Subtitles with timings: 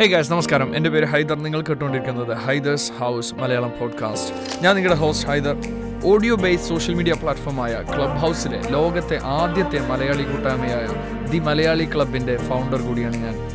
[0.00, 0.76] Hey guys നമസ്കാരം.
[0.76, 1.42] എന്റെ പേര് ഹൈദർ.
[1.42, 5.56] നിങ്ങൾ കേട്ടുകൊണ്ടിരിക്കുന്നത് ഹൈദേഴ്സ് ഹൗസ് മലയാളം പോഡ്കാസ്റ്റ് ഞാൻ നിങ്ങളുടെ host Haider.
[6.04, 10.88] Audio based social media പ്ലാറ്റ്ഫോമായ club ഹൗസിലെ ലോകത്തെ ആദ്യത്തെ മലയാളി കൂട്ടായ്മയായ
[11.30, 13.50] ദി മലയാളി ക്ലബിന്റെ ഫൗണ്ടർ കൂടിയാണ് ഞാൻ.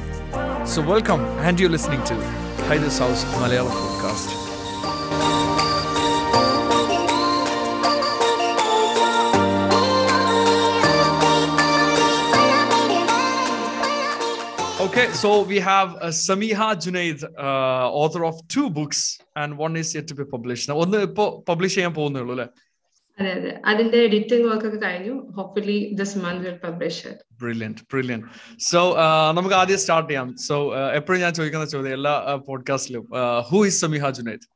[0.66, 2.14] So welcome and you listening to
[2.70, 4.47] Haider's house Malayalam podcast
[14.98, 19.94] Okay, so we have uh, Samiha Junaid, uh, author of two books, and one is
[19.94, 20.66] yet to be published.
[20.70, 22.46] Now, ഒന്ന് ഇപ്പോ publish ചെയ്യാൻ പോകുന്നേ ഉള്ളൂ അല്ലേ?
[23.20, 23.52] അതെ അതെ.
[23.72, 25.14] അതിന്റെ editing work ഒക്കെ കഴിഞ്ഞു.
[25.38, 27.12] Hopefully this month will publish
[27.42, 28.26] brilliant brilliant
[28.70, 28.82] so
[29.38, 30.32] നമുക്ക് ആദ്യം സ്റ്റാർട്ട് ചെയ്യാം.
[30.48, 30.58] സോ
[31.00, 32.16] എപ്പോഴും ഞാൻ ചോദിക്കുന്ന ചോദ്യം എല്ലാ
[32.50, 33.06] പോഡ്കാസ്റ്റിലും
[33.50, 34.48] who is Sameeha Junaid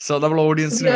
[0.00, 0.94] so നമ്മൾ ഓഡിയൻസിന്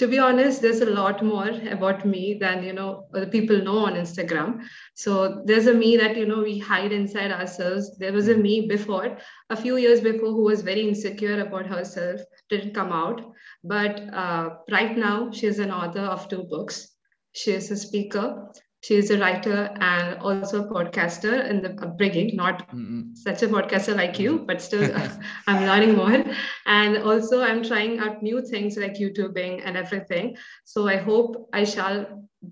[0.00, 3.80] to be honest there's a lot more about me than you know the people know
[3.86, 4.62] on instagram.
[4.94, 7.98] So there's a me that you know we hide inside ourselves.
[7.98, 9.18] There was a me before
[9.50, 12.22] a few years before who was very insecure about herself.
[12.48, 13.20] Didn't come out.
[13.62, 16.88] But uh, right now she's an author of two books.
[17.32, 18.50] She is a speaker
[18.85, 23.01] she's a writer and also a podcaster in the upbringing not mm-hmm.
[23.13, 24.85] such a podcaster like you but still
[25.47, 26.23] i'm learning more
[26.65, 31.63] and also i'm trying out new things like youtubing and everything so i hope i
[31.63, 31.97] shall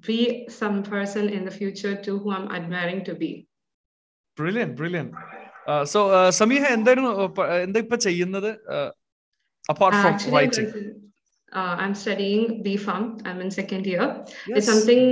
[0.08, 3.48] be some person in the future too who i'm admiring to be
[4.36, 5.14] brilliant brilliant
[5.68, 7.12] uh, so uh, Sameeha എന്തായിരുന്നു
[7.66, 8.52] എന്താ ഇപ്പൊ ചെയ്യുന്നത്
[9.74, 10.70] apart from Actually, writing
[11.60, 14.06] uh, i'm studying bfarm i'm in second year
[14.50, 14.56] yes.
[14.58, 15.04] it's something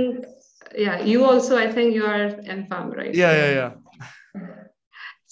[0.84, 3.70] yeah you also i think you are mfarm right yeah yeah yeah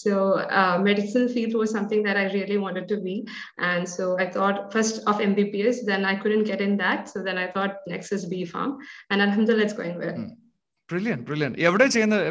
[0.05, 0.13] so
[0.59, 3.17] uh, medicine field was something that i really wanted to be
[3.71, 7.39] and so i thought first of mbbs then i couldn't get in that so then
[7.45, 8.73] i thought next is bfarm
[9.11, 10.31] and alhamdulillah it's going well mm.
[10.89, 12.27] brilliant brilliant എവിടെ ചെയ്യുന്നത്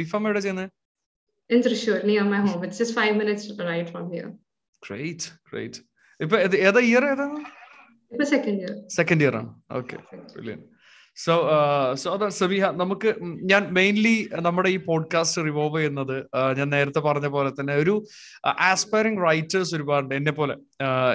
[0.00, 0.70] BPharm എവിടെ ചെയ്യുന്നത്
[1.50, 4.28] in Trishur, near my home it's just five minutes ride from here
[4.82, 5.76] great great
[6.20, 7.38] ഇപ്പൊ ഏതാ year ഏതാണ്
[8.12, 9.96] ഇപ്പൊ second year second year ആണ് okay
[10.34, 10.60] brilliant
[11.23, 11.33] so
[11.93, 13.09] so അതാണ് സബിഹ നമുക്ക്
[13.51, 16.15] ഞാൻ മെയിൻലി നമ്മുടെ ഈ പോഡ്കാസ്റ്റ് റിവോൾവ് ചെയ്യുന്നത്
[16.57, 17.93] ഞാൻ നേരത്തെ പറഞ്ഞ പോലെ തന്നെ ഒരു
[18.67, 20.55] ആസ്പയറിംഗ് റൈറ്റേഴ്സ് ഒരുപാടുണ്ട് എന്നെ പോലെ.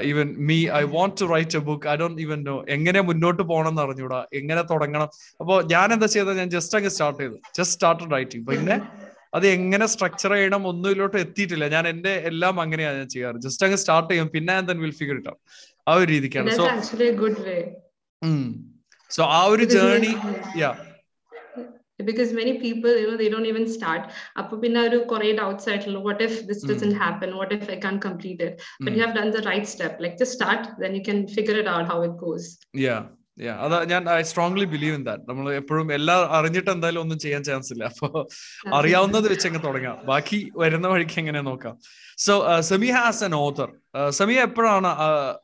[0.03, 3.69] Even me I want to write a book I don't even know എങ്ങനെ മുന്നോട്ട് പോകണം
[3.69, 4.21] എന്ന് അറിഞ്ഞൂടാ?
[4.35, 5.09] എങ്ങനെ തുടങ്ങണം?
[5.41, 6.39] അപ്പോൾ ഞാൻ എന്താ ചെയ്തത്?
[6.39, 7.39] ഞാൻ ജസ്റ്റ് അങ്ങ് സ്റ്റാർട്ട് ചെയ്തു.
[7.59, 8.77] ജസ്റ്റ് സ്റ്റാർട്ടഡ് റൈറ്റിംഗ് പിന്നെ
[9.35, 11.69] അത് എങ്ങനെ സ്ട്രക്ചർ ചെയ്യണം ഒന്നുമില്ലോട്ട് എത്തിയിട്ടില്ല.
[11.69, 13.37] ഞാൻ എന്റെ എല്ലാം അങ്ങനെയാണ് ഞാൻ ചെയ്യാറ്.
[13.47, 14.29] ജസ്റ്റ് അങ്ങ് സ്റ്റാർട്ട് ചെയ്യും.
[14.35, 15.39] പിന്നെ ദെൻ വിൽ ഫിഗർ ഇട്ടാം
[15.89, 16.51] ആ ഒരു രീതിക്കാണ്.
[16.61, 16.67] So
[19.16, 20.14] സോ ആ ഒരു journey
[20.64, 20.72] yeah
[22.10, 24.04] because many people you know they don't even start
[24.42, 27.02] appo pinna oru kore doubts aayitullo what if this doesn't mm.
[27.06, 28.96] happen what if i can't complete it but mm.
[28.96, 31.86] you have done the right step like just start then you can figure it out
[31.92, 32.46] how it goes
[32.86, 33.02] yeah
[33.39, 37.73] അതാ ഞാൻ I strongly believe in that നമ്മൾ എപ്പോഴും എല്ലാം അറിഞ്ഞിട്ട് എന്തായാലും ഒന്നും ചെയ്യാൻ chance
[37.73, 37.85] ഇല്ല.
[37.85, 38.27] അപ്പൊ
[38.75, 40.07] അറിയാവുന്നത് വെച്ച് അങ്ങ് തുടങ്ങാം.
[40.07, 41.79] ബാക്കി വരുന്ന വഴിക്ക് എങ്ങനെ നോക്കാം.
[42.19, 43.69] So Semi has an author
[44.11, 44.91] Semiya എപ്പോഴാണ്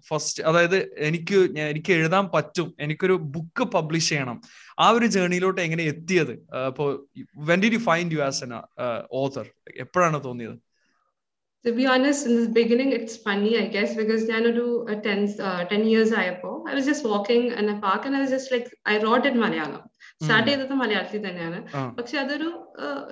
[0.08, 1.38] ഫസ്റ്റ് അതായത് എനിക്ക്
[1.72, 2.74] എനിക്ക് എഴുതാൻ പറ്റും.
[2.80, 4.40] എനിക്കൊരു ബുക്ക് പബ്ലിഷ് ചെയ്യണം.
[4.78, 6.34] ആ ഒരു ജേർണിയിലോട്ട് എങ്ങനെ എത്തിയത്?
[6.66, 8.52] അപ്പോ when did you find you as an
[9.12, 9.46] author
[9.76, 10.69] എപ്പോഴാണ് തോന്നിയത്?
[11.64, 15.82] To be honest in the beginning it's funny i guess because ഞാനൊരു 10 uh, 10
[15.92, 18.98] years ആയപ്പോ i was just walking in a park and i was just like i
[19.04, 19.82] wrote in Malayalam.
[20.24, 21.58] Start ചെയ്തത് മലയാളത്തിൽ തന്നെയാണ്.
[21.98, 22.48] പക്ഷെ അതൊരു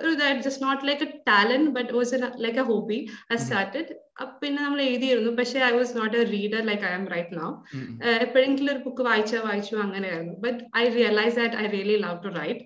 [0.01, 0.11] ഒരു
[0.45, 2.99] just not like a talent but was like a hobby
[3.33, 3.93] I started
[4.41, 5.31] പിന്നെ നമ്മൾ എഴുതിയിരുന്നു.
[5.39, 7.49] പക്ഷെ I was not a reader like I am right now
[8.25, 10.35] എപ്പോഴെങ്കിലും ഒരു ബുക്ക് വായിച്ചാ വായിച്ചു അങ്ങനെയായിരുന്നു.
[10.45, 12.63] But I realise that I really love to write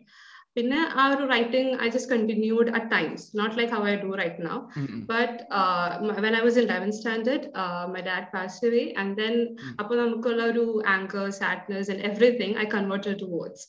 [0.56, 4.44] പിന്നെ ആ ഒരു writing I just continued at times not like how I do right
[4.46, 4.58] now
[5.06, 5.38] but
[6.22, 7.48] when I was in eleven standard
[7.94, 9.36] my dad pass away and then
[9.80, 13.66] അപ്പോൾ നമുക്കുള്ള ഒരു anger sadness and everything I converted to words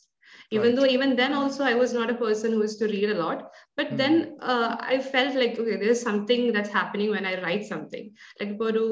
[0.53, 0.75] even right.
[0.75, 3.51] though even then also i was not a person who used to read a lot
[3.77, 3.97] but mm.
[4.01, 8.05] then uh, i felt like okay there's something that's happening when i write something
[8.39, 8.85] like ഇപ്പോൾ ഒരു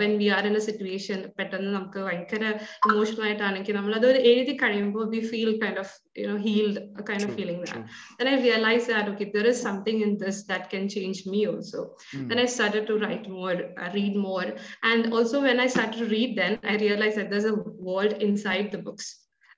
[0.00, 2.44] when we are in a situation പെട്ടെന്ന് നമുക്ക് ഭയങ്കര
[2.88, 5.88] emotional ആയിട്ടാണെങ്കിൽ നമ്മൾ അത് എഴുതി കഴിയുമ്പോൾ we feel kind of
[6.20, 7.84] you know healed a kind true, of feeling that true.
[8.18, 11.80] then i realized that okay there is something in this that can change me also
[12.14, 12.26] mm.
[12.30, 14.48] then i started to write more uh, read more
[14.90, 17.58] and also when i started to read then i realized that there's a
[17.90, 19.08] world inside the books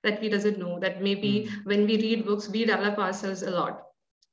[0.04, 1.66] that we doesn't know that maybe mm.
[1.66, 3.82] when we read books we develop ourselves a lot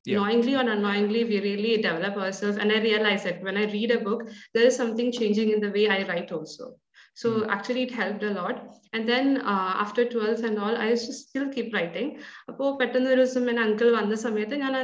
[0.05, 0.19] yeah.
[0.19, 4.01] knowingly or unknowingly we really develop ourselves and i realize that when i read a
[4.01, 6.75] book there is something changing in the way i write also
[7.21, 8.61] So actually, it helped a lot.
[8.93, 12.09] And then uh, after 12th and all, I used to still keep writing.
[12.51, 14.75] അപ്പോൾ പെട്ടെന്ന് ഒരു ദിവസം എന്റെ uncle വന്ന സമയത്ത് ഞാൻ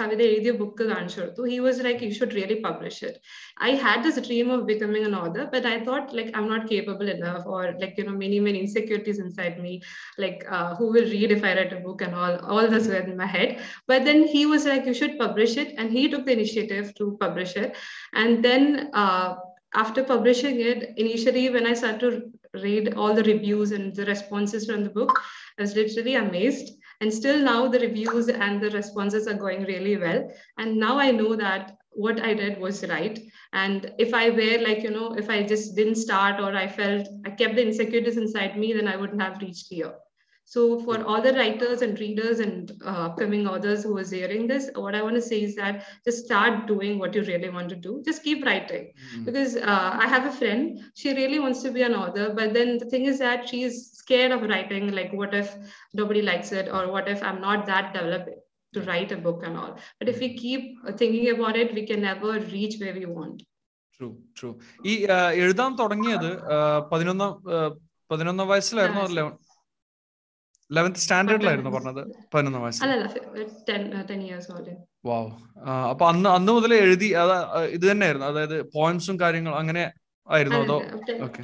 [0.00, 3.18] കവിത എഴുതിയ book കാണിച്ചു കൊടുത്തു he was like you should really publish it
[3.68, 6.66] I had this dream of becoming an author but I thought like I am not
[6.72, 9.74] capable enough or like you know many many insecurities inside me
[10.24, 13.04] like uh, who will read if i write a book and all all this were
[13.12, 13.52] in my head
[13.90, 17.06] but then he was like you should publish it and he took the initiative to
[17.24, 17.70] publish it
[18.22, 18.64] and then
[19.04, 19.28] uh,
[19.74, 24.66] after publishing it initially when i started to read all the reviews and the responses
[24.66, 25.20] from the book
[25.58, 26.74] i was literally amazed.
[27.00, 30.28] And still now the reviews and the responses are going really well.
[30.56, 33.20] And now i know that what i did was right.
[33.52, 37.08] And if i were like you know if i just didn't start or i felt
[37.24, 39.94] i kept the insecurities inside me then i wouldn't have reached here
[40.53, 44.65] so for all the writers and readers and uh, upcoming authors who is hearing this
[44.75, 45.75] what i want to say is that
[46.07, 49.23] just start doing what you really want to do just keep writing Mm.
[49.27, 50.63] because uh, i have a friend
[50.95, 54.31] she really wants to be an author but then the thing is that she's scared
[54.31, 55.49] of writing like what if
[55.93, 58.29] nobody likes it or what if i'm not that developed
[58.73, 60.61] to write a book and all but if we keep
[60.97, 63.39] thinking about it we can never reach where we want
[63.97, 64.07] true
[64.37, 64.47] true
[64.85, 66.55] ഈ ആ, എഴുതാൻ തുടങ്ങിയത് ആ,
[66.91, 67.57] പതിനൊന്നാം ആ,
[68.11, 69.17] പതിനൊന്നാം വയസ്സിലായിരുന്നു Yes.
[70.70, 72.02] Eleven eleventh സ്റ്റാൻഡേർഡിലായിരുന്നു പറഞ്ഞത്
[72.34, 73.24] പതിനൊന്നാം വയസ്സിൽ അല്ലല്ല fi-
[73.68, 74.46] 10 10 years
[75.04, 75.30] വാവ്
[75.90, 77.32] അപ്പൊ അന്ന് അന്ന് മുതൽ എഴുതി അത്
[77.68, 78.26] ഇത് തന്നെയായിരുന്നു.
[78.26, 79.84] അതായത് പോയിന്റ്സും കാര്യങ്ങളും അങ്ങനെ.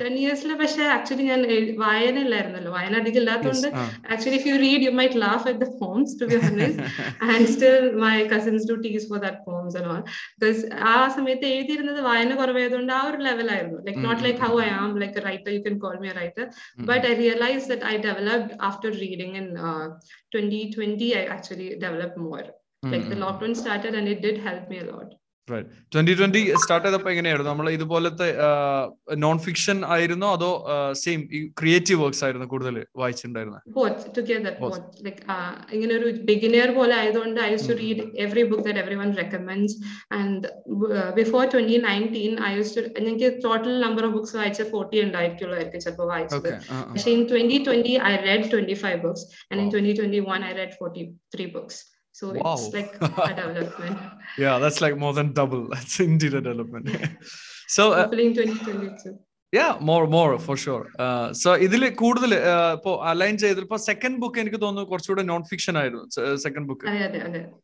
[0.00, 3.84] ടെൻ ഇയേഴ്സിൽ പക്ഷെ ആക്ച്വലി ഞാൻ എഴു- വായന ഇല്ലായിരുന്നല്ലോ വായന അധികം ഇല്ലാത്തതുകൊണ്ട് ആ.
[4.08, 6.78] actually if you read you might laugh at the poems to be honest
[7.28, 10.02] and still my cousins do tease for that poems and all
[10.38, 10.60] because
[10.90, 14.64] ആ സമയത്ത് എഴുതിയിരുന്നത് വായന കുറവായതുകൊണ്ട് ആ ഒരു ലെവലായിരുന്നു like not Mm, like mm, how mm.
[14.66, 16.46] I am like a writer you can call me a writer
[16.78, 16.86] ഉം.
[16.86, 19.86] but I realized that I developed after reading in uh,
[20.32, 22.44] 2020 I actually developed more
[22.82, 23.24] ഉം, like the ഉം.
[25.48, 27.50] Twenty twenty start ചെയ്തപ്പോ എങ്ങനെയായിരുന്നു?
[27.52, 28.28] നമ്മൾ ഇതുപോലത്തെ
[29.24, 30.28] non fiction ആയിരുന്നോ?
[30.36, 30.48] അതോ
[31.02, 33.60] same ഈ ക്രിയേറ്റീവ് വർക്ക്സ് ആയിരുന്നു കൂടുതൽ വായിച്ചിട്ടുണ്ടായിരുന്നത്
[35.34, 37.76] uh ഇങ്ങനെ ഒരു ബിഗിനർ പോലെ ആയതുകൊണ്ട് I used to.
[37.82, 39.76] Read every book that every one recommends
[40.18, 40.48] and
[41.20, 46.08] before twenty nineteen I used to എനിക്ക് ടോട്ടൽ നമ്പർ ഓഫ് ബുക്സ് വായിച്ച ഫോർട്ടി ഉണ്ടായിരിക്കുള്ളായിരിക്കും ചിലപ്പോൾ
[46.14, 46.50] വായിച്ചത്.
[46.92, 50.52] പക്ഷെ in twenty twenty I read twenty five books and in twenty twenty one I
[50.60, 51.04] read forty
[51.36, 51.82] three books
[52.14, 52.54] so Wow.
[52.54, 52.92] it's like
[53.24, 53.96] a development.
[54.38, 55.62] Yeah, that's like more than double.
[55.72, 56.86] That's indeed a development.
[57.68, 59.14] so uh, hopefully in 2022
[59.52, 60.84] yeah, more more for sure.
[60.98, 62.30] Uh, so ഇതിൽ കൂടുതൽ
[62.76, 66.04] ഇപ്പോ align ചെയ്തപ്പോ second book എനിക്ക് തോന്നുന്നു കുറച്ചുകൂടെ non fiction ആയിരുന്നു
[66.44, 66.86] second book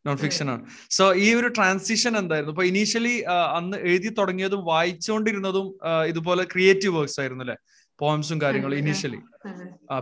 [0.07, 0.63] non fiction ആണ്
[0.97, 3.15] so ഈ ഒരു ട്രാൻസിഷൻ എന്തായിരുന്നു ഇപ്പൊ ഇനീഷ്യലി
[3.57, 7.57] അന്ന് എഴുതി തുടങ്ങിയതും വായിച്ചുകൊണ്ടിരുന്നതും ആ, ഇതുപോലെ ക്രിയേറ്റീവ് വർക്ക്സ് ആയിരുന്നു അല്ലെ
[7.99, 9.21] പോംസും കാര്യങ്ങളും ഇനീഷ്യലി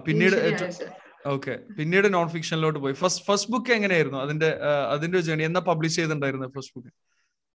[0.05, 0.37] പിന്നീട്.
[1.25, 2.93] ഓക്കെ പിന്നീട് നോൺ ഫിക്ഷനിലോട്ട് പോയി.
[2.93, 4.19] ഫസ്റ്റ് ഫസ്റ്റ് ബുക്ക് എങ്ങനെയായിരുന്നു?
[4.19, 4.59] അതിന്റെ
[4.95, 6.91] അതിന്റെ ജേണി എന്നാ പബ്ലിഷ് ചെയ്തിട്ടുണ്ടായിരുന്നു ഫസ്റ്റ് ബുക്ക്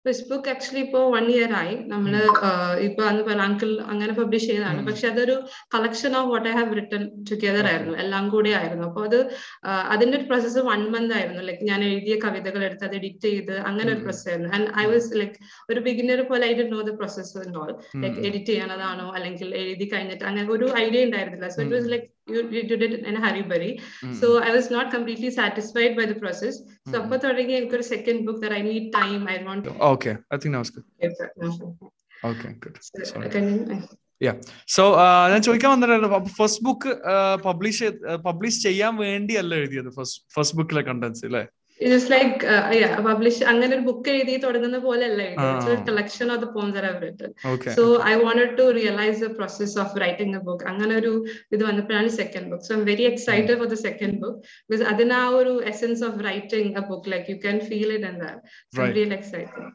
[0.07, 1.75] ഫേസ്ബുക്ക് ആക്ച്വലി ഇപ്പോ വൺ ഇയർ ആയി.
[1.89, 2.17] നമ്മൾ
[2.81, 4.87] ഇപ്പൊ അന്ന് പറഞ്ഞ അങ്കിൾ അങ്ങനെ പബ്ലിഷ് ചെയ്തതാണ്.
[4.87, 5.43] പക്ഷെ അതൊരു
[5.75, 7.99] collection of what I have written together ആയിരുന്നു.
[7.99, 8.85] എല്ലാം കൂടെ ആയിരുന്നു.
[8.87, 11.43] അപ്പൊ അത് അതിന്റെ ഒരു പ്രോസസ്സ് വൺ മന്ത് ആയിരുന്നു.
[11.43, 14.01] ലൈക്ക് ഞാൻ എഴുതിയ കവിതകൾ എടുത്ത് അത് എഡിറ്റ് ചെയ്ത് അങ്ങനെ ഒരു.
[14.01, 14.51] പ്രോസസ് ആയിരുന്നു.
[14.55, 15.37] ആൻഡ് ഐ വാസ് ലൈക്ക്
[15.71, 17.37] ഒരു ബിഗിനർ പോലെ I did know the process
[18.05, 19.13] like edit ചെയ്യണതാണോ?
[19.13, 21.49] അല്ലെങ്കിൽ എഴുതി കഴിഞ്ഞിട്ട് അങ്ങനെ ഒരു ഐഡിയ ഉണ്ടായിരുന്നില്ല.
[21.49, 23.72] So it was like you did it in hurry burry
[24.22, 26.58] so I was not completely satisfied by the process
[26.92, 30.56] so അപ്പൊ തുടങ്ങി എനിക്കൊരു second book there I need time I won't okay I think
[30.56, 30.64] now
[32.24, 32.80] okay good
[34.70, 34.84] so
[35.30, 36.92] ഞാൻ ചോദിക്കാൻ വന്നിട്ടായിരുന്നു അപ്പൊ first book
[37.46, 37.88] publish
[38.26, 41.44] publish ചെയ്യാൻ വേണ്ടിയല്ല എഴുതിയത് first first ബുക്കിലെ കണ്ടൻസ് അല്ലേ
[41.81, 42.35] ഇറ്റ്സ് ലൈക്ക്
[43.05, 45.23] പബ്ലിഷ് അങ്ങനെ ഒരു ബുക്ക് എഴുതി തുടങ്ങുന്ന പോലെ അല്ല.
[45.89, 50.01] Collection of the poems are written okay so I wanted to realise the process of
[50.03, 51.13] writing a book അങ്ങനെ ഒരു
[51.53, 55.27] ഇത് വന്നപ്പോഴാണ് second book so I'm very excited for the second book because അതിന് ആ
[55.39, 58.41] ഒരു essence of writing a book like you can feel it in that
[58.77, 59.69] so real excited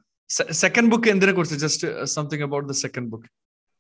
[0.59, 3.27] second book എന്തിനെ കുറിച്ച് just something about the second book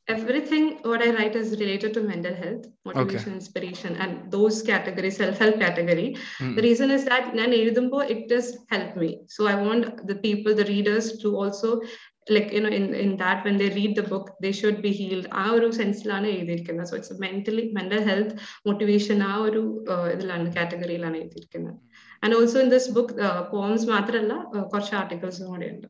[0.07, 3.33] everything what I write is related to mental health, motivation, okay.
[3.33, 6.15] inspiration, and those categories, self-help category.
[6.39, 6.55] Mm.
[6.55, 9.21] The reason is that Nan it does help me.
[9.27, 11.81] So I want the people, the readers to also
[12.27, 15.27] like you know in, in that when they read the book they should be healed
[15.41, 18.35] ആ ഒരു സെൻസിലാണ് എഴുതിയിരിക്കുന്നത് so it's mentally mental health
[18.67, 19.61] motivation ആ ഒരു
[19.93, 21.77] uh, ഇതിലാണ് കാറ്റഗറിയിലാണ് എഴുതിയിരിക്കുന്നത്
[22.23, 23.13] and also in this book
[23.53, 25.87] poems മാത്രമല്ല uh, കുറച്ച് ആർട്ടിക്കിൾസും കൂടെ ഉണ്ട്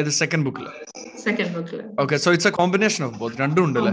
[0.00, 0.66] ഇത് സെക്കൻഡ് ബുക്കിൽ
[1.24, 3.92] സെക്കൻഡ് ബുക്കിൽ okay so it's a combination of both രണ്ടും ഉണ്ട് അല്ലേ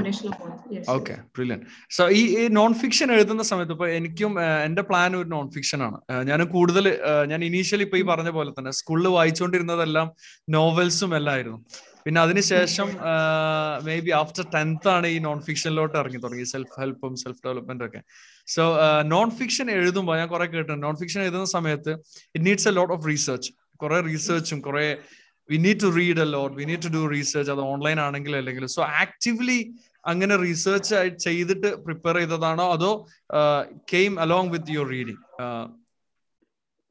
[0.95, 1.59] ഓക്കെ ബ്രില്യൻ
[1.97, 2.23] സോ ഈ
[2.59, 4.33] നോൺ ഫിക്ഷൻ എഴുതുന്ന സമയത്ത് ഇപ്പൊ എനിക്കും
[4.67, 6.87] എന്റെ പ്ലാൻ ഒരു നോൺ ഫിക്ഷൻ ആണ് ഞാൻ കൂടുതൽ
[7.31, 10.09] ഞാൻ ഇനീഷ്യലി ഇപ്പൊ ഈ പറഞ്ഞ പോലെ തന്നെ സ്കൂളിൽ വായിച്ചുകൊണ്ടിരുന്നതെല്ലാം
[10.57, 11.59] നോവൽസും എല്ലാം ആയിരുന്നു.
[12.03, 12.89] പിന്നെ അതിനുശേഷം
[13.87, 18.01] മേ ബി ആഫ്റ്റർ ടെൻത്ത് ആണ് ഈ നോൺ ഫിക്ഷനിലോട്ട് ഇറങ്ങി തുടങ്ങി സെൽഫ് ഹെൽപ്പും സെൽഫ് ഡെവലപ്മെന്റും ഒക്കെ.
[18.55, 18.63] സോ
[19.13, 20.83] നോൺ ഫിക്ഷൻ എഴുതുമ്പോൾ ഞാൻ കുറെ കേട്ടിട്ടുണ്ട്.
[20.87, 21.91] നോൺ ഫിക്ഷൻ എഴുതുന്ന സമയത്ത്
[22.35, 23.51] it needs a lot of research
[23.83, 24.85] കുറെ റീസെർച്ചും കുറെ
[25.49, 28.65] we need to read a lot we need to do research അത് ഓൺലൈൻ ആണെങ്കിലും അല്ലെങ്കിൽ
[28.75, 29.59] സോ ആക്റ്റീവ്ലി
[30.05, 30.93] അങ്ങനെ റീസെർച്ച്
[31.25, 32.65] ചെയ്തിട്ട് പ്രിപ്പയർ ചെയ്തതാണോ?
[32.75, 32.91] അതോ
[33.91, 35.21] came along with your reading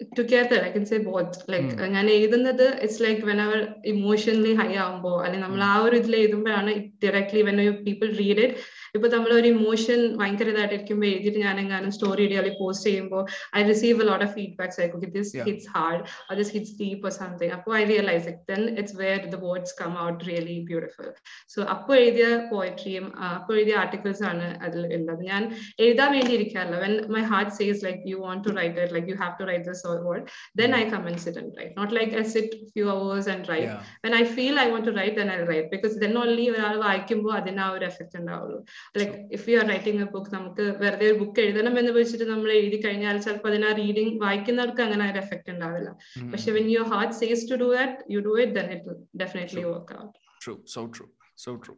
[0.00, 3.60] together I can say both like ഞാൻ എഴുതുന്നത് ഇറ്റ്സ് ലൈക്ക് വെൻ അവർ
[3.92, 6.72] ഇമോഷണലി ഹൈ ആവുമ്പോൾ അല്ലെങ്കിൽ നമ്മൾ ആ ഒരു ഇതിൽ എഴുതുമ്പോഴാണ്
[7.02, 8.60] directly when you people read it
[8.96, 13.22] ഇപ്പൊ നമ്മൾ ഒരു ഇമോഷൻ ഭയങ്കര ഇതായിട്ടിരിക്കുമ്പോൾ എഴുതിയിട്ട് ഞാൻ എങ്ങാനും സ്റ്റോറി ഇടുക അല്ലെങ്കിൽ പോസ്റ്റ് ചെയ്യുമ്പോൾ
[13.58, 17.00] I receive a lot of feedbacks like okay this hits hard or this hits deep
[17.08, 21.08] or something അപ്പോൾ I realise it then it's where the words come out really beautiful
[21.54, 25.42] so അപ്പോൾ എഴുതിയ പോയട്രിയും അപ്പോൾ എഴുതിയ articles ആണ് അതിൽ ഉള്ളത് ഞാൻ
[25.86, 29.16] എഴുതാൻ വേണ്ടി ഇരിക്കാറില്ല when my heart says like you want to write it like you
[29.16, 30.22] have to write this or what
[30.60, 33.78] then I commence it and write not like I sit few hours and write Yeah.
[34.04, 37.32] when I feel I want to write then I'll write because then only ഒരാൾ വായിക്കുമ്പോൾ
[37.38, 38.58] അതിന് ആ ഒരു effect ഉണ്ടാവുള്ളൂ
[39.00, 42.52] like if you are writing a book നമുക്ക് വെറുതെ ഒരു book എഴുതണം എന്ന് വെച്ചിട്ട് നമ്മൾ
[42.60, 45.90] എഴുതി കഴിഞ്ഞാൽ ചിലപ്പോൾ അതിന് ആ റീഡിങ് വായിക്കുന്നവർക്ക് അങ്ങനെ ഒരു എഫക്ട് ഉണ്ടാവില്ല.
[46.32, 49.98] പക്ഷെ when your heart says to do that you do it then it definitely work
[50.04, 50.16] out
[50.46, 51.06] true so true
[51.44, 51.74] so true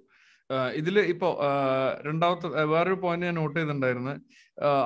[0.78, 1.28] ഇതിൽ ഇപ്പോ
[2.06, 4.14] രണ്ടാമത്തെ വേറൊരു പോയിന്റ് ഞാൻ നോട്ട് ചെയ്തിട്ടുണ്ടായിരുന്നു.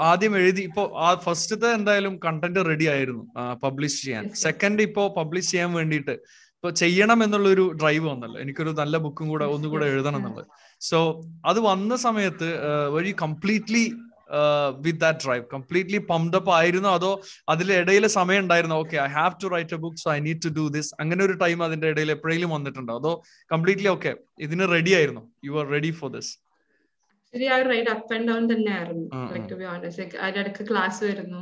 [0.09, 3.25] ആദ്യം എഴുതി ഇപ്പോ ആ ഫസ്റ്റത്തെ എന്തായാലും കണ്ടന്റ് റെഡി ആയിരുന്നു
[3.63, 4.25] പബ്ലിഷ് ചെയ്യാൻ.
[4.43, 6.15] സെക്കൻഡ് ഇപ്പോ പബ്ലിഷ് ചെയ്യാൻ വേണ്ടിയിട്ട്
[6.57, 8.39] ഇപ്പൊ ചെയ്യണം എന്നുള്ളൊരു ഡ്രൈവ് വന്നല്ലോ.
[8.45, 10.47] എനിക്കൊരു നല്ല ബുക്കും കൂടെ ഒന്നുകൂടെ എഴുതണം എന്നുള്ളത്.
[10.91, 10.99] സോ
[11.51, 12.49] അത് വന്ന സമയത്ത്
[12.97, 13.85] വഴി completely
[14.85, 16.89] with that drive completely pumped up ആയിരുന്നു?
[16.99, 17.11] അതോ
[17.53, 18.77] അതിലെ ഇടയിൽ സമയം ഉണ്ടായിരുന്നോ?
[18.85, 21.35] Okay I have to write a book so I need to do this അങ്ങനെ ഒരു
[21.43, 22.95] ടൈം അതിന്റെ ഇടയിൽ എപ്പോഴെങ്കിലും വന്നിട്ടുണ്ടോ?
[23.01, 23.13] അതോ
[23.55, 24.13] കംപ്ലീറ്റ്ലി ഓക്കെ
[24.47, 25.23] ഇതിന് റെഡി ആയിരുന്നു?
[25.49, 26.33] You are ready for this
[27.35, 31.01] actually ആ റൈഡ് അപ്പ് ആൻഡ് ഡൗൺ തന്നെയായിരുന്നു like to be honest like അതിന്റെ ഇടയ്ക്ക് ക്ലാസ്
[31.09, 31.41] വരുന്നു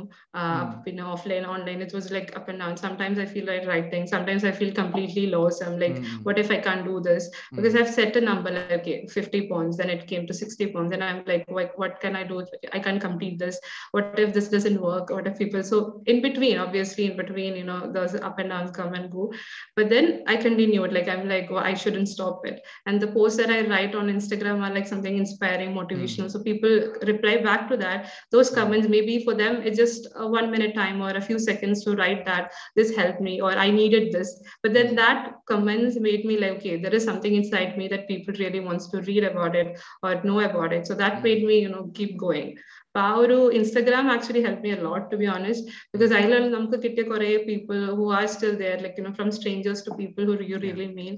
[0.85, 4.47] പിന്നെ offline online it was like up and down sometimes I feel like writing sometimes
[4.51, 7.29] I feel completely lost I'm like what if I can't do this?
[7.51, 10.91] Because I've set a number like okay, 50 poems, then it came to 60 poems,
[10.91, 12.45] and I'm like, what, what can I do?
[12.71, 13.59] I can't complete this.
[13.91, 15.09] What if this doesn't work?
[15.09, 18.71] What if people so in between, obviously in between, you know, those up and downs
[18.71, 19.31] come and go.
[19.75, 22.61] But then I continued, like I'm like, well, I shouldn't stop it.
[22.85, 26.30] And the posts that I write on Instagram are like something inspiring, motivational.
[26.30, 28.10] So people reply back to that.
[28.30, 31.84] Those comments, maybe for them, it's just a one minute time or a few seconds
[31.84, 34.42] to write that this helped me or I needed this.
[34.62, 38.34] But then that comments made me like, okay, there is something inside me that people
[38.38, 40.86] really wants to read about it or know about it.
[40.86, 42.58] So that made me, you know, keep going.
[43.00, 47.02] ആ ഒരു Instagram actually help me a lot to be honest because അതിലാണ് നമുക്ക് കിട്ടിയ
[47.10, 50.58] കുറെ people who are still there like you know from strangers to people who you
[50.64, 51.14] really mean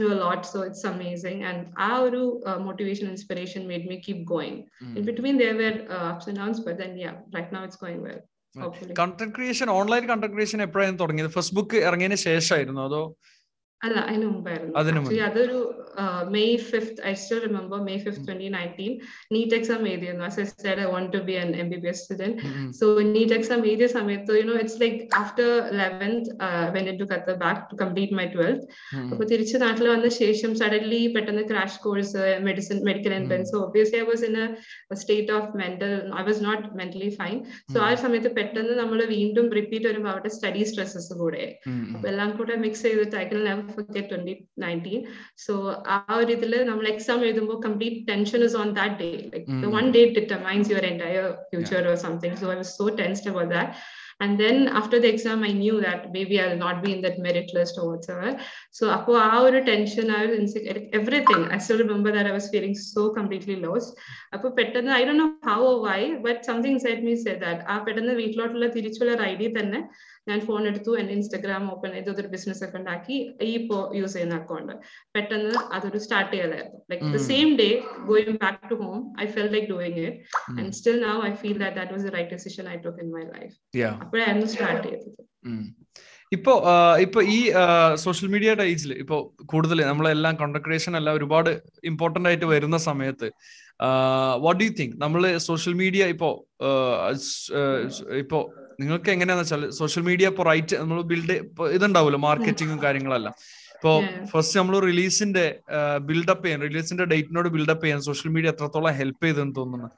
[0.00, 1.58] To a lot so it's amazing and
[1.90, 2.10] our
[2.50, 4.94] uh, motivation inspiration made me keep going mm.
[4.98, 8.02] in between there were uh, ups and downs but then yeah right now it's going
[8.08, 8.20] well
[9.00, 13.02] content creation online content creation എപ്പോഴായിരുന്നു തുടങ്ങിയത് book ഇറങ്ങിയതിന് ശേഷമായിരുന്നു അതോ
[13.80, 14.72] അല്ല അതിന് മുമ്പായിരുന്നു.
[15.28, 15.58] അതൊരു
[16.34, 18.92] May fifth I still remember May fifth twenty nineteen
[19.34, 20.24] NEET exam എഴുതിയിരുന്നു.
[20.28, 22.36] As I want to be an M B B S student
[22.78, 25.48] so NEET exam എഴുതിയ സമയത്ത് you know it's like after
[25.80, 26.30] eleventh
[26.76, 28.66] when to cut back to complete my twelfth
[29.12, 34.24] അപ്പൊ തിരിച്ച് നാട്ടിൽ വന്ന ശേഷം suddenly പെട്ടെന്ന് crash course medicine medical entrance obviously I was
[34.30, 34.46] in a
[35.02, 37.38] state of mental I was not mentally fine
[37.72, 41.44] so ആ സമയത്ത് പെട്ടെന്ന് നമ്മൾ വീണ്ടും റിപ്പീറ്റ് വരുമ്പോൾ അവിടെ സ്റ്റഡി സ്ട്രെസ്സസ് കൂടെ.
[41.94, 43.40] അപ്പൊ എല്ലാം കൂടെ മിക്സ് ചെയ്തിട്ട് I can
[43.77, 45.01] forget 2019
[45.45, 45.53] so
[45.95, 50.01] our ഇതില് നമ്മൾ എക്സാം എഴുതുമ്പോൾ complete tension is on that day like the one day
[50.17, 53.71] determines your entire future or something so I was so tensed about that
[54.19, 57.49] and then after the exam i knew that maybe i'll not be in that merit
[57.55, 58.29] list or whatsoever
[58.71, 62.75] so apo our tension i was insecure everything i still remember that i was feeling
[62.85, 63.99] so completely lost
[64.35, 67.77] apo pettanna i don't know how or why but something inside me said that ആ
[67.85, 69.79] പെട്ടെന്ന് വീട്ടിലോട്ടുള്ള തിരിച്ചുള്ള ഒരു idea തന്നെ
[70.30, 73.16] ഞാൻ phone എടുത്തു എന്റെ Instagram open ചെയ്ത് ഒരു ബിസിനസ് അക്കൗണ്ട് ആക്കി
[73.48, 74.72] ഈ ഇപ്പോ യൂസ് ചെയ്യുന്ന അക്കൗണ്ട്
[75.16, 77.68] പെട്ടെന്ന് അതൊരു സ്റ്റാർട്ട് ചെയ്തായിരുന്നു like the same day
[78.06, 80.18] going back to home I felt like doing it
[80.58, 83.24] and still now I feel that that was the right decision I took in my
[83.34, 83.54] life
[84.02, 85.10] അപ്പോഴായിരുന്നു start ചെയ്തത്.
[86.32, 86.52] ഇപ്പോ
[87.00, 87.38] ഇപ്പൊ ഈ
[88.02, 91.50] social media ഏജിൽ ഇപ്പോ കൂടുതൽ നമ്മളെല്ലാം content creation എല്ലാം ഒരുപാട്
[91.84, 93.28] ഇമ്പോർട്ടന്റ് ആയിട്ട് വരുന്ന സമയത്ത്
[94.44, 96.30] വാട്ട് ഡു യു തിങ്ക് നമ്മൾ സോഷ്യൽ മീഡിയ ഇപ്പോ
[98.18, 98.40] ഇപ്പോ
[98.80, 101.36] നിങ്ങൾക്ക് എങ്ങനെയാന്ന് വെച്ചാൽ സോഷ്യൽ മീഡിയ ഇപ്പൊ റൈറ്റ് നമ്മൾ ബിൽഡ്
[101.76, 103.34] ഇതുണ്ടാവുമല്ലോ മാർക്കറ്റിംഗും കാര്യങ്ങളെല്ലാം.
[103.76, 103.92] ഇപ്പോ
[104.32, 105.44] ഫസ്റ്റ് നമ്മൾ റിലീസിന്റെ
[106.08, 109.90] ബിൽഡപ്പ് ചെയ്യാൻ റിലീസിന്റെ ഡേറ്റിനോട് ബിൽഡപ്പ് ചെയ്യാൻ സോഷ്യൽ മീഡിയ എത്രത്തോളം ഹെൽപ്പ് ചെയ്തെന്ന് തോന്നുന്നു?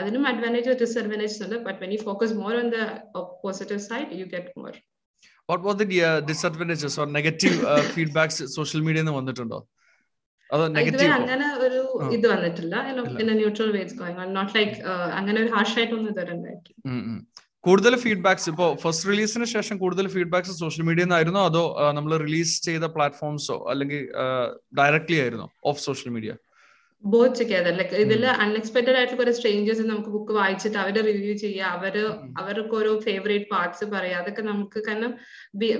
[0.00, 1.58] അതിനും അഡ്വാന്റേജ് ഡിസ്അഡ്വാന്റേജ് ഉണ്ട്.
[1.68, 2.78] But when you focus more on the
[3.44, 4.72] positive side you get more
[5.48, 6.00] what was the
[6.32, 7.56] disadvantages or negative
[7.94, 9.60] feedbacks social മീഡിയയിൽ നിന്ന് വന്നിട്ടുണ്ടോ?
[10.88, 11.78] ഇതുവരെ അങ്ങനെ ഒരു
[12.16, 12.74] ഇത് വന്നിട്ടില്ല.
[13.38, 14.74] Neutral was going not like
[15.18, 16.82] അങ്ങനെ ഒരു ഹാർഷ് ആയിട്ടൊന്നും ഇതുവരെ ഉണ്ടായിട്ടില്ല.
[17.64, 22.86] കൂടുതൽ ഫീഡ്ബാക്സ് ഇപ്പോ ഫസ്റ്റ് റിലീസിന് ശേഷം കൂടുതൽ ഫീഡ്ബാക്സ് സോഷ്യൽ മീഡിയ നിന്നായിരുന്നോ അതോ നമ്മൾ റിലീസ് ചെയ്ത
[22.96, 24.00] പ്ലാറ്റ്ഫോംസോ അല്ലെങ്കിൽ
[24.78, 26.32] ഡയറക്ട്ലി ആയിരുന്നോ off social media
[27.04, 31.94] both together like ഇതിൽ അൺഎക്സ്പെക്ടഡ് ആയിട്ട് കുറെ സ്ട്രേഞ്ചേഴ്സ് നമുക്ക് ബുക്ക് വായിച്ചിട്ട് അവർ റിവ്യൂ ചെയ്യുക അവർ
[32.40, 35.12] അവർക്ക് ഓരോ ഫേവറേറ്റ് പാർട്സ് പറയുക അതൊക്കെ നമുക്ക് കാരണം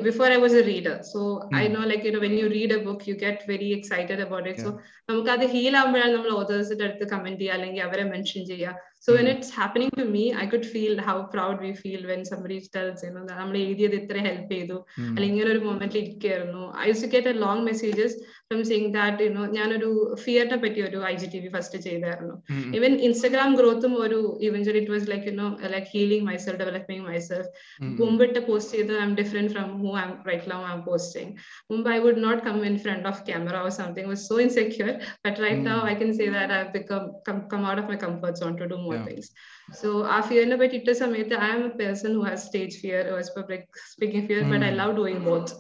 [0.06, 1.20] before I was a reader so
[1.56, 4.48] I know like you know when you read a book you get very excited about
[4.48, 4.72] it so
[5.08, 8.74] നമുക്ക് അത് ഹീൽ ആകുമ്പോഴാണ് നമ്മൾ ഓതേഴ്സിന്റെ അടുത്ത് കമന്റ് ചെയ്യുക അല്ലെങ്കിൽ അവരെ മെൻഷൻ ചെയ്യുക
[9.05, 12.57] so when it's happening to me I could feel how proud we feel when somebody
[12.75, 17.33] tells നമ്മൾ എഴുതിയത് ഇത്ര ഹെൽപ്പ് ചെയ്തു അല്ലെങ്കിൽ ഇങ്ങനെ ഒരു മൊമെന്റിൽ ഇരിക്കുകയായിരുന്നു I you get a
[17.33, 18.17] long messages
[18.52, 19.90] from saying that you know ഞാനൊരു
[20.22, 22.34] ഫിയറിനെ പറ്റി ഒരു I G T V first ചെയ്തായിരുന്നു
[22.78, 24.18] ഈവൻ ഇൻസ്റ്റഗ്രാം ഗ്രോത്തും ഒരു
[24.48, 27.48] eventually it was like you know like healing myself developing myself
[28.00, 31.32] മുമ്പിട്ട് post ചെയ്ത് I'm different from who I'm right now I'm posting
[31.72, 34.92] മുമ്പ് I would not come in front of camera or something was so insecure
[35.26, 37.02] but right now I can say that I become
[37.52, 39.30] come out of my comfort zone to do more things
[39.80, 43.32] so ആ ഫിയറിനെ പറ്റി ഇട്ട സമയത്ത് I am a person who has stage fear was
[43.36, 45.52] public speaking fear but I love doing both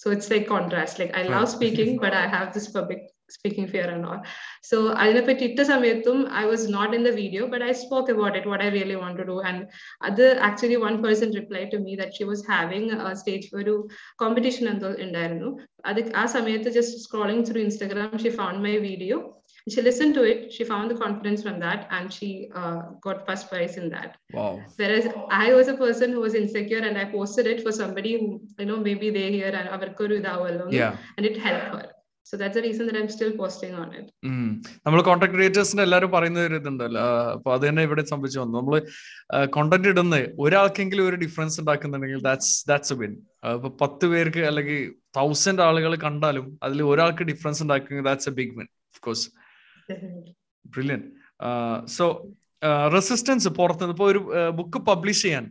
[0.00, 3.00] so it's like contrast like i love speaking but i have this public
[3.30, 4.20] speaking fear and all
[4.68, 8.44] so അതിനെപ്പറ്റി ഇട്ട സമയത്തും i was not in the video but i spoke about it
[8.50, 9.58] what i really want to do and
[10.08, 13.74] അത് actually one person replied to me that she was having a stage ഒരു
[14.22, 15.50] competition എന്തോ ഉണ്ടായിരുന്നു
[15.90, 19.18] അത് ആ സമയത്ത് just scrolling through instagram she found my video
[19.68, 23.44] she listened to it she found the confidence from that and she uh, got first
[23.50, 27.46] prize in that wow whereas i was a person who was insecure and i posted
[27.46, 29.68] it for somebody who you know maybe they hear and
[30.80, 31.86] yeah and it helped her
[32.26, 34.06] so that's the reason that i'm still posting on it
[34.86, 37.04] നമ്മൾ content ക്രിയേറ്റേഴ്സിന്റെ എല്ലാവരും പറയുന്ന ഒരു ഇതുണ്ടല്ലോ
[37.36, 38.74] അപ്പൊ അത് തന്നെ ഇവിടെ സംഭവിച്ചു വന്നു നമ്മൾ
[39.56, 43.14] കോണ്ടന്റ് ഇടുന്ന ഒരാൾക്കെങ്കിലും ഒരു ഡിഫറൻസ് ഉണ്ടാക്കുന്നുണ്ടെങ്കിൽ ദാറ്റ്സ് ദാറ്റ്സ് എ വിൻ
[43.56, 44.80] ഇപ്പൊ പത്ത് പേർക്ക് അല്ലെങ്കിൽ
[45.18, 49.26] തൗസൻഡ് ആളുകൾ കണ്ടാലും അതിൽ ഒരാൾക്ക് difference ഉണ്ടാക്കുമെങ്കിൽ that's a big win of course
[50.64, 51.02] brilliant
[51.86, 52.26] so
[52.92, 55.44] resistance പുറത്ത് ഇപ്പൊ ഒരു ബുക്ക് പബ്ലിഷ് ചെയ്യാൻ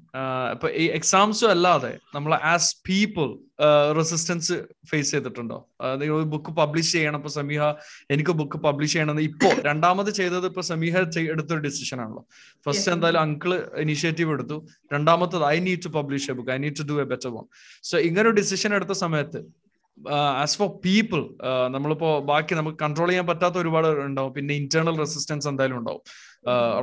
[0.54, 3.38] ഇപ്പൊ ഈ എക്സാംസും അല്ലാതെ നമ്മൾ ആസ് പീപ്പിൾ
[3.98, 4.56] റെസിസ്റ്റൻസ്
[4.90, 5.58] ഫേസ് ചെയ്തിട്ടുണ്ടോ?
[6.18, 7.62] ഒരു ബുക്ക് പബ്ലിഷ് ചെയ്യണം ഇപ്പൊ സമീഹ
[8.12, 10.98] എനിക്ക് ബുക്ക് പബ്ലിഷ് ചെയ്യണമെന്ന് ഇപ്പോ രണ്ടാമത് ചെയ്തത് ഇപ്പൊ സമീഹ
[11.34, 12.28] എടുത്തൊരു ഡിസിഷൻ ആണല്ലോ.
[12.66, 14.68] ഫസ്റ്റ് എന്തായാലും അങ്കിൾ ഇനിഷ്യേറ്റീവ് എടുത്തു.
[14.94, 17.46] രണ്ടാമത്തത് I need to publish a book I need to do a better one
[17.84, 19.67] so ഇങ്ങനെ ഒരു ഡിസിഷൻ എടുത്ത സമയത്ത്
[20.44, 21.22] ആസ് ഫോർ പീപ്പിൾ
[21.76, 24.34] നമ്മളിപ്പോ ബാക്കി നമുക്ക് കൺട്രോൾ ചെയ്യാൻ പറ്റാത്ത ഒരുപാട് ഉണ്ടാവും.
[24.34, 26.04] പിന്നെ ഇന്റേണൽ റെസിസ്റ്റൻസ് എന്തായാലും ഉണ്ടാവും.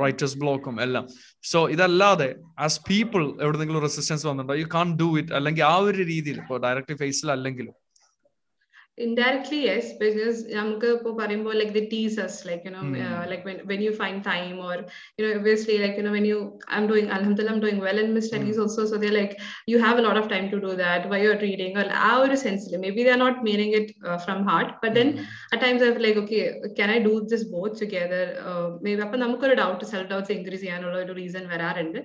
[0.03, 1.05] റൈറ്റേഴ്സ് ബ്ലോക്കും എല്ലാം.
[1.51, 4.59] സോ ഇതല്ലാതെ ആസ് പീപ്പിൾ എവിടെന്നെങ്കിലും റെസിസ്റ്റൻസ് വന്നിട്ടുണ്ടോ?
[4.63, 7.75] യു കാൺ ഡു ഇറ്റ് അല്ലെങ്കിൽ ആ ഒരു രീതിയിൽ ഇപ്പോൾ ഡയറക്റ്റ് ഫേസിൽ അല്ലെങ്കിലും
[9.03, 12.93] indirectly yes because നമുക്ക് ഇപ്പോൾ പറയുമ്പോൾ like they tease us like you know mm.
[13.07, 14.75] uh, like when when you find time or
[15.17, 16.37] you know obviously like you know when you
[16.75, 18.63] I'm doing alhamdulillah I'm doing well in my studies mm.
[18.63, 19.33] also so they're like
[19.71, 22.37] you have a lot of time to do that while you're reading or ആ ഒരു
[22.45, 25.27] സെൻസിൽ maybe they're not meaning it uh, from heart but then mm.
[25.55, 26.41] at times I've like okay
[26.79, 30.97] can I do this both together uh, maybe അപ്പൊ നമുക്കൊരു doubt self doubts increase ചെയ്യാനുള്ള
[31.03, 31.99] ഒരു reason വരാറുണ്ട്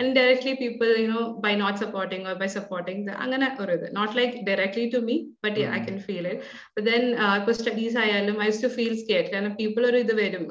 [0.00, 4.12] and directly people you know by not supporting or by supporting അങ്ങനെ ഒരു ഇത് not
[4.20, 6.44] like directly to me but yeah I can feel it
[6.76, 7.04] but then
[7.38, 10.46] ഇപ്പൊ studies ആയാലും ഐ ടു ഫീൽ സ്കേറ്റ് കാരണം people ഒരു ഇത് വരും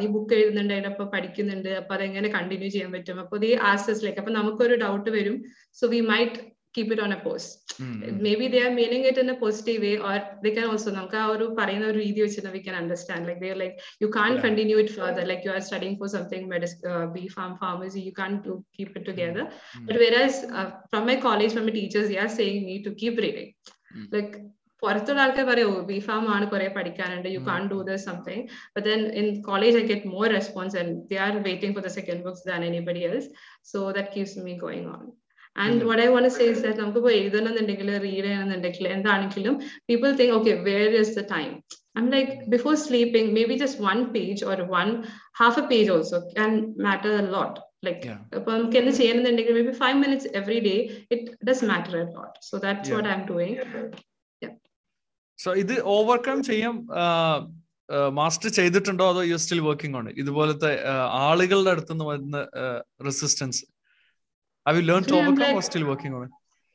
[0.00, 3.38] നീ ബുക്ക് എഴുതുന്നുണ്ട് അതിനൊപ്പം പഠിക്കുന്നുണ്ട് അപ്പൊ അതെങ്ങനെ കണ്ടിന്യൂ ചെയ്യാൻ പറ്റും അപ്പൊ
[3.72, 5.38] ആസസ് ലൈക്ക് അപ്പൊ നമുക്കൊരു ഡൗട്ട് വരും
[5.80, 6.38] so we might
[6.78, 7.74] keep it on a post.
[7.80, 8.22] Mm-hmm.
[8.22, 11.24] Maybe they are meaning it in a positive way, or they can also നമുക്ക് ആ
[11.34, 13.22] ഒരു പറയുന്ന ഒരു രീതി വെച്ചിട്ട് we can understand.
[13.28, 14.46] Like they're like, you can't yeah.
[14.46, 15.24] continue it further.
[15.30, 18.90] Like you are studying for something, medicine, uh, B farm pharmacy, you can't do, keep
[19.00, 19.44] it together.
[19.46, 19.86] Mm-hmm.
[19.88, 22.60] But whereas uh, from my college, from my teachers, they are saying
[24.82, 25.18] me to keep reading.
[25.18, 25.18] Mm-hmm.
[25.18, 28.42] Like പുറത്തുള്ള ആൾക്കാർ പറയൂ B farm ആണ് കുറെ പഠിക്കാനുണ്ട് you can do this something
[28.76, 32.22] but then in college I get more response and they are waiting for the second
[32.22, 33.28] books than anybody else
[33.72, 35.12] so that keeps me going on
[35.56, 39.56] and what I want say is that നമുക്ക് ഇപ്പോൾ എഴുതണമെന്നുണ്ടെങ്കിൽ read ചെയ്യണമെന്നുണ്ടെങ്കിൽ എന്താണെങ്കിലും
[39.90, 41.62] people think okay where is the time
[41.98, 46.74] I'm like before sleeping, maybe just one page or one half a page also can
[46.76, 47.60] matter a lot.
[47.82, 48.08] Like
[48.44, 52.38] maybe five minutes every day, it does matter a lot.
[52.40, 52.96] So that's yeah.
[52.96, 53.60] what I'm doing.
[55.38, 56.74] So ഇത് overcome ചെയ്യാൻ
[58.12, 60.72] master ചെയ്തിട്ടുണ്ടോ അതോ you still working on ഇതുപോലത്തെ
[61.20, 62.38] ആളുകളുടെ അടുത്ത് നിന്ന് വരുന്ന
[63.04, 63.60] resistance
[64.66, 66.28] have learn to overcome or still working on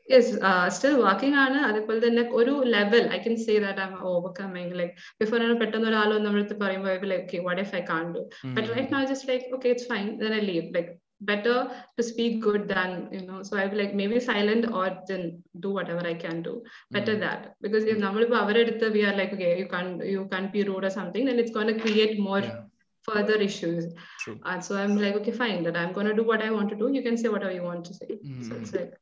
[0.07, 0.97] yes uh, still
[1.37, 1.57] ആണ്.
[1.67, 6.09] അതേപോലെ തന്നെ ഒരു level I can say that I overcoming like before ഞാൻ പെട്ടെന്ന് ഒരാൾ
[6.17, 8.21] നമ്മളടുത്ത് പറയുമ്പോൾ like what if I can do
[8.57, 10.91] but right now just like okay it's fine then I leave like
[11.25, 15.41] better to speak good than you know so i will like maybe silent or then
[15.59, 17.21] do whatever i can do better mm-hmm.
[17.21, 18.93] that because if mm-hmm.
[18.93, 21.67] we are like okay you can't you can't be rude or something then it's going
[21.67, 22.61] to create more yeah.
[23.03, 24.39] further issues True.
[24.45, 26.75] and so i'm like okay fine that i'm going to do what i want to
[26.75, 28.43] do you can say whatever you want to say mm-hmm.
[28.43, 28.61] so hmm.
[28.61, 28.93] it's like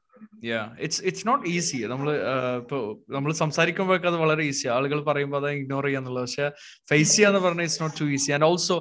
[0.86, 2.08] it's it's not easy നമ്മൾ
[2.62, 2.82] ഇപ്പോൾ
[3.16, 6.48] നമ്മൾ സംസാരിക്കുമ്പോഴൊക്കെ അത് വളരെ easy ആളുകൾ പറയുമ്പോൾ അത് ignore ചെയ്യാന്നുള്ളത് പക്ഷെ
[6.92, 8.78] ഫേസ് ചെയ്യാന്ന് പറഞ്ഞാൽ it's not too easy and also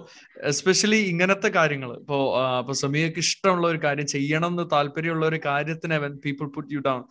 [0.53, 2.23] especially ഇങ്ങനത്തെ കാര്യങ്ങൾ ഇപ്പോൾ
[2.61, 7.03] ഇപ്പോൾ സമീയക്ക് ഇഷ്ടമുള്ള ഒരു കാര്യം ചെയ്യണം എന്ന് താല്പര്യമുള്ള ഒരു കാര്യത്തിന് പീപ്പിൾ പുട്ട് യു ഡൗൺ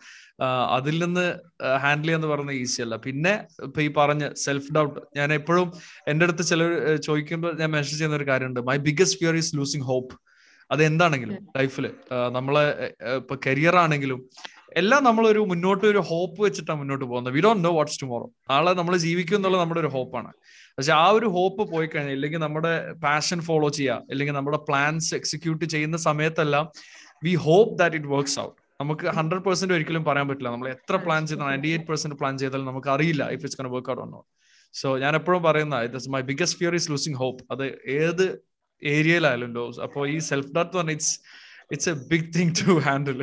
[0.78, 1.26] അതിൽ നിന്ന്
[1.84, 2.96] ഹാൻഡിൽ ചെയ്യാന്ന് പറഞ്ഞ ഈസി അല്ല.
[3.06, 3.32] പിന്നെ
[3.66, 5.68] ഇപ്പൊ ഈ പറഞ്ഞ സെൽഫ് ഡൗട്ട് ഞാൻ എപ്പോഴും
[6.08, 6.70] എന്റെ അടുത്ത് ചിലർ
[7.08, 8.60] ചോദിക്കുമ്പോൾ ഞാൻ മെൻഷൻ ചെയ്യുന്ന ഒരു കാര്യമുണ്ട്.
[8.70, 10.14] My biggest fear is losing hope
[10.70, 11.86] അത് എന്താണെങ്കിലും ലൈഫിൽ
[12.38, 12.64] നമ്മളെ
[13.20, 14.20] ഇപ്പൊ കരിയർ ആണെങ്കിലും
[14.80, 17.32] എല്ലാം നമ്മളൊരു മുന്നോട്ട് ഒരു ഹോപ്പ് വെച്ചിട്ടാണ് മുന്നോട്ട് പോകുന്നത്.
[17.36, 20.30] We don't know what's tomorrow നാളെ നമ്മൾ ജീവിക്കും എന്നുള്ളത് നമ്മുടെ ഒരു ഹോപ്പാണ്
[20.76, 22.72] പക്ഷെ ആ ഒരു ഹോപ്പ് പോയി കഴിഞ്ഞാൽ ഇല്ലെങ്കിൽ നമ്മുടെ
[23.06, 26.66] പാഷൻ ഫോളോ ചെയ്യുക അല്ലെങ്കിൽ നമ്മുടെ പ്ലാൻസ് എക്സിക്യൂട്ട് ചെയ്യുന്ന സമയത്തെല്ലാം
[27.26, 30.50] we hope that it works out നമുക്ക് ഹൺഡ്രഡ് പെർസെന്റ് ഒരിക്കലും പറയാൻ പറ്റില്ല.
[30.54, 33.90] നമ്മൾ എത്ര പ്ലാൻ ചെയ്താൽ നയന്റി എയ്റ്റ് പെർസെന്റ് പ്ലാൻ ചെയ്താലും നമുക്ക് അറിയില്ല if it's can work
[33.94, 34.20] out ഒന്നോ
[34.74, 37.64] സോ ഞാൻ എപ്പോഴും പറയുന്ന it's my biggest fear is losing hope അത്
[37.98, 38.24] ഏത്
[38.82, 41.14] ഏരിയയിലായാലും ലോസ് അപ്പോൾ ഈ സെൽഫ് ഡൗട്ട് പറഞ്ഞ it's
[41.72, 43.20] it's a big thing to handle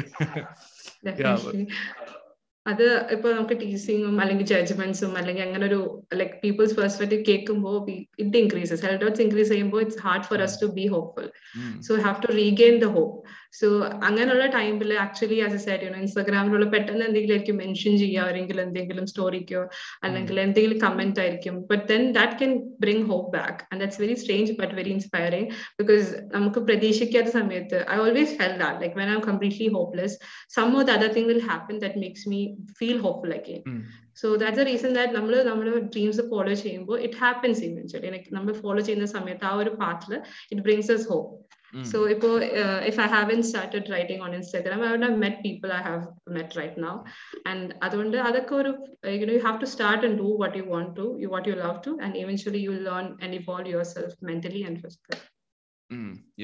[2.65, 5.79] അത് ഇപ്പൊ നമുക്ക് ടീച്ചിങ്ങും അല്ലെങ്കിൽ ജഡ്ജ്മെന്റ്സും അല്ലെങ്കിൽ അങ്ങനെ ഒരു
[6.13, 7.75] ലൈക് പീപ്പിൾസ് പെർസ്പെക്റ്റീവ് കേൾക്കുമ്പോൾ
[8.19, 11.27] it increases self doubts increase ചെയ്യുമ്പോൾ it's hard for us to be hopeful
[11.81, 13.15] so have to regain the hope
[13.53, 13.67] so
[14.07, 19.05] അങ്ങനെയുള്ള ടൈമിൽ actually as a side you know ഇൻസ്റ്റാഗ്രാമിലുള്ള പെട്ടെന്ന് എന്തെങ്കിലും ആയിരിക്കും മെൻഷൻ ചെയ്യുക അവരെങ്കിലും എന്തെങ്കിലും
[19.07, 19.61] സ്റ്റോറിക്കോ
[20.03, 21.35] അല്ലെങ്കിൽ എന്തെങ്കിലും കമന്റ് ആയിരിക്കും.
[21.69, 26.07] But then that can bring hope back and that's very strange but very inspiring because
[26.35, 30.17] നമുക്ക് പ്രതീക്ഷിക്കാത്ത സമയത്ത് I always felt that like when I'm completely hopeless
[30.57, 32.41] some or the other thing will happen that makes me
[32.79, 33.63] feel hopeful again
[34.21, 38.53] so that's a reason that നമ്മൾ നമ്മുടെ dreams follow ചെയ്യുമ്പോൾ it happens eventually like നമ്മൾ
[38.61, 40.13] follow ചെയ്യുന്ന സമയത്ത് ആ ഒരു പാത്തിൽ
[40.51, 41.29] it brings us hope
[41.83, 45.71] So if, uh, if I haven't started writing on Instagram, I would have met people
[45.71, 47.03] I have met right now.
[47.45, 48.71] And അതുകൊണ്ട് അതൊക്കെ ഒരു
[49.19, 51.55] you know you have to start and do what you want to, you, what you
[51.55, 55.21] love to, and eventually you learn and evolve yourself mentally and physically.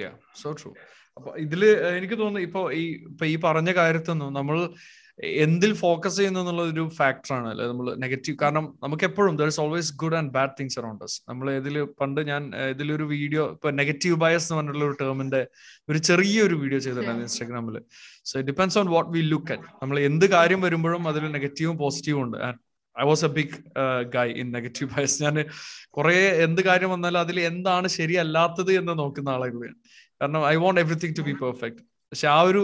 [0.02, 0.76] yeah so true
[1.18, 1.64] അപ്പൊ ഇതിൽ
[1.98, 4.58] എനിക്ക് തോന്നുന്നു ഇപ്പൊ ഈ ഇപ്പൊ ഈ പറഞ്ഞ കാര്യത്തൊന്നും നമ്മൾ
[5.20, 7.66] എന്തിൽ ഫോക്കസ് ചെയ്യുന്നു എന്നുള്ള ഒരു ഫാക്ടറാണ് അല്ലെ?
[7.68, 11.14] നമ്മൾ നെഗറ്റീവ് കാരണം നമുക്ക് എപ്പോഴും there is always good and bad things around us.
[11.30, 12.42] നമ്മൾ ഇതിൽ പണ്ട് ഞാൻ
[12.74, 15.42] ഇതിലൊരു വീഡിയോ ഇപ്പൊ നെഗറ്റീവ് ബയസ് എന്ന് പറഞ്ഞിട്ടുള്ള ഒരു ടേമിന്റെ
[15.90, 17.78] ഒരു ചെറിയൊരു വീഡിയോ ചെയ്തിട്ടുണ്ടായിരുന്നു ഇൻസ്റ്റാഗ്രാമിൽ
[18.30, 22.24] so it depends on what we look at നമ്മൾ എന്ത് കാര്യം വരുമ്പോഴും അതിൽ നെഗറ്റീവും പോസിറ്റീവും
[22.26, 22.38] ഉണ്ട്.
[22.96, 23.56] I was a big
[24.16, 25.38] guy in negative bias ഞാൻ
[25.90, 29.76] കുറെ എന്ത് കാര്യം വന്നാലും അതിൽ എന്താണ് ശരിയല്ലാത്തത് എന്ന് നോക്കുന്ന ആളുകളാണ്
[30.22, 31.82] കാരണം I want everything to be perfect
[32.14, 32.62] പക്ഷെ ആ ഒരു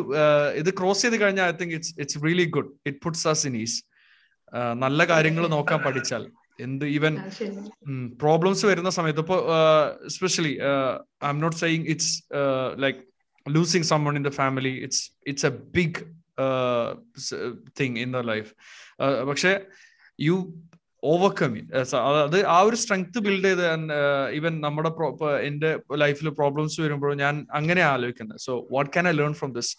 [0.61, 3.77] ഇത് ക്രോസ് ചെയ്ത് കഴിഞ്ഞാൽ I think it's it's really good it puts us in is
[4.83, 6.23] നല്ല കാര്യങ്ങൾ നോക്കാൻ പഠിച്ചാൽ.
[6.65, 7.13] എന്ത് ഈവൻ
[8.21, 9.21] പ്രോബ്ലംസ് വരുന്ന സമയത്ത്.
[9.25, 9.39] ഇപ്പോൾ
[10.09, 10.53] especially
[11.33, 12.13] I'm not saying it's
[12.83, 12.99] like
[13.45, 15.99] losing someone in the family it's it's a big
[17.81, 18.51] thing in the life
[19.31, 19.53] പക്ഷെ
[20.19, 20.37] you
[21.03, 21.53] overcome
[22.23, 23.63] അത് ആ ഒരു സ്ട്രെങ്ത് ബിൽഡ് ചെയ്ത്
[24.37, 24.91] ഈവൻ നമ്മുടെ
[25.41, 29.71] എന്റെ ലൈഫിൽ പ്രോബ്ലംസ് വരുമ്പോഴും ഞാൻ അങ്ങനെ ആലോചിക്കുന്നത് so what can I learn from this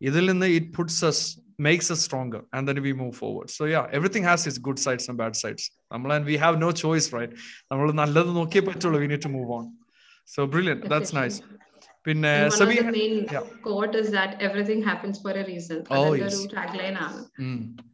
[0.00, 1.24] ഇതിൽ നിന്ന് it puts us
[1.60, 5.06] makes us stronger and then we move forward so yeah everything has its good sides
[5.10, 7.34] and bad sides നമ്മൾ and we have no choice right
[7.72, 8.98] നമ്മൾ നല്ലത് നോക്കിയേ പറ്റുള്ളൂ.
[8.98, 9.66] We need to move on
[10.28, 11.38] so brilliant that's nice
[12.07, 12.77] പിന്നെ സബി
[13.67, 17.21] quote is that everything happens for a reason അതൊരു tagline ആണ്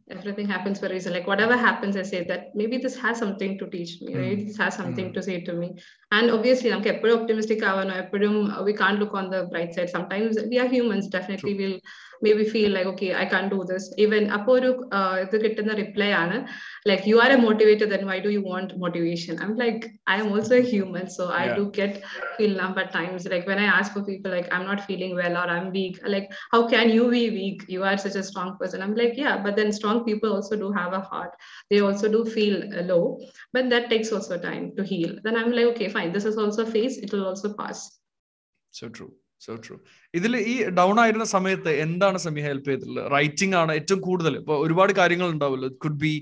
[0.08, 1.12] everything happens for a reason.
[1.12, 4.14] Like whatever happens, I say that maybe this has something to teach me.
[4.14, 5.14] Maybe this has something mm.
[5.14, 5.76] to say to me.
[6.12, 9.90] And obviously, I'm eppozhum optimistic avano, eppozhum we can't look on the bright side.
[9.90, 11.08] Sometimes we are humans.
[11.08, 11.68] Definitely, True.
[11.70, 11.80] we'll
[12.25, 14.69] maybe feel like okay i can't do this even അപ്പോൾ ഒരു
[15.23, 16.37] ഇത് കിട്ടുന്ന reply ആണ്
[16.89, 19.81] like you are a motivated then why do you want motivation I'm like
[20.23, 21.97] I'm also a human so I do get
[22.37, 25.37] feel numb at times like when I ask for people like I'm not feeling well
[25.43, 28.83] or I'm weak like how can you be weak you are such a strong person
[28.91, 31.33] I'm like yeah but then strong people also do have a heart
[31.73, 32.57] they also do feel
[32.91, 33.01] low
[33.53, 36.63] but that takes also time to heal then i'm like okay fine this is also
[36.63, 37.79] a phase it will also pass
[38.73, 39.11] so true
[39.45, 39.75] so true
[40.13, 43.05] ഇതിൽ ഈ down ആയിരുന്ന സമയത്ത് എന്താണ് Sami help ചെയ്തിട്ടുള്ളത്?
[43.15, 45.67] Writing ആണ് ഏറ്റവും കൂടുതൽ ഇപ്പൊ ഒരുപാട് കാര്യങ്ങൾ ഉണ്ടാവുമല്ലോ.
[45.71, 46.13] It could be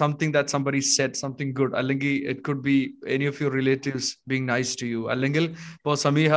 [0.00, 2.76] something that somebody set something good അല്ലെങ്കിൽ it could be
[3.14, 5.44] any of your relatives being nice to you അല്ലെങ്കിൽ
[5.78, 6.32] ഇപ്പോൾ സമീഹ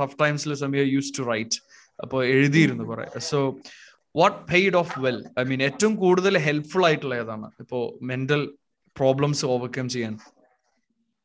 [0.00, 1.58] ടഫ് ടൈംസിൽ സമീഹ യൂസ് ടു റൈറ്റ്
[1.98, 3.06] അപ്പോൾ എഴുതിയിരുന്നു കുറെ.
[3.30, 3.40] So
[4.22, 7.48] what paid off well I mean ഏറ്റവും കൂടുതൽ helpful ആയിട്ടുള്ള ഏതാണ്?
[7.64, 7.80] ഇപ്പോ
[8.12, 8.42] മെന്റൽ
[8.96, 10.16] പ്രോബ്ലംസ് ഓവർകം ചെയ്യാൻ.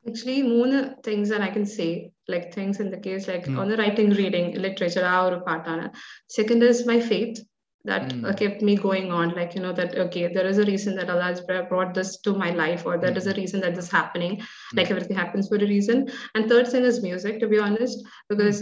[0.06, 1.90] ആക്ച്വലി മൂന്ന് things and I can say,
[2.28, 3.60] like things in the case like hmm.
[3.60, 5.94] on the writing reading literature our patana
[6.28, 7.44] second is my faith
[7.86, 8.26] that hmm.
[8.26, 11.10] uh, kept me going on like you know that okay there is a reason that
[11.10, 13.18] allah has brought this to my life or there hmm.
[13.28, 14.42] a reason that this is happening
[14.76, 16.10] like everything happens for a reason.
[16.36, 18.62] And third thing is music to be honest because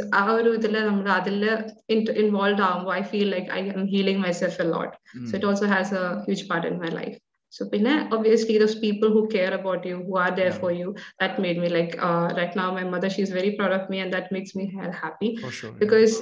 [2.10, 4.98] involved i feel like i am healing myself a lot.
[5.30, 7.18] So it also has a huge part in my life.
[7.56, 10.62] So പിന്നെ obviously those people who care about you who are there Yeah.
[10.62, 10.88] for you
[11.20, 14.12] that made me like uh, right now my mother she's very proud of me and
[14.12, 15.80] that makes me ha- happy For sure, yeah.
[15.82, 16.16] Because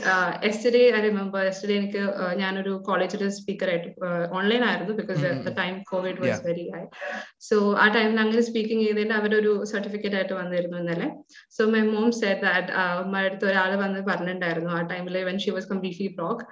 [0.49, 3.89] yesterday I remember yesterday എനിക്ക് uh, ഞാനൊരു കോളേജിൽ speaker ആയിട്ട്
[4.37, 6.45] online ആയിരുന്നു because Mm, the time Covid was Yeah.
[6.49, 6.83] Very high
[7.47, 11.09] so ആ ടൈമിൽ അങ്ങനെ speaking ചെയ്തതിന്റെ അവരൊരു സർട്ടിഫിക്കറ്റ് ആയിട്ട് വന്നിരുന്നു ഇന്നലെ
[11.57, 12.71] so my mom said that
[13.03, 16.45] ഉമ്മയുടെ അടുത്ത് ഒരാൾ വന്ന് പറഞ്ഞിട്ടുണ്ടായിരുന്നു ആ ടൈമിൽ when she was completely block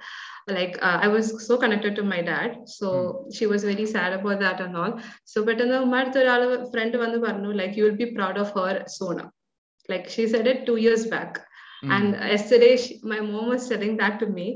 [0.47, 4.39] like uh, I was so connected to my dad, so she was very sad about
[4.39, 4.93] that and all.
[5.25, 5.81] So, but in the
[6.73, 9.19] friend വന്ന് പറഞ്ഞു like you will be proud of her soon.
[9.89, 11.33] Like she said it two years back.
[11.83, 11.91] Mm.
[11.95, 14.47] And yesterday, she, my mom was telling that to me.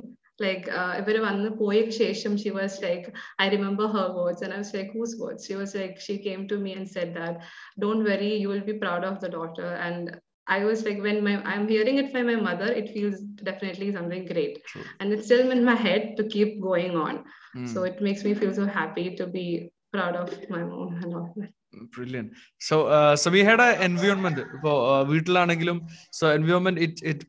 [0.46, 0.66] Like,
[1.00, 3.06] ഇവര് വന്ന് പോയ ശേഷം she was like,
[3.44, 4.42] I remember her words.
[4.44, 5.46] And I was like, whose words?
[5.48, 7.36] She was like, she came to me and said that,
[7.84, 9.70] don't worry, you will be proud of the daughter.
[9.88, 13.92] And I was like, when my I'm hearing it from my mother, it feels definitely
[13.94, 14.64] something great.
[14.66, 14.84] True.
[15.00, 17.24] And it's still in my head to keep going on.
[17.56, 17.68] Mm.
[17.68, 21.34] So it makes me feel so happy to be proud of my mom and all
[21.38, 21.52] that.
[21.96, 22.26] Brilliant
[22.62, 22.76] so
[23.24, 25.78] സമീഹയുടെ environment ഇപ്പോ uh, വീട്ടിലാണെങ്കിലും
[26.18, 27.26] so environment it it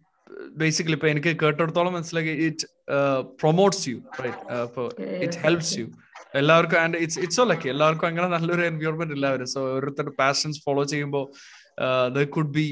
[0.62, 2.66] basically ഇപ്പൊ എനിക്ക് കേട്ടിടത്തോളം മനസ്സിലാക്കി it
[3.42, 4.84] promotes U right ഇപ്പൊ
[5.26, 5.86] it helps you
[6.40, 10.84] എല്ലാവർക്കും and it's it's oh lucky എല്ലാവർക്കും അങ്ങനെ നല്ലൊരു എൻവയോൺമെന്റ് എല്ലാവരും സോ ഓരോരുത്തരുടെ പാഷൻസ് ഫോളോ
[10.92, 11.24] ചെയ്യുമ്പോൾ
[12.13, 12.67] the could be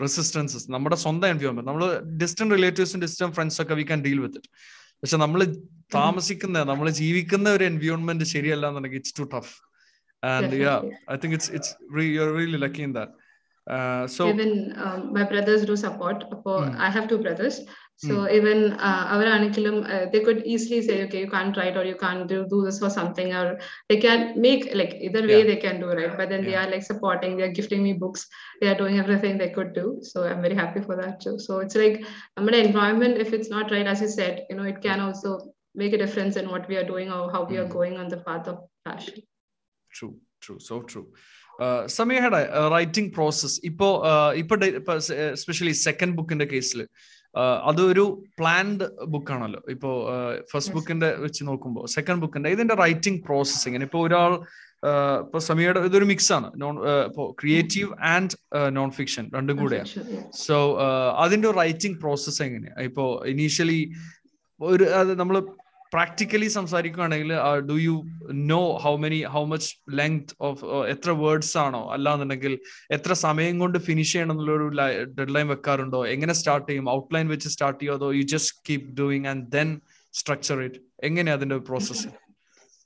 [0.00, 1.84] resistances നമ്മുടെ സ്വന്തം എൻവയോൺമെന്റ് നമ്മൾ
[2.16, 4.50] ഡിസ്റ്റന്റ് റിലേറ്റീവ്സും ഡിസ്റ്റന്റ് ഫ്രണ്ട്സ് ഒക്കെ we can deal with it
[5.02, 5.40] പക്ഷെ നമ്മൾ
[5.94, 9.52] താമസിക്കുന്ന നമ്മൾ ജീവിക്കുന്ന ഒരു എൻവയോൺമെന്റ് ശരിയല്ല എന്നുണ്ടെങ്കിൽ it's too tough
[10.22, 10.56] and
[11.10, 13.10] I think it's think it's it's re- you're really lucky in that.
[13.70, 16.76] Uh, so even um, my brothers do support for mm.
[16.78, 17.60] i have two brothers
[17.96, 18.32] so mm.
[18.32, 21.94] even uh, our aniculum uh, they could easily say okay you can't write or you
[21.94, 25.44] can't do, do this for something or they can make like either way yeah.
[25.44, 26.50] they can do right but then yeah.
[26.50, 28.26] they are like supporting they are gifting me books
[28.60, 31.60] they are doing everything they could do so i'm very happy for that too so
[31.60, 32.04] it's like
[32.36, 35.52] i'm an environment if it's not right as you said you know it can also
[35.76, 37.60] make a difference in what we are doing or how we mm.
[37.60, 37.72] are hmm.
[37.72, 39.22] going on the path of passion
[39.92, 41.06] true true so true
[41.86, 43.88] സമീഹയുടെ writing process ഇപ്പോ
[44.34, 44.56] ഇപ്പൊ
[45.32, 46.80] especially second ബുക്കിന്റെ കേസിൽ
[47.68, 48.04] അതൊരു
[48.38, 49.90] planned ബുക്കാണല്ലോ ഇപ്പോ
[50.52, 54.32] first ബുക്കിന്റെ വെച്ച് നോക്കുമ്പോൾ സെക്കൻഡ് ബുക്കിന്റെ ഇതിന്റെ റൈറ്റിംഗ് പ്രോസസ് ഇങ്ങനെ ഇപ്പൊ ഒരാൾ
[54.88, 56.48] uh, ഇപ്പൊ സമയയുടെ ഇതൊരു മിക്സ് ആണ്.
[56.56, 56.74] നോൺ
[57.08, 58.32] ഇപ്പോ ക്രിയേറ്റീവ് ആൻഡ്
[58.78, 59.88] നോൺ ഫിക്ഷൻ രണ്ടും കൂടെയാണ്.
[60.46, 60.56] സോ
[61.24, 62.74] അതിന്റെ റൈറ്റിംഗ് പ്രോസസ് എങ്ങനെയാ?
[62.88, 63.80] ഇപ്പോ ഇനീഷ്യലി
[64.60, 65.36] ഒരു അത് നമ്മൾ
[65.92, 67.32] പ്രാക്ടിക്കലി സംസാരിക്കുകയാണെങ്കിൽ
[67.70, 67.94] do you
[68.52, 71.82] know how many how much length of എത്ര വേർഡ്സ് ആണോ?
[71.92, 72.58] അല്ലാന്നുണ്ടെങ്കിൽ
[72.90, 74.68] എത്ര സമയം കൊണ്ട് ഫിനിഷ് ചെയ്യണം എന്നുള്ളൊരു
[75.18, 76.06] ഡെഡ് ലൈൻ വെക്കാറുണ്ടോ?
[76.06, 76.90] എങ്ങനെ സ്റ്റാർട്ട് ചെയ്യും?
[76.90, 77.94] ഔട്ട്ലൈൻ വെച്ച് സ്റ്റാർട്ട് ചെയ്യോ?
[77.94, 79.80] അതോ you just keep doing and then
[80.14, 82.08] structure it എങ്ങനെയാ അതിന്റെ പ്രോസസ്സ്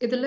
[0.00, 0.24] ഇതിൽ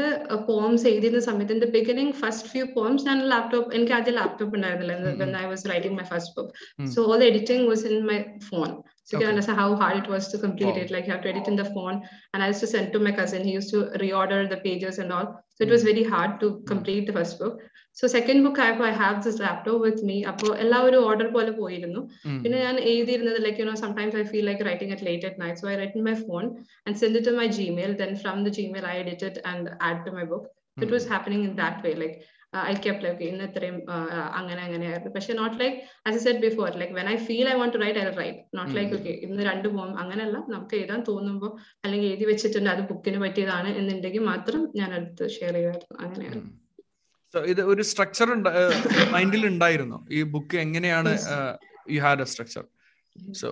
[0.47, 5.37] പോംസ് എഴുതിയിരുന്ന സമയത്ത് in the beginning first few poems ഞാൻ ലാപ്ടോപ്പ് എനിക്ക് ആദ്യം ലാപ്ടോപ്പ് ഉണ്ടായിരുന്നില്ല.
[5.43, 8.73] I was writing my first book so all editing was in my editing
[9.08, 9.18] was in my phone.
[9.18, 9.26] So you Okay.
[9.26, 10.82] can understand how hard it was to complete Wow.
[10.82, 10.90] it.
[10.90, 12.02] Like you have to edit in the phone.
[12.34, 13.44] And I used to send to my cousin.
[13.44, 15.26] He used to reorder the pages and all.
[15.50, 15.94] So it was Mm.
[15.94, 17.62] very hard to complete the first book.
[17.92, 20.24] So second book I, I have this laptop with me.
[20.30, 22.00] അപ്പോൾ എല്ലാ ഒരു order പോലെ പോയിരുന്നു
[22.44, 25.60] പിന്നെ ഞാൻ എഴുതിയിരുന്നത് like you know sometimes I feel like writing at late at night
[25.62, 26.44] so I write in my phone
[26.86, 30.00] and send it to my Gmail then from the Gmail I edit it and add
[30.06, 30.48] to my book
[30.84, 32.18] it was happening in that way like
[32.53, 33.75] I kept like ഇന്ന് ഇത്രയും
[34.39, 35.75] അങ്ങനെ അങ്ങനെയായിരുന്നു പക്ഷെ not like
[36.07, 38.73] as a set before like when I feel I want to write I write not
[38.77, 40.37] like okay ഇന്ന് രണ്ട് പോകും അങ്ങനെയല്ല.
[40.53, 41.51] നമുക്ക് എഴുതാൻ തോന്നുമ്പോൾ
[41.83, 45.97] അല്ലെങ്കിൽ എഴുതി വെച്ചിട്ടുണ്ട് അത് ബുക്കിന് പറ്റിയതാണ് എന്നുണ്ടെങ്കിൽ മാത്രം ഞാൻ അടുത്ത് ഷെയർ ചെയ്യുമായിരുന്നു.
[46.05, 46.51] അങ്ങനെയായിരുന്നു
[47.33, 48.29] സോ ഇത് ഒരു സ്ട്രക്ചർ
[49.15, 49.99] മൈൻഡിൽ ഉണ്ടായിരുന്നു.
[50.17, 51.11] ഈ ബുക്ക് എങ്ങനെയാണ്.
[51.95, 52.63] You had a structure
[53.41, 53.47] so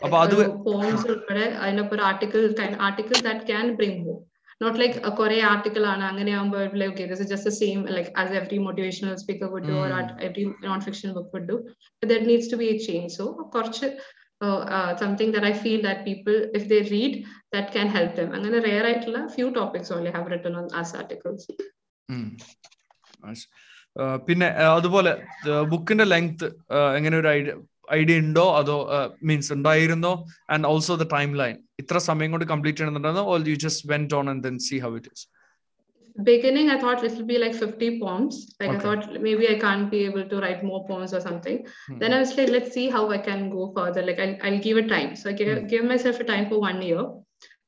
[0.00, 0.34] അപ്പൊ അത്
[0.68, 2.40] പോയിന്റ്സ് ഉൾപ്പെടെ അതിനൊപ്പം article
[2.86, 4.20] article that can bring home
[4.64, 6.04] not like കുറെ ആർട്ടിക്കിൾ ആണ്.
[6.10, 9.90] അങ്ങനെ ആകുമ്പോൾ okay this just same like as every motivational speaker would do or
[10.26, 11.56] every non fiction book would do
[12.02, 13.88] that needs to be a change so കുറച്ച്
[15.00, 17.18] something that I feel that people if they read
[17.54, 21.52] that can help them അങ്ങനെ rare ആയിട്ടുള്ള few topics only have written on as articles
[24.26, 25.12] പിന്നെ അതുപോലെ
[25.70, 26.46] ബുക്കിന്റെ length
[26.96, 27.52] എങ്ങനെ ഒരു idea
[27.99, 28.75] idea ഉണ്ടോ അതോ
[29.29, 30.13] മീൻസ് ഉണ്ടായിരുന്നോ
[30.53, 31.07] and also the
[31.41, 34.93] timeline ഇത്ര സമയം കൊണ്ട് complete ചെയ്യണമെന്നുണ്ടോ or you just went on and then see how
[35.01, 35.25] it is
[36.17, 38.77] beginning i thought it will be like 50 poems like Okay.
[38.77, 41.97] i thought maybe i can't be able to write more poems or something Hmm.
[42.01, 44.77] then i was like let's see how i can go further like i'll, I'll give
[44.81, 45.67] it time so i gave, Hmm.
[45.73, 47.03] gave myself a time for one year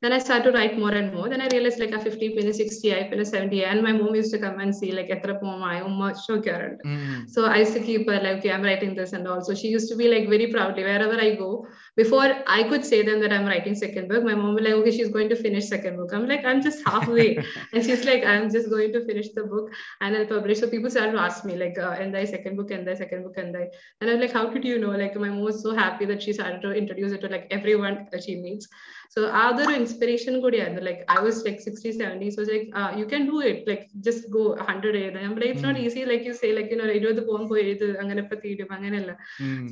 [0.07, 1.29] then I started to write more and more.
[1.29, 3.64] Then I realized like a 50 pin, 60, I pin 70.
[3.64, 5.79] And my mom used to come and see like etra poem I
[6.25, 6.81] show current.
[7.29, 9.88] So I used to keep her like, okay, I'm writing this and also she used
[9.88, 11.66] to be like very proudly wherever I go.
[11.97, 14.92] Before I could say them that I'm writing second book, my mom will like, okay,
[14.92, 16.14] she's going to finish second book.
[16.14, 17.37] I'm like, I'm just halfway.
[17.73, 20.61] and she's like, I'm just going to finish the book and I'll publish.
[20.61, 23.25] So people started to ask me like, uh, and the second book and the second
[23.25, 24.90] book and the, and I'm like, how did you know?
[24.90, 28.07] Like my mom was so happy that she started to introduce it to like everyone
[28.12, 28.69] that she meets.
[29.17, 32.31] So other inspiration good yeah like I was like 60, 70.
[32.33, 33.67] So it's like uh, you can do it.
[33.67, 36.77] Like just go 100 and I'm like it's not easy like you say like you
[36.77, 39.13] know ഇരുപത് പോകും പോയി എഴുത് അങ്ങനെ ഇപ്പൊ തീരും അങ്ങനെയല്ല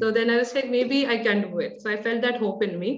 [0.01, 1.75] so then I was like maybe I can do it.
[1.83, 2.93] So I felt that hope in me.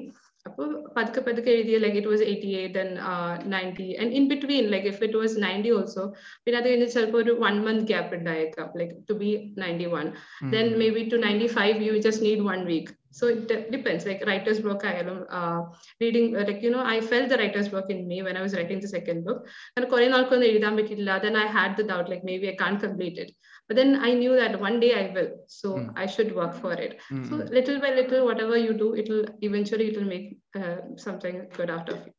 [0.47, 4.89] അപ്പോൾ പതുക്കെ പതുക്കെ എഴുതിയ like it was eighty eight and ninety and in between like
[4.93, 6.05] if it was ninety also
[6.45, 9.31] പിന്നെ അത് കഴിഞ്ഞ് ചിലപ്പോൾ ഒരു one month gap ഉണ്ടായേക്കാം like to be
[9.63, 10.07] ninety one
[10.55, 14.05] then maybe two ninety five you just need one week so it de depends.
[14.09, 15.61] Like writer's block i am uh,
[16.03, 18.55] reading uh, like you know i felt the writer's block in me when i was
[18.57, 19.47] writing the second book.
[19.77, 23.31] And uh, then i had the doubt like maybe i can't complete it.
[23.69, 25.31] But then i knew that one day i will.
[25.47, 25.93] So mm.
[25.97, 26.99] i should work for it.
[27.11, 27.29] Mm -hmm.
[27.29, 30.29] so little by little whatever you do it'll eventually it'll make
[30.61, 32.16] uh, something good out of it.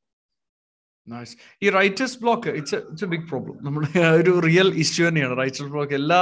[1.65, 5.35] ഈ writers block it's it's a big problem നമ്മുടെ ഒരു real issue തന്നെയാണ്.
[5.41, 6.19] Writers block എല്ലാ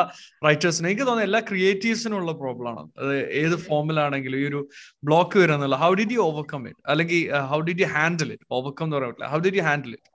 [0.48, 2.90] റൈറ്റേഴ്സിനും എനിക്ക് തോന്നുന്നു എല്ലാ ക്രിയേറ്റീവ്സിനും ഉള്ള പ്രോബ്ലം ആണ്.
[3.04, 4.62] അത് ഏത് ഫോമിലാണെങ്കിലും ഈ ഒരു
[5.10, 8.98] block വരുന്നുള്ള how did you overcome it അല്ലെങ്കിൽ how did you handle it overcome എന്ന്
[8.98, 9.32] പറയാൻ പറ്റില്ല.
[9.36, 10.12] How did you handle it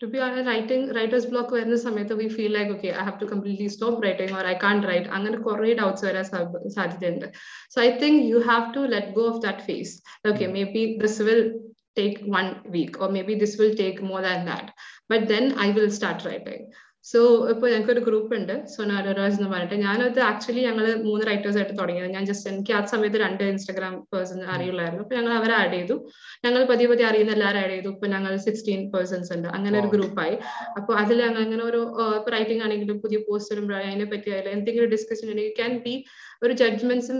[0.00, 3.26] to be honest, writing writer's block വരുന്ന സമയത്ത് we feel like okay I have to
[3.32, 5.06] completely stop writing or I can't write.
[5.16, 6.26] അങ്ങനെ കുറേ doubts വരാൻ
[6.76, 7.26] സാധ്യതയുണ്ട്.
[7.72, 9.92] So I think you have to let go of that phase.
[10.32, 11.42] Okay maybe this will
[11.96, 14.66] take one week or maybe this will take more than that.
[15.08, 16.62] But then I will start writing.
[17.10, 17.20] So
[17.50, 19.76] ഇപ്പോൾ ഞങ്ങൾക്ക് ഒരു group ഉണ്ട് സൊനാലോറാസ് എന്ന് പറഞ്ഞിട്ട്.
[19.84, 22.10] ഞാനത് actually ഞങ്ങൾ മൂന്ന് writers ആയിട്ട് തുടങ്ങിയത്.
[22.16, 25.04] ഞാൻ ജസ്റ്റ് എനിക്ക് ആ സമയത്ത് രണ്ട് ഇൻസ്റ്റാഗ്രാം പേഴ്സൺ അറിയുള്ളായിരുന്നു.
[25.04, 25.96] അപ്പൊ ഞങ്ങൾ അവരെ ആഡ് ചെയ്തു.
[26.44, 27.88] ഞങ്ങൾ പതിയെ പതിയെ അറിയുന്ന എല്ലാവരും ആഡ് ചെയ്തു.
[27.96, 29.48] ഇപ്പൊ ഞങ്ങൾ സിക്സ്റ്റീൻ പേഴ്സൺസ് ഉണ്ട്.
[29.58, 30.36] അങ്ങനെ ഒരു ഗ്രൂപ്പായി
[30.80, 31.80] അപ്പൊ അതിൽ ഞങ്ങൾ അങ്ങനെ ഒരു
[32.34, 35.94] റൈറ്റിംഗ് ആണെങ്കിലും പുതിയ പോസ്റ്റ് വരുമ്പോൾ അതിനെ പറ്റി അതിൽ എന്തെങ്കിലും ഡിസ്കഷൻ ഉണ്ടെങ്കിൽ ക്യാൻ ബി
[36.42, 37.18] ഒരു ജഡ്ജ്മെന്റ്സും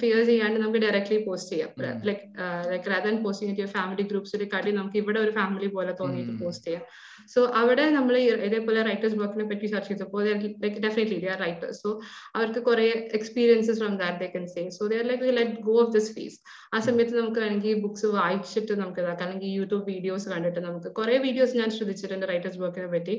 [0.00, 1.70] ഫിയർ ചെയ്യാണ്ട് നമുക്ക് ഡയറക്ട്ലി പോസ്റ്റ് ചെയ്യാം.
[2.08, 2.24] ലൈക്
[2.70, 6.84] ലൈക് റാദർ പോസ്റ്റ് ചെയ്യാൻ ഫാമിലി ഗ്രൂപ്പ്സിൽ കാട്ടി നമുക്ക് ഇവിടെ ഒരു ഫാമിലി പോലെ തോന്നിയിട്ട് പോസ്റ്റ് ചെയ്യാം.
[7.32, 8.14] സോ അവിടെ നമ്മൾ
[8.46, 10.22] ഇതേപോലെ റൈറ്റേഴ്സ് ബ്ലോക്കിനെ പറ്റി സെർച്ച് ചെയ്തപ്പോൾ
[10.64, 11.90] like definitely they are writers so
[12.36, 12.86] അവർക്ക് കുറെ
[13.18, 16.38] experiences from that they can say so they are like let go of this phase
[16.74, 19.24] ആ സമയത്ത് നമുക്ക് വേണമെങ്കിൽ ബുക്സ് വായിച്ചിട്ട് നമുക്ക് ഇതാക്കാം.
[19.26, 23.16] അല്ലെങ്കിൽ യൂട്യൂബ് വീഡിയോസ് കണ്ടിട്ട് നമുക്ക് കുറെ വീഡിയോസ് ഞാൻ ശ്രദ്ധിച്ചിട്ടുണ്ട് റൈറ്റേഴ്സ് ബ്ലോക്കിനെ പറ്റി.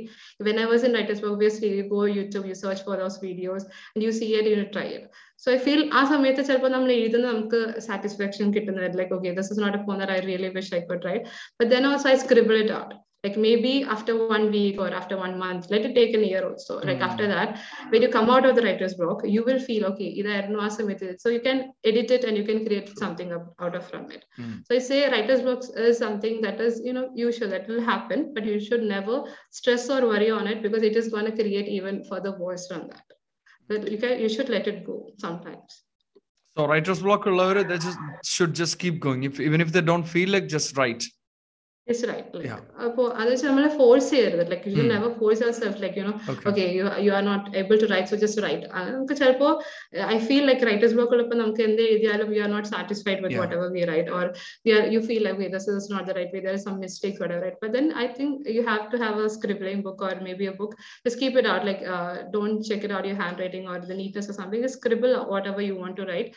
[0.49, 4.03] When I was in writers block you go YouTube you search for those videos and
[4.07, 5.09] you see it you try it
[5.44, 9.62] so I feel ആ സമയത്ത് ചിലപ്പോൾ നമ്മൾ എഴുതുന്ന നമുക്ക് സാറ്റിസ്ഫാക്ഷൻ കിട്ടുന്നത് like okay this is
[9.64, 11.26] not a phone I really wish I could write
[11.60, 15.38] but then also I scribble it out like maybe after one week or after one
[15.38, 17.06] month let it take a year also like mm.
[17.08, 17.58] after that
[17.90, 20.36] when you come out of the writer's block you will feel okay either
[21.18, 24.24] so you can edit it and you can create something up, out of from it
[24.38, 24.54] mm.
[24.66, 28.32] so i say writer's block is something that is you know usual that will happen
[28.34, 31.68] but you should never stress or worry on it because it is going to create
[31.68, 33.06] even further worse from that
[33.71, 35.83] but you can you should let it go sometimes.
[36.57, 39.23] So writer's block they just should just keep going.
[39.23, 41.05] If even if they don't feel like just write
[41.91, 42.27] It's right.
[42.33, 42.59] Like, yeah.
[42.85, 44.43] അപ്പോൾ അത് വെച്ച് നമ്മൾ force ചെയ്യരുത്.
[44.51, 46.13] Like you never force yourself like you know
[46.49, 49.51] okay you you are not able to write so just write നമുക്ക് ചിലപ്പോൾ
[50.13, 53.69] I feel like writers block ഉള്ളപ്പോൾ നമുക്ക് എന്ത് എഴുതിയാലും you are not satisfied with whatever
[53.75, 54.25] we write or
[54.65, 57.21] we are you feel like this is not the right way there is some mistakes
[57.35, 60.47] whatever right but then I think you have to have a scribbling book or maybe
[60.51, 60.75] a book
[61.05, 61.83] just keep it out like
[62.35, 65.13] don't check it out your handwriting or the neatness or something just scribble
[65.53, 66.31] whatever you want to write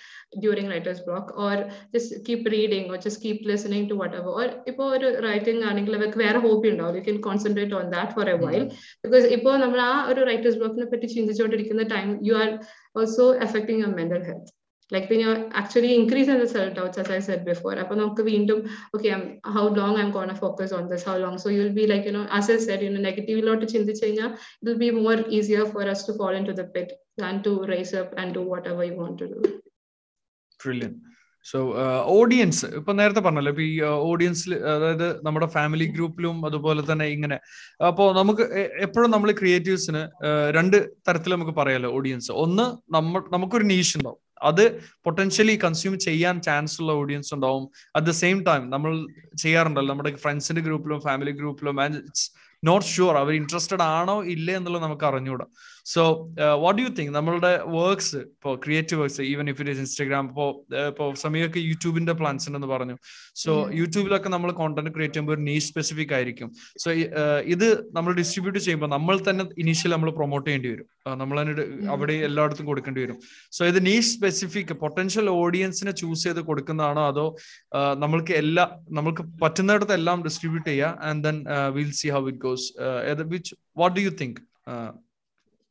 [0.45, 1.57] during writers block or
[1.97, 5.09] just keep reading or just keep listening to whatever or ഇപ്പോൾ ഒരു
[5.45, 8.63] റൈറ്റിംഗ് ആണെങ്കിൽ അവർക്ക് വേറെ hobby ഉണ്ടാവും you can concentrate on that for a while
[9.05, 12.51] because ഇപ്പോൾ നമ്മൾ ആ ഒരു റൈറ്റേഴ്സ് ബ്ലോക്കിനെ പറ്റി ചിന്തിച്ചുകൊണ്ടിരിക്കുന്ന time you are
[12.99, 14.53] also affecting your mental health
[14.91, 18.59] like when you're actually increasing the self doubts as i said before അപ്പൊ നമുക്ക് വീണ്ടും
[18.97, 19.23] okay I'm,
[19.55, 22.15] how long i'm going to focus on this how long so you'll be like you
[22.17, 24.31] know as i said you know നെഗറ്റീവിലോട്ട് ചിന്തിച്ചു കഴിഞ്ഞാൽ
[24.61, 26.91] it will be more easier for us to fall into the pit
[27.23, 29.41] than to raise up and do whatever you want to do
[30.61, 30.97] brilliant
[31.51, 31.59] so
[32.19, 33.75] audience ഇപ്പൊ നേരത്തെ പറഞ്ഞല്ലോ ഇപ്പൊ ഈ
[34.11, 37.39] ഓഡിയൻസിൽ അതായത് നമ്മുടെ family ഗ്രൂപ്പിലും അതുപോലെ തന്നെ ഇങ്ങനെ.
[37.91, 38.45] അപ്പോൾ നമുക്ക്
[38.87, 40.03] എപ്പോഴും നമ്മൾ ക്രിയേറ്റീവ്സിന്
[40.59, 40.77] രണ്ട്
[41.09, 44.21] തരത്തിൽ നമുക്ക് പറയാലോ ഓഡിയൻസ് ഒന്ന് നമ്മ നമുക്കൊരു നീഷ് ഉണ്ടാവും.
[44.51, 44.65] അത്
[45.07, 47.67] പൊട്ടൻഷ്യലി കൺസ്യൂം ചെയ്യാൻ ചാൻസ് ഉള്ള ഓഡിയൻസ് ഉണ്ടാവും.
[47.97, 48.93] അറ്റ് ദ സെയിം ടൈം നമ്മൾ
[49.43, 52.27] ചെയ്യാറുണ്ടല്ലോ നമ്മുടെ ഫ്രണ്ട്സിന്റെ ഗ്രൂപ്പിലും ഫാമിലി ഗ്രൂപ്പിലും ആൻഡ് ഇറ്റ്സ്
[52.69, 55.47] നോട്ട് ഷുവർ അവർ ഇൻട്രസ്റ്റഡ് ആണോ ഇല്ലേ എന്നുള്ളത് നമുക്ക് അറിഞ്ഞുകൂടാ.
[55.87, 56.03] സോ
[56.65, 60.49] വാട്ട് യു തിങ്ക് നമ്മളുടെ വർക്ക്സ് ഇപ്പോൾ creative works even if it is Instagram ഇപ്പോൾ
[60.91, 62.97] ഇപ്പോൾ സമയമൊക്കെ യൂട്യൂബിന്റെ പ്ലാൻസ് ഉണ്ടെന്ന് പറഞ്ഞു.
[63.43, 66.49] സോ യൂട്യൂബിലൊക്കെ നമ്മൾ കോണ്ടന്റ് ക്രിയേറ്റ് ചെയ്യുമ്പോൾ ഒരു നീഷ് സ്പെസിഫിക് ആയിരിക്കും.
[66.85, 66.89] സോ
[67.55, 67.67] ഇത്
[67.99, 70.89] നമ്മൾ ഡിസ്ട്രിബ്യൂട്ട് ചെയ്യുമ്പോൾ നമ്മൾ തന്നെ ഇനീഷ്യൽ നമ്മൾ പ്രൊമോട്ട് ചെയ്യേണ്ടി വരും.
[71.23, 73.19] നമ്മൾ തന്നെ അവിടെ എല്ലായിടത്തും കൊടുക്കേണ്ടി വരും.
[73.59, 77.27] സോ ഇത് നീഷ് സ്പെസിഫിക് പൊട്ടൻഷ്യൽ ഓഡിയൻസിനെ ചൂസ് ചെയ്ത് കൊടുക്കുന്നതാണോ അതോ
[78.05, 78.67] നമ്മൾക്ക് എല്ലാ
[78.99, 81.39] നമ്മൾക്ക് പറ്റുന്നിടത്ത് എല്ലാം ഡിസ്ട്രിബ്യൂട്ട് ചെയ്യുക and then
[81.79, 82.69] will see how it goes
[83.35, 84.41] which what do you think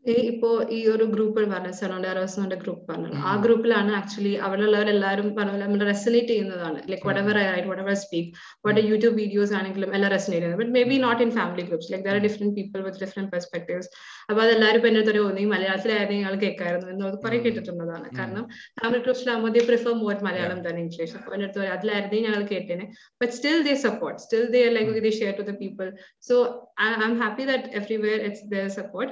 [0.05, 6.31] ഇപ്പോ ഈ ഒരു ഗ്രൂപ്പ് പറഞ്ഞ സെനോഡാറോസിന്റെ ഗ്രൂപ്പ് പറഞ്ഞു ആ ഗ്രൂപ്പിലാണ് ആക്ച്വലി അവിടെയുള്ളവരെല്ലാവരും പറഞ്ഞ നമ്മൾ റെസനേറ്റ്
[6.33, 6.79] ചെയ്യുന്നതാണ്.
[6.91, 8.31] Like whatever I write whatever speak
[8.67, 10.61] what YouTube videos ആണെങ്കിലും എല്ലാം റെസനേറ്റ് ചെയ്യുന്നത്.
[10.61, 13.89] But maybe not in family groups like there are different people with different perspectives
[14.29, 18.09] അപ്പൊ അതെല്ലാവരും ഇപ്പൊ എന്നെ ഒരു ഒന്നെങ്കിൽ മലയാളത്തിലായിരുന്നു ഞങ്ങൾ കേൾക്കായിരുന്നു എന്ന് അത് കുറെ കേട്ടിട്ടുള്ളതാണ്.
[18.19, 18.43] കാരണം
[18.81, 22.87] ഫാമിലി ഗ്രൂപ്പ്സിലാകുമ്പോൾ ദേ പ്രിഫർ മോർ മലയാളം തന്നെ ഇംഗ്ലീഷ് അപ്പൊ എന്നെടുത്ത് അടുത്ത് അതിലായിരുന്നു ഞങ്ങൾ കേട്ടേനെ.
[23.21, 25.89] But still they support still they like they share to the people
[26.29, 26.35] so
[26.87, 29.11] I am happy that everywhere it's there support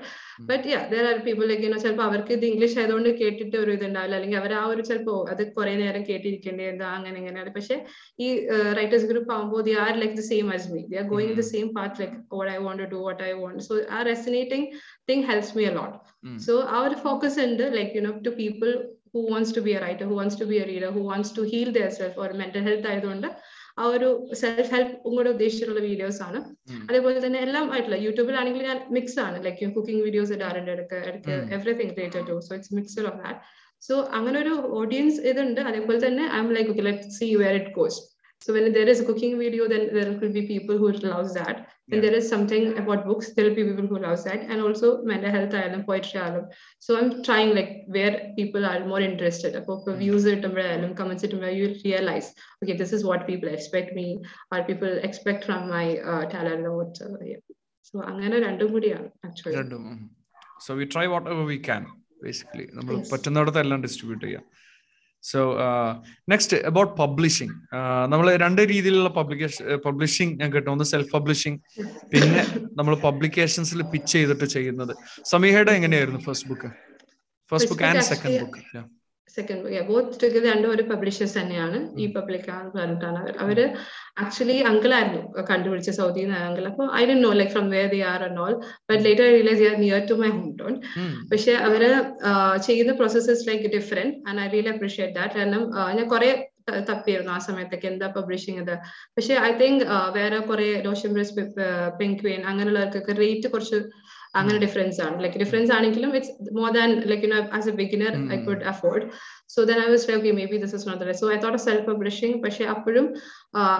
[0.51, 4.15] but yeah there are people like you know ചിലപ്പോൾ അവർക്ക് ഇത് English ആയതുകൊണ്ട് കേട്ടിട്ട് ഒരു ഇതുണ്ടാവില്ല.
[4.17, 7.51] അല്ലെങ്കിൽ അവർ ആ ഒരു ചിലപ്പോൾ അത് കുറെ നേരം കേട്ടിരിക്കേണ്ടി എന്താ അങ്ങനെ ഇങ്ങനെയാണ്.
[7.57, 7.77] പക്ഷെ
[8.25, 8.27] ഈ
[8.79, 11.69] റൈറ്റേഴ്സ് ഗ്രൂപ്പ് ആകുമ്പോൾ they are like the same as me they are going the same
[11.79, 14.67] path like what I want to do what I want so uh resonating
[15.11, 15.95] thing helps me a lot
[16.47, 18.71] so uh ഒരു focus ഉണ്ട് like you know to people
[19.15, 21.43] who wants to be a writer who wants to be a reader who wants to
[21.51, 23.27] heal their self or mental health ആയതുകൊണ്ട്
[23.79, 24.09] ആ ഒരു
[24.41, 26.39] self ഹെൽപ്പും കൂടെ ഉദ്ദേശിച്ചിട്ടുള്ള videos ആണ്.
[26.89, 29.37] അതേപോലെ തന്നെ എല്ലാം ആയിട്ടുള്ള യൂട്യൂബിലാണെങ്കിൽ ഞാൻ മിക്സ് ആണ്.
[29.45, 30.71] ലൈക്ക് കുക്കിംഗ് വീഡിയോസ് ഇടാറുണ്ട്.
[30.71, 33.39] ഇടയ്ക്ക് ഇടയ്ക്ക് everything related to so it's mix of that
[33.87, 35.61] so അങ്ങനെ ഒരു ഓഡിയൻസ് ഇതുണ്ട്.
[35.69, 37.99] അതേപോലെ തന്നെ I'm like okay let see where it goes
[38.41, 41.57] So when there is a cooking video, then there could be people who loves that.
[41.89, 42.09] When yeah.
[42.09, 44.41] there is something about books, there will be people who loves that.
[44.49, 46.47] And also mental health and poetry island.
[46.79, 49.53] So I'm trying like where people are more interested.
[49.53, 49.97] Mm.
[49.99, 50.41] views it
[50.95, 52.33] comments it you realize,
[52.63, 54.07] okay, this is what people expect me,
[54.51, 57.19] or people expect from my uh, talent or whatever.
[57.33, 57.41] Yeah.
[57.87, 59.85] So I'm രണ്ടും കൂടിയാണ് actually രണ്ടും
[60.65, 61.83] so we try whatever we can
[62.25, 64.43] basically നമ്മൾ പറ്റുന്നിടത്ത് എല്ലാം distribute ചെയ്യാം
[65.23, 65.39] so
[66.31, 67.53] next about publishing
[68.11, 70.69] നമ്മൾ രണ്ട് രീതിയിലുള്ള പബ്ലിക്കേഷൻ പബ്ലിഷിംഗ് ഞാൻ കേട്ടോ.
[70.71, 71.59] ഒന്ന് സെൽഫ് പബ്ലിഷിംഗ്
[72.13, 72.43] പിന്നെ
[72.77, 74.93] നമ്മൾ പബ്ലിക്കേഷൻസിൽ പിച്ച് ചെയ്തിട്ട് ചെയ്യുന്നത്.
[75.33, 76.71] സമീഹയുടെ എങ്ങനെയായിരുന്നു first book
[77.51, 78.61] first book and second book
[79.37, 83.33] second both together രണ്ടും ഒരു പബ്ലിഷേഴ്സ് തന്നെയാണ് ഈ പബ്ലിക് പറഞ്ഞിട്ടാണ് അവർ.
[83.43, 83.59] അവർ
[84.23, 86.65] ആക്ച്വലി അങ്കിളായിരുന്നു കണ്ടുപിടിച്ച സൗദി അങ്കിൾ.
[86.71, 88.55] അപ്പൊ I Dr know like from where they are and all
[88.91, 90.75] but later realise are near to my home town
[91.31, 91.83] പക്ഷെ അവർ
[92.67, 95.63] ചെയ്യുന്ന processes like different and I really appreciate that കാരണം
[95.99, 96.31] ഞാൻ കുറെ
[96.89, 98.75] തപ്പിയിരുന്നു ആ സമയത്തൊക്കെ എന്താ പബ്ലിഷിംഗ് ഇത്.
[99.15, 99.83] പക്ഷെ ഐ തിങ്ക്
[100.17, 101.11] വേറെ കുറെ റോഷൻ
[102.01, 103.79] പെൻക്വീൻ അങ്ങനെയുള്ളവർക്കൊക്കെ റേറ്റ് കുറച്ച്
[104.35, 105.23] അങ്ങനെ ഡിഫറൻസ് ആണ്.
[105.23, 109.05] ലൈക്ക് ഡിഫറൻസ് ആണെങ്കിലും it's more than like you know as a beginner I could afford
[109.51, 112.65] so then I was okay maybe this is not so I thought self publishing പക്ഷേ
[112.65, 113.07] അപ്പോഴും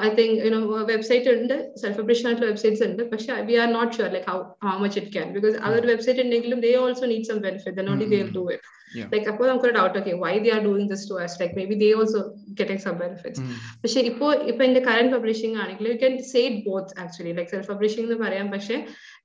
[0.02, 0.62] I think you know
[0.92, 4.76] website ഉണ്ട് self publish ആയിട്ടുള്ള websites ഉണ്ട് പക്ഷേ we are not sure like how how
[4.80, 8.22] much it can because അതൊരു website ഉണ്ടെങ്കിലും they also need some benefit then only they
[8.36, 8.70] do it
[9.12, 11.90] like അപ്പോൾ നമുക്കൊരു doubt okay why they are doing this to us like maybe they
[11.94, 12.22] also
[12.60, 13.44] getting some benefits
[13.84, 17.70] പക്ഷെ ഇപ്പോൾ ഇപ്പൊ എന്റെ current publishing ആണെങ്കിൽ you can say it both actually like self
[17.72, 18.78] publishing എന്ന് പറയാം പക്ഷേ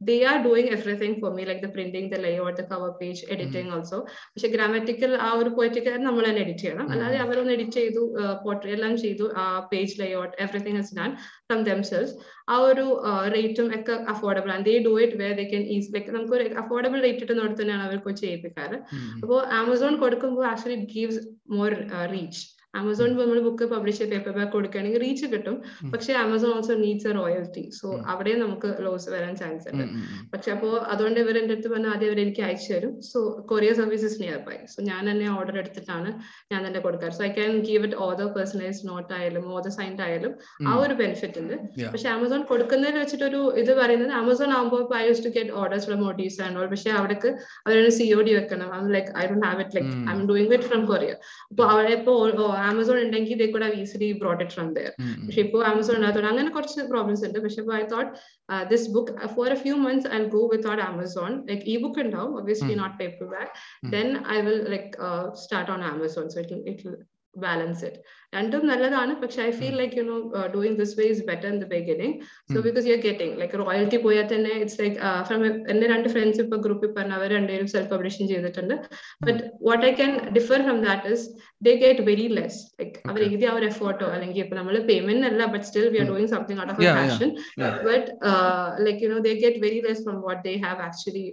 [0.02, 3.22] they are doing doing for me me the printing the the layout the cover page
[3.30, 3.98] editing also
[4.32, 6.86] പക്ഷെ grammatical ആ ഒരു പോയിറ്റിക്കൽ നമ്മൾ തന്നെ എഡിറ്റ് ചെയ്യണം.
[6.92, 8.02] അല്ലാതെ അവരൊന്ന് എഡിറ്റ് ചെയ്തു
[8.44, 11.12] പോർട്രേ എല്ലാം ചെയ്തു ആ page layout everything has done
[11.48, 12.14] from themselves
[12.52, 12.86] ആ ഒരു
[13.34, 14.64] റേറ്റും ഒക്കെ അഫോർഡബിൾ ആണ്.
[14.68, 17.98] They do it where they can is like നമുക്ക് ഒരു അഫോർഡബിൾ റേറ്റ് ഇട്ടുന്നിടത്ത് തന്നെയാണ് അവർ
[18.24, 18.78] ചെയ്യിപ്പിക്കാറ്.
[19.22, 21.22] അപ്പോൾ ആമസോൺ കൊടുക്കുമ്പോൾ actually gives
[21.56, 21.72] more
[22.14, 22.42] reach
[22.80, 25.56] Amazon നമ്മൾ ബുക്ക് പബ്ലിഷ് ചെയ്ത് പേപ്പർ ബാക്ക് കൊടുക്കുകയാണെങ്കിൽ റീച്ച് കിട്ടും.
[25.92, 29.84] പക്ഷെ Amazon also needs a royalty so അവിടെ നമുക്ക് ലോസ് വരാൻ ചാൻസ് ഉണ്ട്.
[30.32, 32.92] പക്ഷെ അപ്പോ അതുകൊണ്ട് ഇവർ എന്റെ അടുത്ത് പറഞ്ഞാൽ ആദ്യം ഇവർ എനിക്ക് അയച്ചു തരും.
[33.10, 33.20] So
[33.52, 34.18] courier services
[34.48, 36.10] nearby so ഞാൻ തന്നെ ഓർഡർ എടുത്തിട്ടാണ്
[36.54, 37.14] ഞാൻ തന്നെ കൊടുക്കാറ്.
[37.18, 40.34] So I can give it author personalise note ആയാലും ഓതർ സൈൻഡ് ആയാലും
[40.70, 41.56] ആ ഒരു ബെനിഫിറ്റ് ഉണ്ട്.
[41.94, 46.40] പക്ഷെ ആമസോൺ കൊടുക്കുന്നതിൽ വെച്ചിട്ടൊരു ഇത് പറയുന്നത് ആമസോൺ ആകുമ്പോൾ I use to get orders from motives
[46.46, 47.30] and all പക്ഷെ അവിടേക്ക്
[47.66, 48.68] അവരൊരു സി ഒ ഡി വെക്കണം.
[48.76, 51.16] I like I don't have it like I'm doing it from courier
[51.50, 52.14] അപ്പോൾ അവിടെ ഇപ്പോ
[52.68, 54.92] ആമസോൺ ഉണ്ടെങ്കിൽ they could have easily brought it from there
[55.24, 57.38] പക്ഷെ ഇപ്പോൾ ആമസോൺ ഉണ്ടാകത്തോണ്ട് അങ്ങനെ കുറച്ച് പ്രോബ്ലംസ് ഉണ്ട്.
[57.44, 58.10] പക്ഷെ I thought
[58.70, 62.76] this book for a few months I go without Amazon like e book ഉണ്ടാവും obviously
[62.82, 62.96] not
[63.34, 63.52] paperback
[63.90, 64.90] then I will like
[65.44, 66.94] start on Amazon so it it
[67.38, 67.96] balance it.
[68.32, 69.12] രണ്ടും നല്ലതാണ്.
[69.20, 70.16] പക്ഷെ I feel like you know
[70.54, 72.14] doing this way is better in the beginning
[72.52, 74.96] so because you are getting like royalty പോയാൽ തന്നെ it's like
[75.28, 78.74] from എന്റെ രണ്ട് friends ഇപ്പൊ ഗ്രൂപ്പിൽ പറഞ്ഞ അവർ രണ്ടുപേരും സെൽഫ് പബ്ലിഷൻ ചെയ്തിട്ടുണ്ട്
[79.26, 81.26] but what I can differ from that is
[81.62, 85.46] they get very less like അവർ എഴുതിയ ആ ഒരു എഫേർട്ടോ അല്ലെങ്കിൽ ഇപ്പൊ നമ്മൾ പേയ്മെന്റ് അല്ല
[85.54, 87.30] but still we are doing something out of passion
[87.88, 88.08] but
[88.86, 91.26] like you know they get very less from what they have actually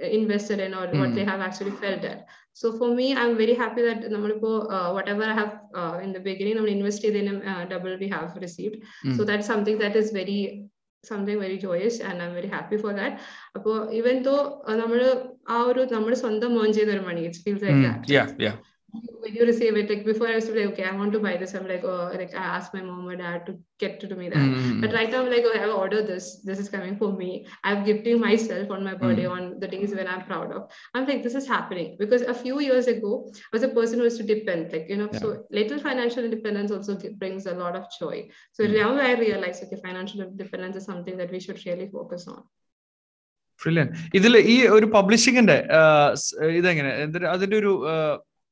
[0.00, 0.98] invested in or mm.
[0.98, 2.26] what they have actually felt at.
[2.52, 6.58] So for me, I'm very happy that uh, whatever I have uh, in the beginning,
[6.58, 8.76] I'm invested in uh, double we have received.
[9.04, 9.16] Mm.
[9.16, 10.68] So that's something that is very
[11.04, 13.12] something very joyous and I'm very happy for that.
[13.56, 14.36] അപ്പോൾ even though
[14.80, 15.00] നമ്മൾ
[15.54, 18.52] ആ ഒരു നമ്മൾ സ്വന്തം earn ചെയ്ത ഒരു money it feels like that
[18.94, 20.94] yeah yeah when you receive it, like before I used to be like, okay, I
[20.98, 21.52] want to buy this.
[21.58, 23.52] I'm like, oh, like I asked my mom or dad to
[23.82, 24.44] get to do me that.
[24.50, 24.80] Mm.
[24.82, 26.26] But right now, I'm like, oh, I've ordered this.
[26.48, 27.30] This is coming for me.
[27.68, 30.60] I'm gifting myself on my birthday on the days when I'm proud of.
[30.94, 33.12] I'm like, this is happening because a few years ago,
[33.48, 35.22] I was a person who used to depend, like you know, Yeah.
[35.24, 35.28] so
[35.60, 38.16] little financial independence also gi- brings a lot of joy.
[38.58, 38.74] So Mm.
[38.80, 42.42] now I realize, okay, financial independence is something that we should really focus on.
[43.60, 43.88] Brilliant
[44.18, 45.56] ഇതിൽ ഈ ഒരു പബ്ലിഷിങ്ങിന്റെ
[46.60, 47.96] ഇതെങ്ങനെ എന്തൊരു അതിന്റെ ഒരു ആ,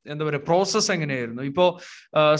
[0.08, 1.44] എന്താ പറയുക പ്രോസസ് എങ്ങനെയായിരുന്നു?
[1.44, 1.66] ഇപ്പോ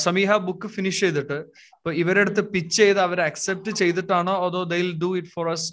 [0.06, 1.38] സമീഹ ബുക്ക് ഫിനിഷ് ചെയ്തിട്ട്
[1.78, 5.68] ഇപ്പൊ ഇവരുടെ അടുത്ത് പിച്ച് ചെയ്ത് അവർ അക്സെപ്റ്റ് ചെയ്തിട്ടാണോ അതോ they'll do it for us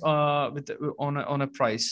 [0.56, 0.76] with
[1.34, 1.90] on a price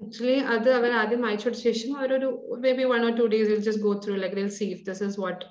[0.00, 2.28] actually അത് അവർ ആദ്യം അയച്ചോട് ശേഷം അവരൊരു
[2.72, 5.42] maybe one or two days just go through like they'll see this is what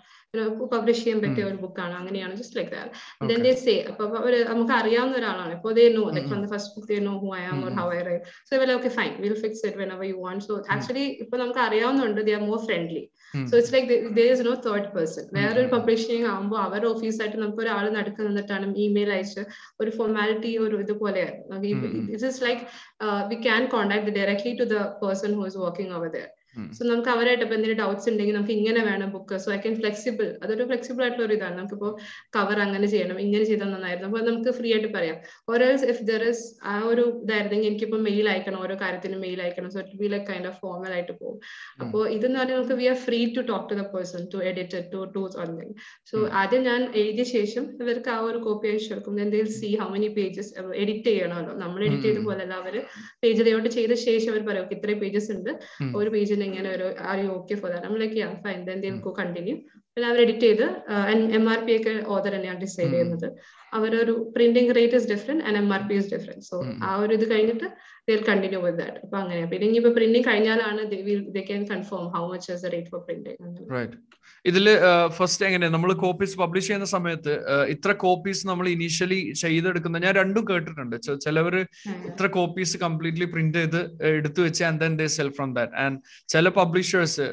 [0.71, 2.91] publish ചെയ്യാൻ പറ്റിയ ഒരു ബുക്കാണ് അങ്ങനെയാണ് just like that
[3.29, 5.51] then they say അപ്പൊ അവർ നമുക്ക് അറിയാവുന്ന ഒരാളാണ്.
[5.53, 7.87] ഇപ്പൊ they know like from the first book they know who I am or how
[7.93, 8.15] I write
[8.49, 12.21] so okay fine will fix it when our you want so actually ഇപ്പൊ നമുക്ക് അറിയാവുന്നുണ്ട്
[12.27, 13.03] they are more friendly
[13.33, 17.87] so it's like there is no third person വേറൊരു publishing ആകുമ്പോൾ അവരുടെ ഓഫീസായിട്ട് നമുക്ക് ഒരാൾ
[17.97, 19.43] നടക്കു നിന്നിട്ടാണ് email അയച്ച്
[19.81, 21.25] ഒരു ഫോർമാലിറ്റി ഒരു ഇതുപോലെ
[21.65, 22.63] it is like
[23.31, 26.27] we can contact directly to the person who is working our there
[26.77, 30.27] so നമുക്ക് അവരായിട്ട് ഇപ്പൊ എന്തെങ്കിലും ഡൗട്ട്സ് ഉണ്ടെങ്കിൽ നമുക്ക് ഇങ്ങനെ വേണം book so I can flexible
[30.43, 31.55] അതൊരു ഫ്ലെക്സിബിൾ ആയിട്ടുള്ള ഒരു ഇതാണ്.
[31.59, 31.89] നമുക്കിപ്പോ
[32.37, 33.19] കവർ അങ്ങനെ ചെയ്യണം.
[33.25, 34.09] ഇങ്ങനെ ചെയ്താൽ നന്നായിരുന്നു.
[34.09, 35.17] അപ്പൊ നമുക്ക് ഫ്രീ ആയിട്ട് പറയാം.
[35.53, 36.43] ഓരോ ഇഫ് ദർ ഇസ്
[36.73, 38.59] ആ ഒരു ഇതായിരുന്നെങ്കിൽ എനിക്കിപ്പോ മെയിൽ അയക്കണം.
[38.65, 39.69] ഓരോ കാര്യത്തിനും മെയിൽ അയക്കണം.
[39.75, 41.37] So it be like kind of formal ആയിട്ട് പോകും.
[41.83, 45.01] അപ്പോൾ ഇതെന്ന് പറഞ്ഞാൽ നമുക്ക് we are free to talk to the person to edit to
[45.15, 45.69] to online
[46.11, 49.13] so ആദ്യം ഞാൻ എഴുതിയ ശേഷം ഇവർക്ക് ആ ഒരു കോപ്പി അയച്ചു കൊടുക്കും.
[49.25, 50.51] എന്തെങ്കിലും see how many pages
[50.81, 51.53] edit ചെയ്യണമല്ലോ.
[51.63, 52.75] നമ്മൾ എഡിറ്റ് ചെയ്ത പോലെയല്ല അവർ
[53.23, 55.51] പേജ് ലേഔട്ട് ചെയ്ത ശേഷം അവർ പറയും ഇത്രയും പേജസ് ഉണ്ട്.
[56.01, 58.89] ഒരു പേജിന് ഇങ്ങനെ ഒരു are you okay for that നമ്മൾ like yeah fine then they
[59.05, 59.55] go continue
[59.97, 60.65] പിന്നെ അവർ എഡിറ്റ് ചെയ്ത്
[61.37, 63.27] എം ആർ പി ഒക്കെ ഓതർ തന്നെയാണ് ഡിസൈഡ് ചെയ്യുന്നത്.
[63.73, 67.25] അവരൊരു printing rate is different and M R P is different so ആ ഒരു ഇത്
[67.31, 67.67] കഴിഞ്ഞിട്ട്
[68.09, 68.95] they'll continue with that.
[69.03, 70.81] They can confirm ഇനിയിപ്പോ പ്രിന്റിംഗ് കഴിഞ്ഞാലാണ്
[72.63, 73.37] the rate for printing.
[73.77, 73.95] Right.
[74.49, 74.65] ഇതിൽ
[75.17, 77.33] ഫസ്റ്റ് എങ്ങനെ നമ്മൾ കോപ്പീസ് പബ്ലിഷ് ചെയ്യുന്ന സമയത്ത്
[77.73, 80.95] ഇത്ര കോപ്പീസ് നമ്മൾ ഇനീഷ്യലി ചെയ്തെടുക്കുന്ന ഞാൻ രണ്ടും കേട്ടിട്ടുണ്ട്.
[81.25, 81.55] ചിലവർ
[82.11, 83.79] ഇത്ര കോപ്പീസ് കംപ്ലീറ്റ്ലി പ്രിന്റ് ചെയ്ത്
[84.19, 85.99] എടുത്തു വെച്ച് and then they sell from that and
[86.35, 87.27] ചില പബ്ലിഷേഴ്സ്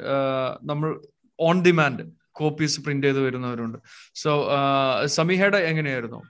[0.72, 0.91] നമ്മൾ
[1.39, 2.05] ഓൺ ഡിമാൻഡ്
[2.43, 3.79] കോപ്പീസ് പ്രിന്റ് ചെയ്ത് വരുന്നവരുണ്ട്.
[4.25, 4.31] സോ
[5.18, 6.20] സമീഹയുടെ എങ്ങനെയായിരുന്നു?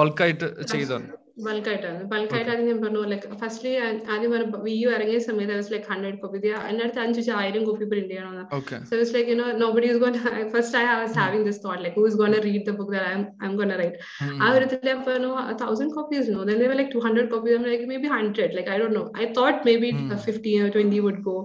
[0.00, 1.06] ബൾക്കായിട്ട് ചെയ്തത്.
[1.36, 3.72] ബൾക്കായിട്ടാണ് ബൾക്കായിട്ട് ആദ്യം ഞാൻ പറഞ്ഞു ലൈക്ക് ഫസ്റ്റ്ലി
[4.12, 7.86] ആദ്യം പറഞ്ഞു വി യു ഇറങ്ങിയ സമയത്ത് വാസ് ലൈക്ക് ഹൺഡ്രഡ് കോപ്പി എന്റെ അടുത്ത് അഞ്ചു ആയിരം കോപ്പി
[7.90, 9.68] പ്രിന്റ് ചെയ്യണമെന്ന് so is like you know
[10.04, 10.14] gonna
[10.54, 12.96] first I was having this thought like who's gonna read the book
[13.44, 13.98] I'm gonna write
[14.40, 15.32] ആ ഒരു ഞാൻ പറഞ്ഞു
[15.64, 19.04] thousand copies no then like two hundred copies like maybe hundred like I don't know
[19.18, 19.90] I thought maybe
[20.24, 21.36] fifty twenty would go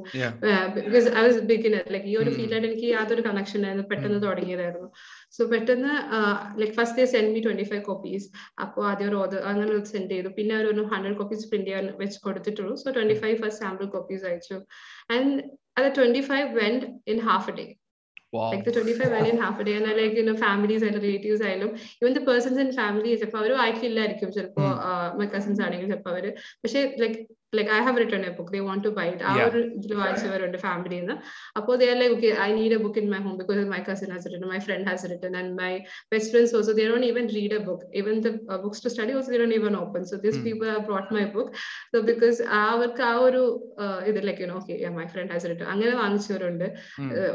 [0.77, 4.89] because I was beginner like ഈ ഒരു ഫീൽഡായിട്ട് എനിക്ക് യാതൊരു connection ആയിരുന്നു പെട്ടെന്ന് തുടങ്ങിയതായിരുന്നു.
[5.38, 5.93] സോ പെട്ടെന്ന്
[6.61, 8.27] like first day send me twenty five copies
[8.63, 10.32] അപ്പോൾ ആദ്യം ഒരു ഓർഡർ അങ്ങനെ സെൻഡ് ചെയ്തു.
[10.39, 12.75] പിന്നെ അവർ ഒരു ഹൺഡ്രഡ് കോപ്പീസ് പ്രിന്റ് ചെയ്യാൻ വെച്ച് കൊടുത്തിട്ടുള്ളൂ.
[12.84, 14.57] So twenty five first sample copies അയച്ചു.
[15.15, 15.36] ആൻഡ്
[15.79, 17.67] അത് twenty five went in half a day
[18.34, 19.73] like the 25 went in half a day.
[19.77, 21.41] And I like you know families and relatives
[22.01, 22.69] even the persons in
[26.11, 26.25] അവർ
[26.63, 27.19] പക്ഷെ like
[27.53, 30.57] like I have written a book they want to buy it ആ ഒരു ഇതിൽ വായിച്ചവരുണ്ട്
[30.59, 31.15] ഫാമിലിയിൽ നിന്ന്
[31.59, 34.11] അപ്പോൾ they are like okay I need a book in my home because my cousin
[34.13, 35.71] has written my friend has written and my
[36.13, 38.31] best friends also they don't even read a book even the
[38.63, 41.51] books to study also they don't even open so these people have brought my book
[41.91, 43.43] so because അവർക്ക് ആ ഒരു
[44.07, 46.67] ഇത് like you know okay my friend has written അങ്ങനെ വാങ്ങിച്ചവരുണ്ട്.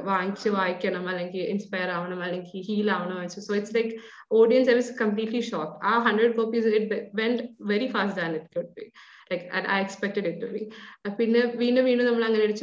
[0.06, 3.92] വാങ്ങിച്ച് വായിക്കണം അല്ലെങ്കിൽ inspire ആവണം അല്ലെങ്കിൽ ഹീൽ ആവണം so it's like
[4.30, 5.82] audience I was completely shocked.
[5.84, 8.92] Our 100 copies, it went very fast than it could be.
[9.30, 10.70] Like, and I expected it to be.
[11.04, 11.10] Uh,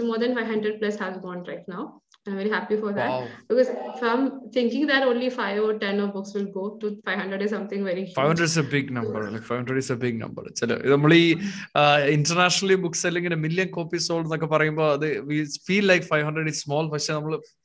[0.06, 2.02] More than 500 plus has gone right now.
[2.26, 3.28] I'm very happy for that wow.
[3.50, 7.50] because from thinking that only five or ten of books will go to 500 is
[7.50, 8.06] something very.
[8.06, 8.14] Huge.
[8.14, 9.30] 500 is a big number.
[9.30, 10.42] Like 500 is a big number.
[10.46, 11.42] It's a, normally
[11.76, 14.28] uh, internationally book selling in a million copies sold.
[14.28, 16.98] Like we feel like 500 is small,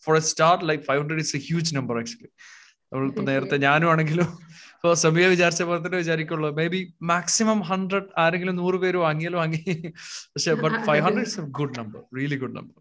[0.01, 2.31] for a start, like 500 is a huge number actually.
[2.93, 4.28] നമ്മളിപ്പോ നേരത്തെ ഞാനും ആണെങ്കിലും
[4.76, 6.49] ഇപ്പൊ സമയ വിചാരിച്ച പോലെ തന്നെ വിചാരിക്കുള്ളൂ.
[6.59, 9.62] മേ ബി മാക്സിമം ഹൺഡ്രഡ് ആരെങ്കിലും നൂറ് പേര് വാങ്ങിയാലും വാങ്ങി.
[10.34, 12.76] പക്ഷെ but five hundred good number really good number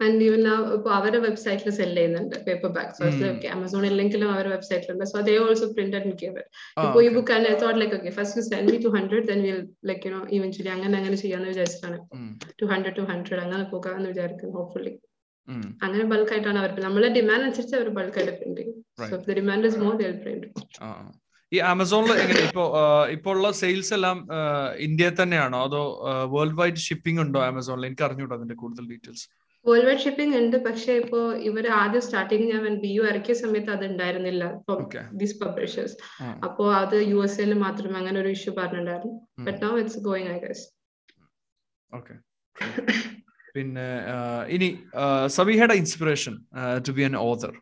[0.00, 0.40] and even
[0.74, 5.96] ഇപ്പൊ അവരുടെ വെബ്സൈറ്റിൽ സെൽ ചെയ്യുന്നുണ്ട് പേപ്പർ ബാഗ്സ് ആമസോൺ ഇല്ലെങ്കിലും അവരുടെ വെബ്സൈറ്റിലുണ്ട് so they also print
[6.00, 6.42] and give
[6.76, 10.04] ഇപ്പൊ ഈ book and thought like okay first send me two hundred then will like
[10.06, 11.98] you know eventually അങ്ങനെ അങ്ങനെ ചെയ്യാന്ന് വിചാരിച്ചിട്ടാണ്.
[12.60, 14.94] ടു ഹൺഡ്രഡ് ടു ഹൺഡ്രഡ് അങ്ങനെ പോകാമെന്ന് വിചാരിക്കുന്നു ഹോപ്പ്ഫുള്ളി
[15.84, 19.94] അങ്ങനെ ബൾക്ക് ആയിട്ടാണ് അവർ നമ്മളെ ഡിമാൻഡ് അനുസരിച്ച് അവർ ബൾക്ക് ആയിട്ട് പ്രിന്റ് ചെയ്യും demand is more
[20.02, 20.48] they print
[21.52, 22.62] ഈ ആമസോണിൽ എങ്ങനെ ഇപ്പോ
[23.16, 24.16] ഇപ്പോ ഉള്ള സെയിൽസ് എല്ലാം
[24.86, 25.58] ഇന്ത്യയിൽ തന്നെയാണോ?
[25.66, 25.82] അതോ
[26.32, 29.26] വേൾഡ് വൈഡ് ഷിപ്പിംഗ് ഉണ്ടോ ആമസോണിൽ എനിക്ക് അറിഞ്ഞൂടോ അതിന്റെ കൂടുതൽ ഡീറ്റെയിൽസ്
[29.66, 30.56] വേൾഡ് വൈഡ് ഷിപ്പിംഗ് ഉണ്ട്.
[30.66, 34.44] പക്ഷെ ഇപ്പോ ഇവർ ആദ്യം സ്റ്റാർട്ടിങ് ഞാൻ ബി യു ഇറക്കിയ സമയത്ത് അത് ഉണ്ടായിരുന്നില്ല
[35.22, 35.96] ദീസ് പബ്ലിഷേഴ്സ്
[36.46, 39.16] അപ്പോ അത് യു എസ് എയിൽ മാത്രം അങ്ങനെ ഒരു ഇഷ്യൂ പറഞ്ഞിട്ടുണ്ടായിരുന്നു.
[39.48, 40.66] But now it's going I guess
[41.92, 42.16] okay
[43.56, 43.86] പിന്നെ
[44.48, 44.68] ഇനി
[45.30, 46.34] സബിഹയുടെ inspiration
[46.86, 47.52] to be an author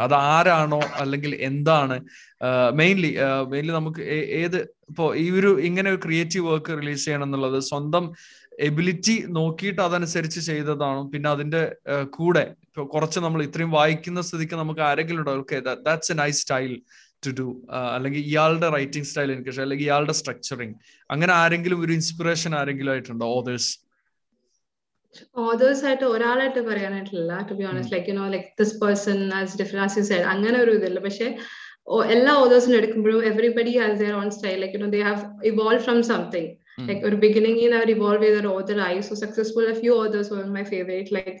[0.00, 1.96] അത് ആരാണോ അല്ലെങ്കിൽ എന്താണ്
[2.74, 3.10] മെയിൻലി
[3.48, 4.02] മെയിൻലി നമുക്ക്
[4.40, 4.58] ഏത്
[4.90, 8.04] ഇപ്പോ ഈ ഒരു ഇങ്ങനെ ഒരു ക്രിയേറ്റീവ് വർക്ക് റിലീസ് ചെയ്യണം എന്നുള്ളത് സ്വന്തം
[8.60, 11.62] എബിലിറ്റി നോക്കിയിട്ട് അതനുസരിച്ച് ചെയ്തതാണോ പിന്നെ അതിന്റെ
[12.10, 15.32] കൂടെ ഇപ്പൊ കുറച്ച് നമ്മൾ ഇത്രയും വായിക്കുന്ന സ്ഥിതിക്ക് നമുക്ക് ആരെങ്കിലും ഉണ്ടോ?
[15.40, 16.72] Okay that's a nice style
[17.22, 17.46] to do
[17.94, 20.76] അല്ലെങ്കിൽ ഇയാളുടെ റൈറ്റിംഗ് സ്റ്റൈൽ എനിക്ക് അല്ലെങ്കിൽ ഇയാളുടെ സ്ട്രക്ചറിങ്
[21.10, 23.72] അങ്ങനെ ആരെങ്കിലും ഒരു ഇൻസ്പിറേഷൻ ആരെങ്കിലും ആയിട്ടുണ്ടോ ഓതേഴ്സ്
[25.46, 29.84] ഓതേഴ്സ് ആയിട്ട് ഒരാളായിട്ട് പറയാനായിട്ടില്ല to be honest like you know like this person as different
[29.88, 31.00] as you side അങ്ങനെ ഒരു ഇതില്ല.
[31.08, 31.28] പക്ഷെ
[32.14, 36.00] എല്ലാ ഓതേഴ്സിനും എടുക്കുമ്പോഴും everybody has their own style like you know they have evolve from
[36.12, 36.50] something
[36.88, 38.98] like ഒരു beginning അവർ ഇവോൾവ് evolve ഓതർ ആയി.
[39.06, 41.08] So successful a few authors were my favorite.
[41.16, 41.40] Like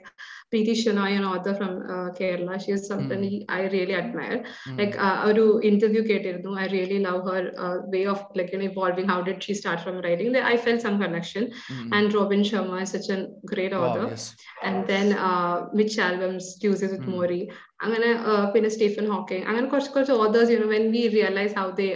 [0.52, 3.44] Preeti Shenoy an author from uh, Kerala she is somebody mm.
[3.48, 4.38] I really admire
[4.68, 4.76] mm.
[4.80, 4.94] like
[5.28, 9.20] ഒരു interview കേട്ടിരുന്നു I really love her uh, way of like you know, evolving how
[9.28, 11.44] did she start from writing I felt some connection
[11.74, 11.88] mm.
[11.96, 13.20] and Robin Sharma is such a
[13.52, 14.24] great author wow, yes.
[14.68, 17.14] and then uh, Mitch Albums Tuesdays with mm.
[17.16, 17.42] Mori
[17.84, 18.08] അങ്ങനെ
[18.54, 21.86] പിന്നെ Stephen Hawking അങ്ങനെ കുറച്ച് കുറച്ച് authors you know when we realize how they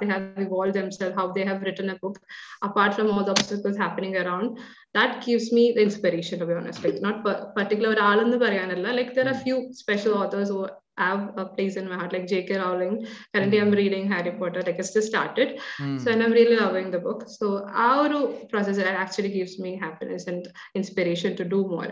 [0.00, 2.20] they have evolve themselves how they have written a book
[2.66, 4.60] apart from all the obstacles happening around
[4.94, 7.18] that gives me the inspiration to be honest like not
[7.58, 10.62] particular ഒരാളെന്ന് പറയാനല്ല like there are few special authors who
[11.04, 12.58] have a place in my heart like J.K.
[12.62, 12.94] Rowling
[13.34, 13.62] currently mm.
[13.62, 15.48] I'm reading Harry Potter like it's just started
[15.80, 15.98] mm.
[16.02, 17.46] so and I'm really loving the book so
[17.86, 18.08] our
[18.52, 20.42] process that actually gives me happiness and
[20.74, 21.90] inspiration to do more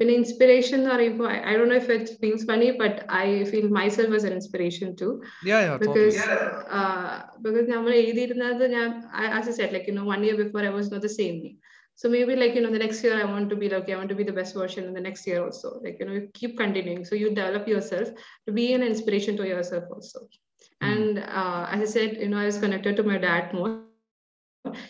[0.00, 4.14] പിന്നെ inspiration എന്ന് പറയുമ്പോൾ I Dr know if it feels funny but I feel myself
[4.18, 5.08] as an inspiration to
[5.82, 6.16] because
[7.44, 8.88] because നമ്മൾ എഴുതിയിരുന്നത് ഞാൻ
[9.38, 11.52] as a set like you know one year before I was not the same me
[12.01, 14.09] So maybe like, you know, the next year I want to be like, I want
[14.09, 15.79] to be the best version in the next year also.
[15.83, 17.03] Like, you know, you keep continuing.
[17.03, 18.09] So you develop yourself
[18.45, 20.27] to be an inspiration to yourself also.
[20.83, 20.91] Mm.
[20.91, 23.83] And uh, as I said, you know, I was connected to my dad more.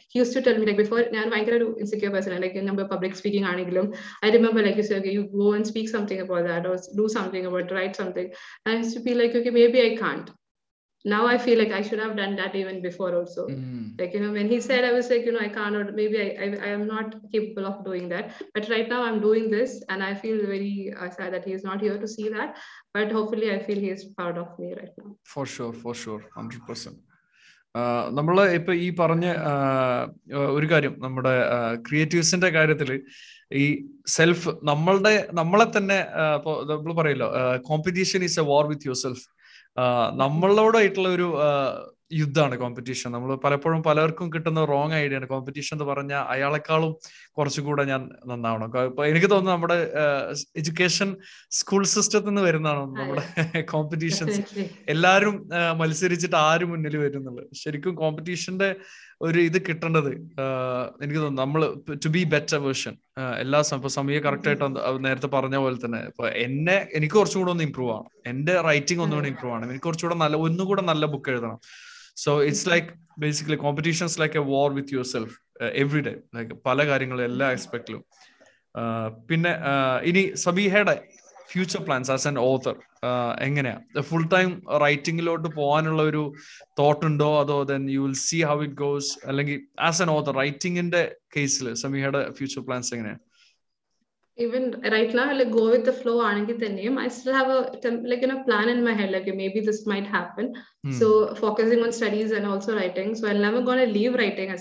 [0.09, 3.17] he used to tell me like before ഞാൻ ഭയങ്കര ഒരു insecure person like നമ്മൾ public
[3.19, 3.87] speaking ആണെങ്കിലും
[4.25, 7.45] I remember like you okay you go and speak something about that or do something
[7.49, 8.27] about write something
[8.69, 10.29] I used to be like okay maybe I can't
[11.04, 13.86] Now I feel like I should have done that even before also Mm.
[14.00, 16.16] like you know when he said I was like you know I can't or maybe
[16.24, 19.70] I, I, I am not capable of doing that but right now I'm doing this
[19.90, 22.50] and I feel very uh, sad that he is not here to see that
[22.94, 26.20] but hopefully I feel he is proud of me right now For sure, for sure,
[26.36, 26.94] 100%.
[28.16, 29.26] നമ്മൾ ഇപ്പൊ ഈ പറഞ്ഞ
[30.56, 31.32] ഒരു കാര്യം നമ്മുടെ
[31.86, 32.90] ക്രിയേറ്റീവ്സിന്റെ കാര്യത്തിൽ
[33.60, 33.64] ഈ
[34.16, 35.98] self നമ്മളുടെ നമ്മളെ തന്നെ
[36.38, 37.28] ഇപ്പൊ നമ്മൾ പറയല്ലോ
[37.70, 39.24] competition is a war with yourself
[40.22, 41.28] നമ്മളോടായിട്ടുള്ള ഒരു
[42.12, 45.26] യുദ്ധമാണ് കോമ്പറ്റീഷൻ നമ്മൾ പലപ്പോഴും പലർക്കും കിട്ടുന്ന റോങ് ഐഡിയ ആണ്.
[45.26, 46.92] കോമ്പറ്റീഷൻ എന്ന് പറഞ്ഞാൽ അയാളെക്കാളും
[47.38, 48.66] കുറച്ചുകൂടെ ഞാൻ നന്നാവണം.
[48.90, 49.78] ഇപ്പൊ എനിക്ക് തോന്നുന്നു നമ്മുടെ
[50.60, 51.16] എഡ്യൂക്കേഷൻ
[51.50, 54.40] സ്കൂൾ സിസ്റ്റത്തിൽ നിന്ന് വരുന്നതാണ് നമ്മുടെ കോമ്പറ്റീഷൻസ്
[54.88, 55.36] എല്ലാവരും
[55.78, 58.70] മത്സരിച്ചിട്ട് ആര് മുന്നിൽ വരുന്നുള്ളത് ശരിക്കും കോമ്പറ്റീഷന്റെ
[59.22, 60.08] ഒരു ഇത് കിട്ടേണ്ടത്
[61.02, 61.60] എനിക്ക് തോന്നുന്നു നമ്മൾ
[62.04, 62.94] ടു ബി ബെറ്റർ വേർഷൻ
[63.38, 64.68] എല്ലാ ഇപ്പൊ സമയ കറക്റ്റ് ആയിട്ട്
[64.98, 69.28] നേരത്തെ പറഞ്ഞ പോലെ തന്നെ ഇപ്പൊ എന്നെ എനിക്ക് കുറച്ചും കൂടെ ഒന്ന് ഇമ്പ്രൂവ് ആണ് എന്റെ റൈറ്റിംഗ് ഒന്നുകൂടെ
[69.28, 71.58] ഇമ്പ്രൂവ് ആണ് എനിക്ക് കുറച്ചുകൂടെ നല്ല ഒന്നുകൂടെ നല്ല ബുക്ക് എഴുതണം.
[72.16, 75.34] So it's like basically competitions like a war with yourself
[75.74, 78.02] every day like പല കാര്യങ്ങളും എല്ലാ ആസ്പെക്ടിലും
[79.26, 79.52] പിന്നെ
[80.04, 80.96] ഇനി സബീഹയുടെ
[81.50, 82.76] future plans as an author
[83.46, 83.76] എങ്ങനെയാ?
[84.08, 84.50] ഫുൾ ടൈം
[84.84, 86.22] റൈറ്റിംഗിലോട്ട് പോകാനുള്ള ഒരു
[86.78, 87.30] തോട്ട് ഉണ്ടോ?
[87.40, 91.02] അതോ then you will see how it goes അല്ലെങ്കിൽ ആസ് എൻ ഓതർ റൈറ്റിംഗിന്റെ
[91.36, 93.18] കേസിൽ സമീഹയുടെ ഫ്യൂച്ചർ പ്ലാൻസ് എങ്ങനെയാ?
[94.38, 97.56] Even right now like go with the flow ആണെങ്കിൽ തന്നെയും I still have
[98.10, 100.46] like a plan in my head like maybe this might happen
[101.00, 104.52] so focusing on studies and also writing so എല്ലാം gonna leave writing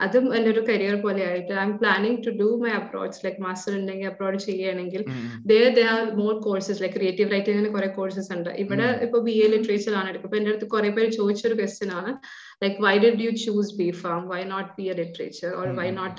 [0.00, 4.08] അതും എന്റെ ഒരു career പോലെ ആയിട്ട് I'm planning to do my approach like master ഉണ്ടെങ്കിൽ
[4.10, 5.02] approach ചെയ്യുകയാണെങ്കിൽ
[5.50, 5.84] they the
[6.20, 8.50] more courses like creative writing റൈറ്റിംഗിന് കുറെ courses ഉണ്ട്.
[8.62, 12.12] ഇവിടെ ഇപ്പൊ ബി എ ലിറ്ററേച്ചറാണ് എടുക്കുക അപ്പൊ എന്റെ അടുത്ത് കുറെ പേര് ചോദിച്ചൊരു ക്വസ്റ്റ്യൻ ആണ്.
[12.62, 16.18] Like why did you choose B Pharm why not B A literature or why not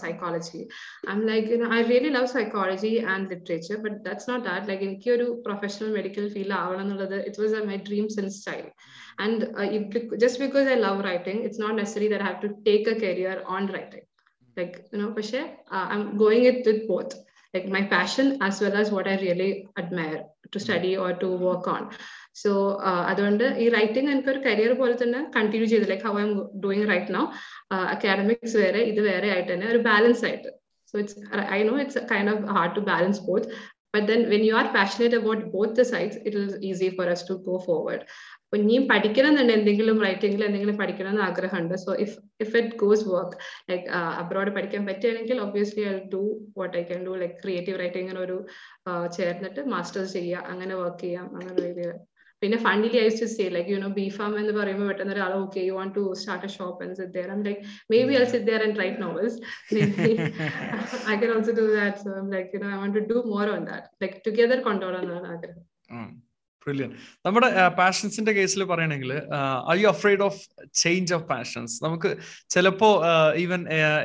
[0.00, 0.60] psychology
[1.14, 5.26] I'm like I really love psychology and literature but that's not that like എനിക്ക് ഒരു
[5.46, 8.66] പ്രൊഫഷണൽ മെഡിക്കൽ ഫീൽഡ് ആവണം എന്നുള്ളത് it was my dream since time
[9.24, 9.40] and
[10.22, 13.35] just because I love writing it's not necessary that have to take a career career
[13.55, 14.05] on writing
[14.57, 15.41] like you know പക്ഷേ
[15.93, 17.13] i'm going it with both
[17.53, 19.49] like my passion as well as what i really
[19.81, 20.21] admire
[20.53, 21.83] to study or to work on
[22.41, 22.51] so
[23.09, 26.31] അതുകൊണ്ട് ഈ writing എനിക്ക് ഒരു career പോലെ തന്നെ continue ചെയ്ത് like how I am
[26.63, 27.21] doing right now
[27.93, 30.49] academics വേറെ ഇത് വേറെ ആയിട്ട് തന്നെ ഒരു ബാലൻസ് ആയിട്ട്
[30.93, 31.21] so it's
[31.57, 33.47] I know it's kind of hard to balance both
[33.95, 37.25] but then when you are passionate about both the sides it is easy for us
[37.29, 38.03] to go forward
[38.52, 43.04] അപ്പൊ ഇനിയും പഠിക്കണം എന്നുണ്ട് എന്തെങ്കിലും റൈറ്റിംഗിൽ എന്തെങ്കിലും പഠിക്കണം എന്ന് ആഗ്രഹമുണ്ട് so if if it goes
[43.10, 43.36] work
[43.68, 43.84] like
[44.20, 46.22] abroad പഠിക്കാൻ പറ്റുകയാണെങ്കിൽ obviously I do
[46.56, 48.36] what I can do like creative റൈറ്റിംഗിന് ഒരു
[49.16, 51.92] ചേർന്നിട്ട് മാസ്റ്റേഴ്സ് ചെയ്യുക അങ്ങനെ വർക്ക് ചെയ്യാം അങ്ങനെ രീതിയിൽ
[52.42, 55.62] പിന്നെ funnily I to say like you know B Pharm എന്ന് പറയുമ്പോൾ പെട്ടെന്ന് ഒരാൾ okay
[55.64, 57.60] you want to start a shop and sit there I'm like
[58.08, 59.36] maybe I sit there and write novels
[61.08, 63.64] I can also do that so like you know I want to do more on
[63.66, 65.62] that like together കൊണ്ടുപോകണമെന്നാണ് ആഗ്രഹം.
[66.66, 66.90] Brilliant
[67.26, 67.48] നമ്മുടെ
[67.80, 69.12] പാഷൻസിന്റെ കേസിൽ പറയണെങ്കിൽ
[69.72, 70.40] I you afraid of
[70.82, 72.10] change of passions നമുക്ക്
[72.54, 72.90] ചിലപ്പോ
[73.44, 73.62] even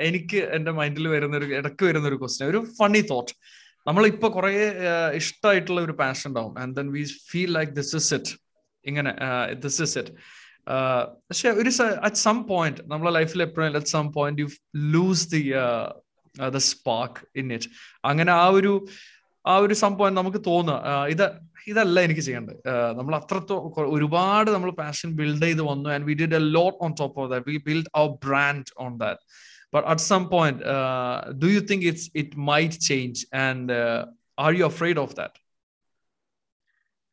[0.10, 3.34] എനിക്ക് എന്റെ മൈൻഡിൽ വരുന്ന ഒരു ഇടയ്ക്ക് വരുന്ന ഒരു ക്വസ്റ്റ്യൻ ഒരു ഫണ്ണി തോട്ട്
[3.88, 4.51] നമ്മൾ ഇപ്പൊ കുറെ
[5.20, 6.53] ഇഷ്ടമായിട്ടുള്ള ഒരു പാഷൻ ഉണ്ടാവും.
[6.62, 8.32] And then we feel like this is it
[8.86, 9.12] ഇങ്ങനെ
[9.66, 10.14] ദിസ് ഇസ് ഇറ്റ്
[11.30, 11.72] പക്ഷെ ഒരു
[12.08, 14.47] അറ്റ് സം പോയിന്റ് നമ്മളെ ലൈഫിൽ എപ്പോഴും at some point you
[14.95, 15.41] lose the
[16.36, 17.70] the spark in it
[18.12, 18.74] അങ്ങനെ ആ ഒരു
[19.45, 20.78] ആ ഒരു സംഭവം നമുക്ക് തോന്നുക.
[21.14, 21.26] ഇത്
[21.68, 22.59] ഇതല്ല എനിക്ക് ചെയ്യേണ്ടത്.
[22.99, 23.55] നമ്മൾ അത്രത്തോ
[23.95, 27.47] ഒരുപാട് നമ്മൾ പാഷൻ ബിൽഡ് ചെയ്ത് വന്നു and we did a lot on top of that
[27.51, 29.22] we build our brand on that
[29.74, 34.01] but at some point uh, do you think it's it might change and uh,
[34.38, 35.34] are you afraid of that?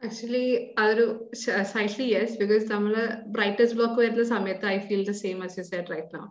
[0.03, 0.45] Actually
[0.83, 1.05] അതൊരു
[1.73, 2.95] slightly yes because നമ്മൾ
[3.35, 6.23] brightest block വരുന്ന സമയത്ത് I feel the same as you set right now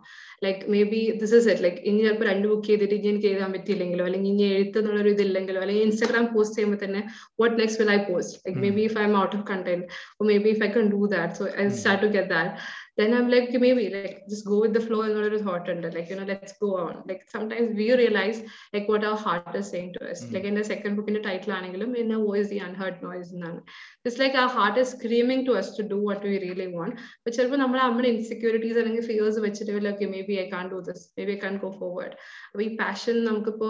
[0.44, 0.60] like
[0.90, 4.32] maybe this is it like ഇനി ചിലപ്പോൾ രണ്ട് book ചെയ്തിട്ട് ഇനി എനിക്ക് എഴുതാൻ പറ്റിയില്ലെങ്കിലോ അല്ലെങ്കിൽ
[4.32, 7.02] ഇനി എഴുത്ത് എന്നുള്ളൊരു ഇതില്ലെങ്കിലോ അല്ലെങ്കിൽ ഇൻസ്റ്റാഗ്രാം പോസ്റ്റ് ചെയ്യുമ്പോൾ തന്നെ
[7.42, 9.86] what next will I post like maybe if I'm out of content
[10.38, 11.30] maybe if I can do that.
[11.36, 12.50] So I start to get that.
[12.98, 16.10] Then I'm like maybe like just go with the flow and what thought under like
[16.10, 18.42] you know let's go on like sometimes we realize
[18.74, 20.34] like what our heart is saying to us mm-hmm.
[20.34, 23.30] like in the second book in the title ആണെങ്കിലും in a voice the unheard noise
[23.36, 23.60] എന്നാണ്
[24.06, 27.30] it's like our heart is screaming to us to do what we really want but
[27.36, 31.40] ചിലപ്പോൾ നമ്മൾ നമ്മുടെ insecurities അല്ലെങ്കിൽ fears വെച്ചിട്ട് may maybe I can't do this, maybe I
[31.44, 32.12] can't go forward.
[32.52, 33.68] Forward passion ഈ passion നമുക്കിപ്പോ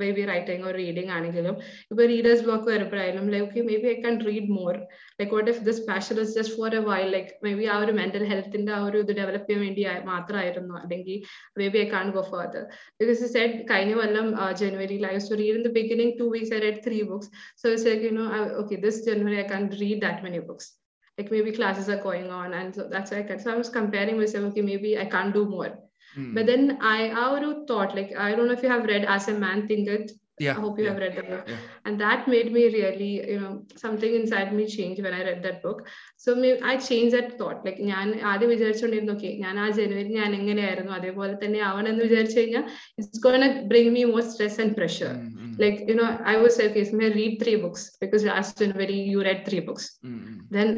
[0.00, 1.54] maybe writing or reading ആണെങ്കിലും
[1.90, 4.74] ഇപ്പൊ readers block വരുമ്പോഴായാലും like okay maybe I Like, read more
[5.20, 8.24] like what if this passion is just for a our like maybe ആ ഒരു mental
[8.32, 11.18] ഹെൽത്തിന്റെ ആ ഒരു ഇത് ഡെവലപ്പ് ചെയ്യാൻ വേണ്ടി മാത്രമായിരുന്നു അല്ലെങ്കിൽ
[11.76, 12.64] maybe I can't go further
[13.02, 14.28] because said കഴിഞ്ഞ കൊല്ലം
[14.62, 17.30] ജനുവരിയിൽ I to read in the beginning two weeks I read three books
[17.62, 18.28] so it's like you know
[18.62, 20.74] okay this January I can't read that many books.
[21.18, 23.40] Like maybe classes are going on, and so that's why I can.
[23.40, 24.44] So I was comparing myself.
[24.46, 25.70] Okay, maybe I can't do more.
[26.14, 26.34] Mm.
[26.34, 29.34] But then I, I thought like I don't know if you have read As a
[29.34, 30.12] Man Thinketh.
[30.38, 31.44] Yeah, I hope you yeah, have read the book.
[31.48, 31.62] yeah.
[31.84, 35.62] And that made me really, you know, something inside me change when I read that
[35.62, 35.80] book.
[36.16, 37.58] So maybe I changed that thought.
[37.68, 42.64] Like ഞാൻ ആദ്യം വിചാരിച്ചോണ്ടിരുന്നു okay ഞാൻ ആ ജനുവരി ഞാൻ എങ്ങനെയായിരുന്നു അതേപോലെ തന്നെ ആവണമെന്ന് വിചാരിച്ചു കഴിഞ്ഞാൽ
[43.00, 45.14] it's gonna bring me more stress and pressure
[45.58, 49.20] like you know i was like okay may read three books because last january you
[49.28, 50.36] read three books Mm-hmm.
[50.56, 50.68] then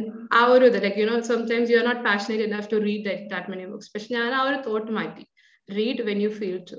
[0.41, 3.89] our like you know sometimes you're not passionate enough to read that, that many books
[3.95, 4.03] but
[4.41, 5.27] our thought might be
[5.69, 6.79] read when you feel to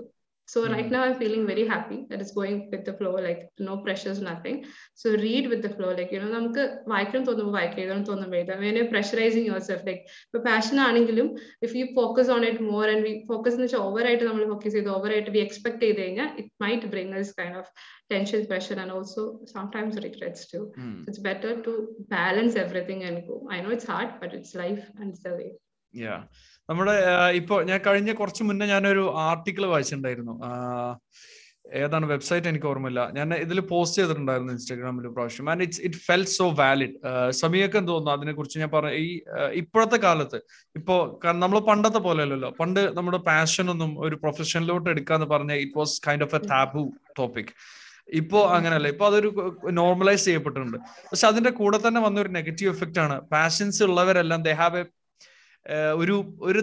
[0.51, 3.73] so right now i'm feeling very happy that it's going with the flow like no
[3.85, 4.57] pressures nothing
[5.01, 8.59] so read with the flow like you know നമുക്ക് വായിക്കണം തോന്നുമ്പോൾ വായിക്കാം എഴുതണം തോന്നുമ്പോൾ എഴുതാം
[8.65, 11.29] when you're pressurizing yourself like ഇപ്പൊ passion ആണെങ്കിലും
[11.67, 14.91] if you focus on it more and we focus എന്ന് വെച്ചാൽ ഓവറായിട്ട് നമ്മൾ ഫോക്കസ് ചെയ്ത്
[14.97, 17.67] ഓവറായിട്ട് വി എക്സ്പെക്ട് ചെയ്ത് കഴിഞ്ഞാൽ it might bring us kind of
[18.13, 19.21] tension pressure and also
[19.55, 20.95] sometimes regrets too Mm.
[21.09, 21.71] it's better to
[22.15, 25.51] balance everything and go i know it's hard but it's life and it's the way
[25.93, 26.19] Yeah.
[26.71, 26.95] നമ്മുടെ
[27.41, 30.35] ഇപ്പോ ഞാൻ കഴിഞ്ഞ കുറച്ച് മുന്നേ ഞാനൊരു article വായിച്ചിട്ടുണ്ടായിരുന്നു.
[31.79, 33.01] ഏതാണ് website എനിക്ക് ഓർമ്മയില്ല.
[33.17, 35.49] ഞാൻ ഇതിൽ പോസ്റ്റ് ചെയ്തിട്ടുണ്ടായിരുന്നു ഇൻസ്റ്റാഗ്രാമിൽ പ്രാവശ്യം.
[35.51, 36.95] And it's it felt so valid
[37.41, 39.09] സമയൊക്കെ തോന്നുന്നു അതിനെ കുറിച്ച് ഞാൻ പറഞ്ഞു ഈ
[39.61, 40.39] ഇപ്പോഴത്തെ കാലത്ത്.
[40.79, 40.95] ഇപ്പോ
[41.43, 42.49] നമ്മൾ പണ്ടത്തെ പോലെ അല്ലല്ലോ.
[42.59, 46.83] പണ്ട് നമ്മുടെ പാഷൻ ഒന്നും ഒരു പ്രൊഫഷനിലോട്ട് എടുക്കാന്ന് പറഞ്ഞ it was kind of a taboo
[47.19, 47.53] topic
[48.21, 48.87] ഇപ്പോ അങ്ങനെയല്ല.
[48.95, 49.29] ഇപ്പൊ അതൊരു
[49.81, 50.77] നോർമലൈസ് ചെയ്യപ്പെട്ടിട്ടുണ്ട്.
[51.11, 53.17] പക്ഷെ അതിന്റെ കൂടെ തന്നെ വന്ന ഒരു നെഗറ്റീവ് എഫക്റ്റ് ആണ്.
[53.35, 54.85] പാഷൻസ് ഉള്ളവരെല്ലാം ദേ ഹാവ് എ
[55.95, 56.61] ഒരു ഒരു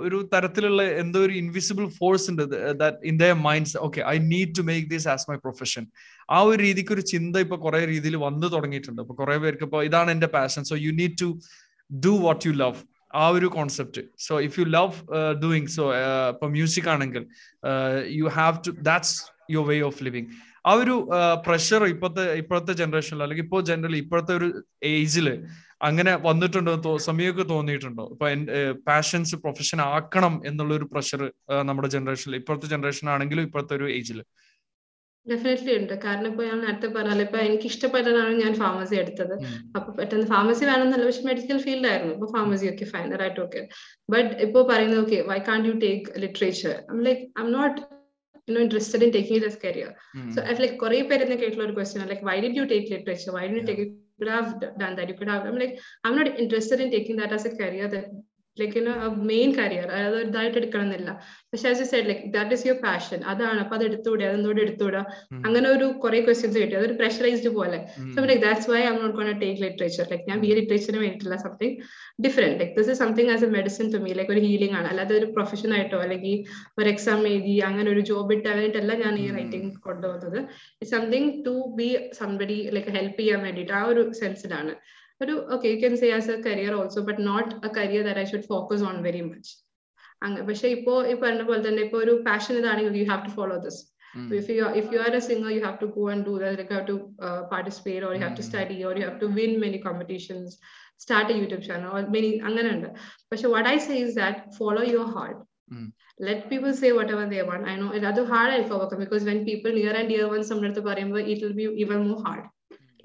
[0.00, 2.42] ഒരു തരത്തിലുള്ള എന്തോ ഒരു ഇൻവിസിബിൾ ഫോഴ്സ് ഉണ്ട്
[2.78, 5.86] that in the minds okay I need to make this as my profession
[6.30, 9.02] ആ ഒരു രീതിക്ക് ഒരു ചിന്ത ഇപ്പൊ കുറെ രീതിയിൽ വന്നു തുടങ്ങിയിട്ടുണ്ട്.
[9.02, 11.38] അപ്പൊ കുറെ പേർക്ക് ഇപ്പൊ ഇതാണ് എന്റെ passion so you need to
[11.90, 12.78] do what you love
[13.14, 14.94] ആ ഒരു concept so if you love
[15.42, 15.94] doing so
[16.30, 17.26] ഇപ്പൊ മ്യൂസിക് ആണെങ്കിൽ
[18.08, 19.16] you have to that's
[19.50, 20.30] your way of living
[20.70, 20.94] ആ ഒരു
[21.46, 24.48] പ്രഷർ ഇപ്പോഴത്തെ ഇപ്പോഴത്തെ ജനറേഷനിൽ അല്ലെങ്കിൽ ഇപ്പോൾ ജനറലി ഇപ്പോഴത്തെ ഒരു
[24.94, 25.28] ഏജിൽ
[25.86, 28.04] അങ്ങനെ വന്നിട്ടുണ്ടോ സമയമൊക്കെ തോന്നിയിട്ടുണ്ടോ?
[28.14, 28.26] ഇപ്പൊ
[28.88, 31.22] പാഷൻസ് പ്രൊഫഷൻ ആക്കണം എന്നുള്ള ഒരു പ്രഷർ
[31.68, 34.20] നമ്മുടെ ജനറേഷനിൽ ഇപ്പോഴത്തെ ജനറേഷൻ ആണെങ്കിലും ഇപ്പോഴത്തെ ഒരു ഏജിൽ
[35.26, 35.92] ഡെഫിനറ്റ്ലി ഉണ്ട്.
[36.04, 39.32] കാരണം ഇപ്പൊ ഞാൻ നേരത്തെ പറഞ്ഞാൽ ഇപ്പൊ എനിക്ക് ഇഷ്ടപ്പെട്ടതാണ് ഞാൻ ഫാർമസി എടുത്തത്.
[39.76, 42.12] അപ്പൊ പെട്ടെന്ന് ഫാർമസി വേണമെന്നല്ല പക്ഷെ മെഡിക്കൽ ഫീൽഡ് ആയിരുന്നു.
[42.16, 42.86] ഇപ്പൊ ഫാർമസി ഒക്കെ
[43.22, 43.62] റൈറ്റ് ഓക്കെ
[44.14, 46.74] ബട്ട് ഇപ്പോ പറയുന്നത് okay why can't you take literature
[47.08, 47.78] like I'm not
[48.46, 49.96] you know interested in taking it as career.
[50.12, 50.30] Hmm.
[50.30, 53.32] So i've like perenne ketla or question like why did you take literature?
[53.32, 53.88] Why didn't you take it?
[53.88, 55.08] You could have done that.
[55.08, 57.88] You could have i'm like i'm not interested in taking that as a career.
[57.88, 58.10] That
[58.60, 58.92] like you know
[59.30, 61.10] main career അതായത് ഇതായിട്ട് എടുക്കണമെന്നില്ല.
[61.50, 63.58] പക്ഷെ as you side like that is your passion അതാണ്.
[63.64, 65.02] അപ്പൊ അത് എടുത്തുകൂടെ അതെന്തോടെ എടുത്തുകൂടെ.
[65.46, 66.74] അങ്ങനെ ഒരു കുറെ ക്വസ്റ്റ്യൻസ് കിട്ടി.
[66.80, 67.78] അതൊരു പ്രഷറൈസ്ഡ് പോലെ.
[68.14, 71.76] So like that's why I not gonna take literature like ഞാൻ ബി ലിറ്ററേച്ചറിന് വേണ്ടിയിട്ടില്ല something
[72.26, 74.88] different like this is something as a medicine to me like ഒരു ഹീലിംഗ് ആണ്.
[74.92, 76.36] അല്ലാതെ ഒരു പ്രൊഫഷൻ ആയിട്ടോ അല്ലെങ്കിൽ
[76.80, 80.38] ഒരു എക്സാം എഴുതി അങ്ങനെ ഒരു ജോബ് ഇട്ട് അങ്ങനെയിട്ടല്ല ഞാൻ ഈ റൈറ്റിംഗ് കൊണ്ടുപോകുന്നത്.
[80.80, 81.88] It something to be
[82.22, 84.74] somebody like help ചെയ്യാൻ വേണ്ടിയിട്ട് ആ ഒരു സെൻസിലാണ്
[85.22, 88.26] ഒരു okay you can say as a career also but not a career that i
[88.30, 89.48] should focus on very much
[90.22, 93.58] അങ്ങനെ പക്ഷെ ഇപ്പോ ഈ പറഞ്ഞ പോലെ തന്നെ ഇപ്പൊ ഒരു പാഷൻ ഇതാണെങ്കിൽ you have to follow
[93.66, 93.82] this
[94.40, 96.52] if you are, if you are a singer you have to go and do that
[96.58, 96.96] like you have to
[97.26, 100.48] uh, participate or you have to study or you have to win many competitions
[101.04, 102.88] start a youtube channel or many അങ്ങനെ ഉണ്ട്
[103.32, 105.38] പക്ഷെ what i say is that follow your heart
[105.74, 105.86] Mm.
[106.26, 109.38] let people say whatever they want i know it's അത് hard ആയിരിക്കും overcome because when
[109.48, 110.82] people near and dear ones അടുത്ത്
[111.32, 112.44] it will be even more hard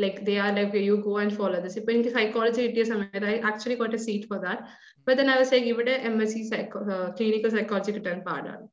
[0.04, 1.76] like they are like you go and follow this.
[1.80, 4.64] ഇപ്പൊ എനിക്ക് psychology കിട്ടിയ സമയത്ത് I actually got a seat for that
[5.06, 6.42] but then i was like ഇവിടെ M S C
[7.20, 8.66] clinical psychology കിട്ടാൻ പാടാണ്.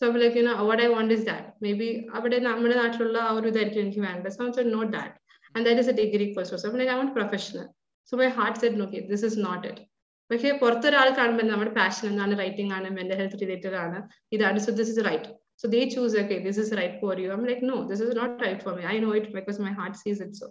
[0.00, 1.48] So like you know what I want is that
[1.80, 4.32] maybe അവിടെ നമ്മുടെ നാട്ടിലുള്ള ആ ഒരു ഇതായിരിക്കും എനിക്ക് വേണ്ടത്.
[4.36, 5.14] So not that
[5.54, 7.66] and that is a degree course so like I want professional
[8.10, 9.82] so my heart set നോക്കി ദിസ് ഇസ് നോട്ട് ഇറ്റ്
[10.30, 12.34] പക്ഷേ പുറത്തൊരാൾ കാണുമ്പോൾ നമ്മുടെ പാഷൻ എന്താണ്?
[12.42, 13.98] റൈറ്റിംഗ് ആണ് മെന്റൽ ഹെൽത്ത് റിലേറ്റഡ് ആണ്.
[14.36, 14.58] ഇതാണ്.
[14.66, 15.28] So this is right
[15.60, 18.36] so they choose okay this is right for you I'm like no this is not
[18.44, 20.46] right for me I know it because my heart sees it so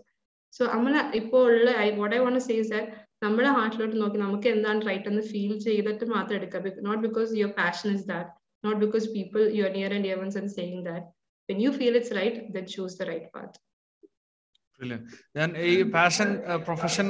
[0.54, 2.91] so നമ്മൾ ഇപ്പോൾ ഉള്ള I what I want says that
[3.24, 7.89] നമ്മുടെ ഹാർട്ടിലോട്ട് നോക്കി നമുക്ക് എന്താണ് right എന്ന് feel ചെയ്തിട്ട് മാത്രം എടുക്കുക not because your passion
[7.97, 8.32] is that
[8.64, 11.04] not because people your near and dear ones and saying that.
[11.49, 12.36] When you feel it's right,
[12.74, 13.56] choose the right path.
[15.38, 16.30] ഞാൻ ഈ പാഷൻ
[16.68, 17.08] പ്രൊഫഷൻ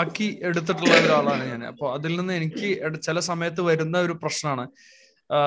[0.00, 1.60] ആക്കി എടുത്തിട്ടുള്ള ഒരാളാണ് ഞാൻ.
[1.70, 2.68] അപ്പോൾ അതിൽ നിന്ന് എനിക്ക്
[3.06, 4.64] ചില സമയത്ത് വരുന്ന ഒരു പ്രശ്നമാണ്.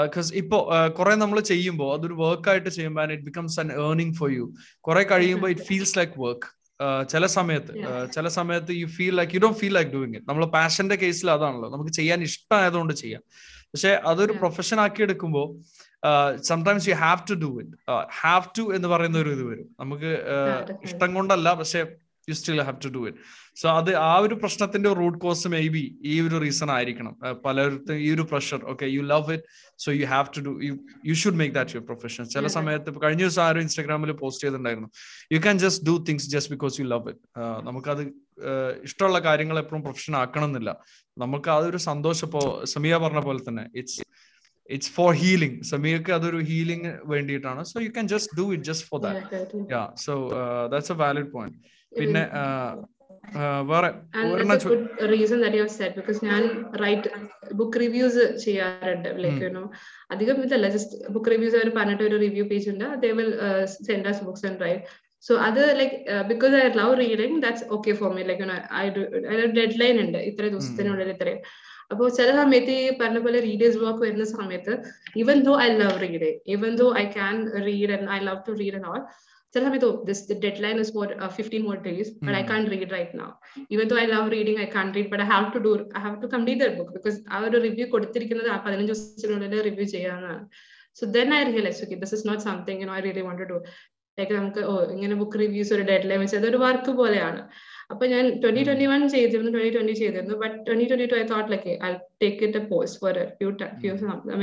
[0.05, 0.57] ബിക്കോസ് ഇപ്പോ
[0.99, 4.45] കുറെ നമ്മൾ ചെയ്യുമ്പോൾ അതൊരു വർക്ക് ആയിട്ട് ചെയ്യുമ്പോൾ and it becomes an earning for you
[4.87, 6.47] കുറെ കഴിയുമ്പോൾ ഇറ്റ് ഫീൽസ് ലൈക്ക് വർക്ക്
[7.09, 7.73] ചില സമയത്ത്
[8.13, 11.69] ചില സമയത്ത് you feel like you don't feel like doing it നമ്മൾ പാഷന്റെ കേസിൽ അതാണല്ലോ.
[11.69, 13.21] നമുക്ക് ചെയ്യാൻ ഇഷ്ടമായതുകൊണ്ട് ചെയ്യാം.
[13.63, 15.47] പക്ഷെ അതൊരു പ്രൊഫഷൻ ആക്കി എടുക്കുമ്പോൾ
[16.41, 17.77] sometimes you have to do it
[18.21, 19.67] have to എന്ന് പറയുന്ന ഒരു ഇത് വരും.
[19.79, 20.11] നമുക്ക്
[20.83, 21.81] ഇഷ്ടം കൊണ്ടല്ല പക്ഷെ
[22.29, 23.17] you still have to do it
[23.61, 27.13] so അത് ആ ഒരു പ്രശ്നത്തിന്റെ റൂട്ട് കോസ് മേ ബി ഈ ഒരു റീസൺ ആയിരിക്കണം.
[27.45, 29.45] പലർക്കും ഈ ഒരു pressure okay you love it
[29.83, 30.73] so you have to do you
[31.09, 34.89] you should make that your profession ചില സമയത്ത് കഴിഞ്ഞ ദിവസം ആരും ഇൻസ്റ്റാഗ്രാമിൽ പോസ്റ്റ് ചെയ്തിട്ടുണ്ടായിരുന്നു.
[35.35, 37.23] You can just do things just because you love it
[37.69, 38.03] നമുക്കത്
[38.87, 40.71] ഇഷ്ടമുള്ള കാര്യങ്ങൾ എപ്പോഴും പ്രൊഫഷൻ ആക്കണം എന്നില്ല
[41.17, 42.41] നമുക്ക് അതൊരു സന്തോഷം ഇപ്പോ
[42.73, 44.01] സമിയ പറഞ്ഞ പോലെ തന്നെ ഇറ്റ്സ്
[44.69, 47.61] ഇറ്റ്സ് ഫോർ ഹീലിംഗ് സമീർക്ക് അതൊരു ഹീലിംഗ് വേണ്ടിയിട്ടാണ്.
[47.71, 50.13] So you can just do it just for that yeah so
[50.73, 51.57] that's a valid point
[51.91, 52.23] പിന്നെ
[53.63, 53.89] വേറെ
[55.13, 56.43] reason that you said because ഞാൻ
[56.83, 57.09] റൈറ്റ്
[57.53, 59.63] ബുക്ക് റിവ്യൂസ് ചെയ്യാറുണ്ട് ലൈക്ക് യുനോ
[60.11, 63.31] അധികം ഇതല്ല ജസ്റ്റ് ബുക്ക് റിവ്യൂസ് അവർ പറഞ്ഞിട്ട് ഒരു റിവ്യൂ പേജ് ഉണ്ട് they will
[63.87, 64.83] send us books and write
[65.23, 65.95] so അത് like
[66.31, 68.47] because I love reading that's okay for me like
[69.83, 71.39] deadline ഉണ്ട് ഇത്ര ദിവസത്തിനുള്ളിൽ ഇത്രയും.
[71.91, 74.73] അപ്പോൾ ചില സമയത്ത് ഈ പറഞ്ഞ പോലെ റീഡേഴ്സ് ബ്ലോക്ക് വരുന്ന സമയത്ത്
[75.15, 77.35] even though I love reading even though I can
[77.67, 79.01] read and I love to read and all
[79.55, 83.17] ചില സമയത്ത് this the deadline is for fifteen more days but I can read right
[83.21, 83.27] now
[83.75, 86.15] even though I love reading I can read but I have to do I have
[86.23, 90.43] to complete the book because ആ ഒരു review കൊടുത്തിരിക്കുന്നത് ആ പതിനഞ്ച് ദിവസത്തിനുള്ളിൽ review ചെയ്യാവുന്നതാണ്
[90.99, 93.49] so then I realize okay this is not something you know I really want to
[93.53, 93.59] do
[94.17, 97.41] like നമുക്ക് ഓ ഇങ്ങനെ ബുക്ക് റിവ്യൂസ് ഒരു ഡെഡ് ലൈൻ വെച്ച് അതൊരു വർക്ക് പോലെയാണ്.
[97.89, 100.35] അപ്പൊ ഞാൻ ട്വന്റി ട്വന്റി വൺ ചെയ്തിരുന്നു ട്വന്റി ട്വന്റി ചെയ്തിരുന്നു.
[100.43, 101.89] But twenty twenty two I thought like I
[102.23, 103.49] take it a pause for few
[103.81, 103.91] few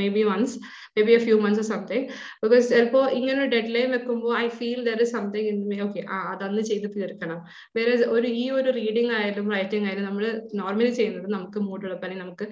[0.17, 0.55] maybe once
[1.09, 2.05] maybe a few months something
[2.43, 6.03] because ചിലപ്പോൾ ഇങ്ങനെ ഒരു ഡെഡ് ലൈൻ വെക്കുമ്പോൾ I feel there is something in me okay
[6.15, 7.39] ആ അതന്ന് ചെയ്ത് തീർക്കണം.
[7.79, 10.25] വേറെ ഒരു ഈ ഒരു റീഡിംഗ് ആയാലും റൈറ്റിംഗ് ആയാലും നമ്മൾ
[10.63, 12.49] നോർമലി ചെയ്യുന്നത് നമുക്ക് മൂഡുള്ളപ്പോൾ അല്ലെങ്കിൽ നമുക്ക്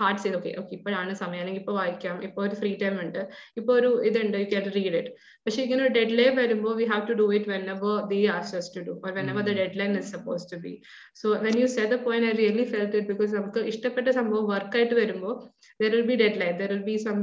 [0.00, 1.42] ഹാർഡ് ചെയ്ത് ഓക്കെ ഓക്കെ ഇപ്പോഴാണ് സമയം.
[1.44, 2.16] അല്ലെങ്കിൽ ഇപ്പോൾ വായിക്കാം.
[2.28, 3.20] ഇപ്പോൾ ഒരു ഫ്രീ ടൈം ഉണ്ട്.
[3.60, 5.12] ഇപ്പോൾ ഒരു ഇതുണ്ട് യു ക്യാൻ റീഡ് ഇറ്റ്
[5.46, 8.82] പക്ഷെ ഇങ്ങനെ ഒരു ഡെഡ് ലൈൻ വരുമ്പോൾ we have to do it whenever the has to
[8.88, 8.92] do
[9.32, 10.74] whenever the deadline is suppose to be
[11.22, 14.94] so when you say the point I really felt it because നമുക്ക് ഇഷ്ടപ്പെട്ട സംഭവം വർക്കായിട്ട്
[15.02, 15.34] വരുമ്പോൾ
[15.80, 17.18] there will be deadline there will be some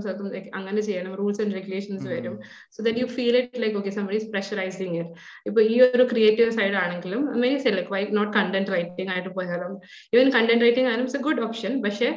[0.59, 1.11] അങ്ങനെ ചെയ്യണം.
[1.19, 2.35] Rules and regulations വരും.
[2.75, 5.11] So then you feel it like okay somebody pressurising it
[5.49, 9.73] ഇപ്പൊ ഈ ഒരു ക്രിയേറ്റീവ് സൈഡ് ആണെങ്കിലും many say like why not content writing ആയിട്ട് പോയാലും.
[10.15, 12.09] ഈവൻ കണ്ടന്റ് റൈറ്റിംഗ് ആയാലും ഇറ്റ്സ് എ ഗുഡ് ഓപ്ഷൻ പക്ഷേ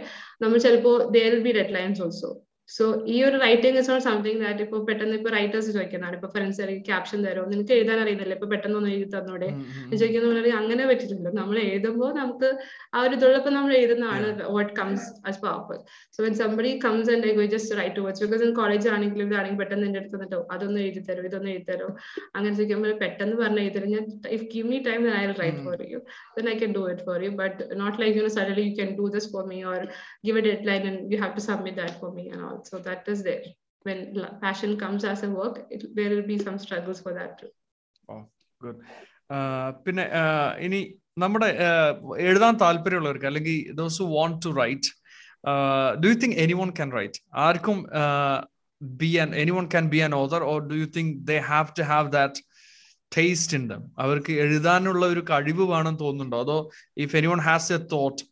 [0.43, 2.31] നമ്മൾ ചിലപ്പോൾ there will be deadlines also
[2.69, 2.85] so
[3.15, 6.15] ഈ ഒരു writing is not something that ഇപ്പൊ പെട്ടെന്ന് ഇപ്പൊ റൈറ്റേഴ്സ് ചോദിക്കുന്നതാണ്.
[6.19, 8.35] ഇപ്പൊ ഫ്രണ്ട്സ് അല്ലെങ്കിൽ ക്യാപ്ഷൻ തരുമോ നിനക്ക് എഴുതാൻ അറിയുന്നില്ല.
[8.39, 9.49] ഇപ്പൊ പെട്ടെന്ന് ഒന്ന് എഴുതി തന്നൂടെ?
[10.01, 12.49] ചോദിക്കുന്ന അങ്ങനെ പറ്റിയിട്ടില്ല നമ്മൾ എഴുതുമ്പോൾ നമുക്ക്
[12.95, 15.79] ആ ഒരു ഇതുള്ളപ്പോൾ നമ്മൾ എഴുതുന്നതാണ് what comes as powerful
[16.17, 19.61] so when somebody comes and I just write two words because in college ആണെങ്കിലും ഇതാണെങ്കിൽ
[19.63, 21.23] പെട്ടെന്ന് എന്റെ അടുത്ത് നിന്നിട്ടോ അതൊന്നും എഴുതി തരോ?
[21.31, 21.89] ഇതൊന്നും എഴുതി തരോ?
[22.37, 24.05] അങ്ങനെ ചോദിക്കുമ്പോൾ പെട്ടെന്ന് പറഞ്ഞ എഴുതി ഞാൻ
[24.39, 26.01] if give me time I write for you
[26.37, 27.31] then I can do it for you.
[27.41, 29.79] But not like you know suddenly you can do this for me or
[30.27, 33.13] give a deadline you you have to submit that for me and all so that
[33.15, 33.45] is there.
[33.87, 33.99] When
[34.43, 37.51] passion comes as a work it, there will be some struggles for that too.
[38.09, 38.21] Oh
[38.61, 38.77] good.
[39.85, 40.05] പിന്നെ
[40.67, 40.81] ഇനി
[41.23, 41.49] നമ്മുടെ
[42.29, 44.89] എഴുതാൻ താല്പര്യമുള്ളവർക്ക് അല്ലെങ്കിൽ those who want to write
[46.03, 47.79] do you think anyone can write ആർക്കും
[49.01, 52.09] be an anyone can be an author or do you think they have to have
[52.19, 52.41] that
[53.13, 53.75] taste ഉണ്ട്
[54.05, 56.39] അവർക്ക് എഴുതാനുള്ള ഒരു കഴിവ് വേണം തോന്നുന്നുണ്ടോ?
[56.47, 56.59] അതോ
[57.05, 58.23] if anyone has a thought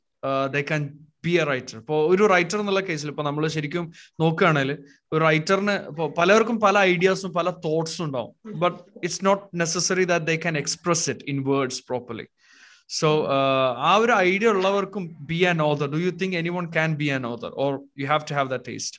[0.54, 0.82] they can
[1.24, 3.84] be a writer ഇപ്പോൾ ഒരു റൈറ്റർ എന്നുള്ള കേസിൽ ഇപ്പോൾ നമ്മൾ ശരിക്കും
[4.20, 4.72] നോക്കുകയാണെങ്കിൽ
[5.12, 8.32] ഒരു റൈറ്ററിന് ഇപ്പോൾ പലർക്കും പല ഐഡിയാസും പല തോട്ട്സും ഉണ്ടാവും.
[8.58, 12.26] But it's not necessary that they can express it in words properly
[12.90, 13.08] so
[13.82, 17.52] ആ ഒരു ഐഡിയ ഉള്ളവർക്കും be an author do you think anyone can be an author
[17.64, 18.98] or you have to have the taste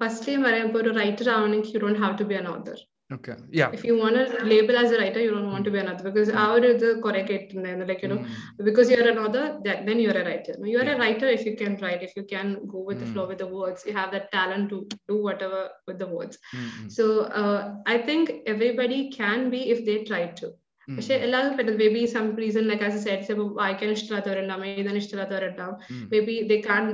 [0.00, 2.78] first ഞാൻ പറയാം ഒരു writer ആവണമെങ്കിൽ you don't have to be an author
[3.12, 3.34] Okay.
[3.50, 3.70] Yeah.
[3.70, 6.30] If you want to label as a writer, you don't want to be another because
[6.30, 6.36] mm.
[6.36, 8.64] our is the correct like you know mm.
[8.64, 10.54] because you're another that, then you're a writer.
[10.64, 13.26] You are a writer if you can write, if you can go with the flow
[13.26, 13.28] mm.
[13.28, 16.38] with the words, you have that talent to do whatever with the words.
[16.56, 16.88] Mm-hmm.
[16.88, 20.54] So uh, I think everybody can be if they try to.
[20.88, 25.76] പക്ഷെ എല്ലാവർക്കും പറ്റും maybe some reason like as said ചിലപ്പോൾ വായിക്കാൻ ഇഷ്ടമില്ലാത്തവരുണ്ടാവും എഴുതാൻ ഇഷ്ടമില്ലാത്തവരുണ്ടാവും.
[26.28, 26.84] Maybe they can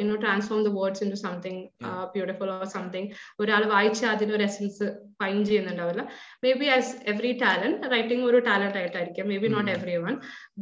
[0.00, 1.60] you know transform the words into something
[2.14, 3.08] beautiful or something
[3.44, 4.88] ഒരാൾ വായിച്ച അതിനൊരു essence
[5.22, 6.02] find ചെയ്യുന്നുണ്ടാവില്ല.
[6.60, 9.26] Maybe as every talent writing ഒരു ടാലന്റ് ആയിട്ടായിരിക്കും.
[9.42, 9.70] Maybe not
[10.06, 10.14] everyone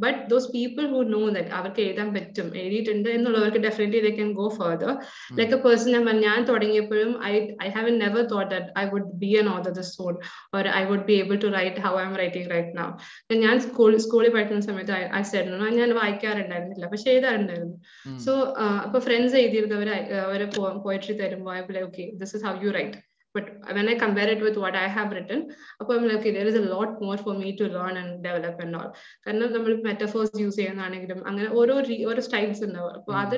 [0.03, 4.47] but those people who know that അവർക്ക് എഴുതാൻ പറ്റും എഴുതിയിട്ടുണ്ട് എന്നുള്ളവർക്ക് definitely they can go
[4.59, 4.91] further
[5.39, 7.33] like a person ഞാൻ ഞാൻ തുടങ്ങിയപ്പോഴും I
[7.65, 10.13] I have never thought that I would be an author the zone
[10.57, 12.87] or I would be able to write how I am writing right now
[13.45, 16.87] ഞാൻ school സ്കൂളിൽ പഠിക്കുന്ന സമയത്ത് അയച്ചായിരുന്നു ഞാൻ വായിക്കാറുണ്ടായിരുന്നില്ല.
[16.93, 17.77] പക്ഷെ എഴുതാറുണ്ടായിരുന്നു.
[18.25, 18.33] So
[18.85, 19.91] അപ്പൊ friends എഴുതിയിരുന്നവർ
[20.27, 20.47] അവരെ
[20.85, 22.99] പോയട്രി തരുമ്പോൾ I be okay this is how you write
[23.35, 25.39] but when I compare it with what I have written,
[25.81, 28.75] I'm like, okay, there is a lot more for me to learn and develop and
[28.79, 28.89] all.
[29.25, 31.75] കാരണം നമ്മൾ metaphors use ചെയ്യുന്നതാണെങ്കിലും അങ്ങനെ ഓരോ
[32.09, 32.93] ഓരോ styles ഉണ്ടാവും.
[32.99, 33.35] അപ്പോൾ അത്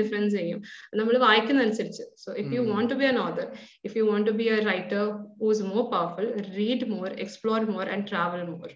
[0.00, 0.58] difference ചെയ്യും.
[1.00, 3.46] നമ്മൾ വായിക്കുന്ന അനുസരിച്ച് so if you want to be an author
[3.88, 5.02] if you want to be a writer
[5.42, 6.28] who's more powerful
[6.58, 8.68] read more explore more and travel more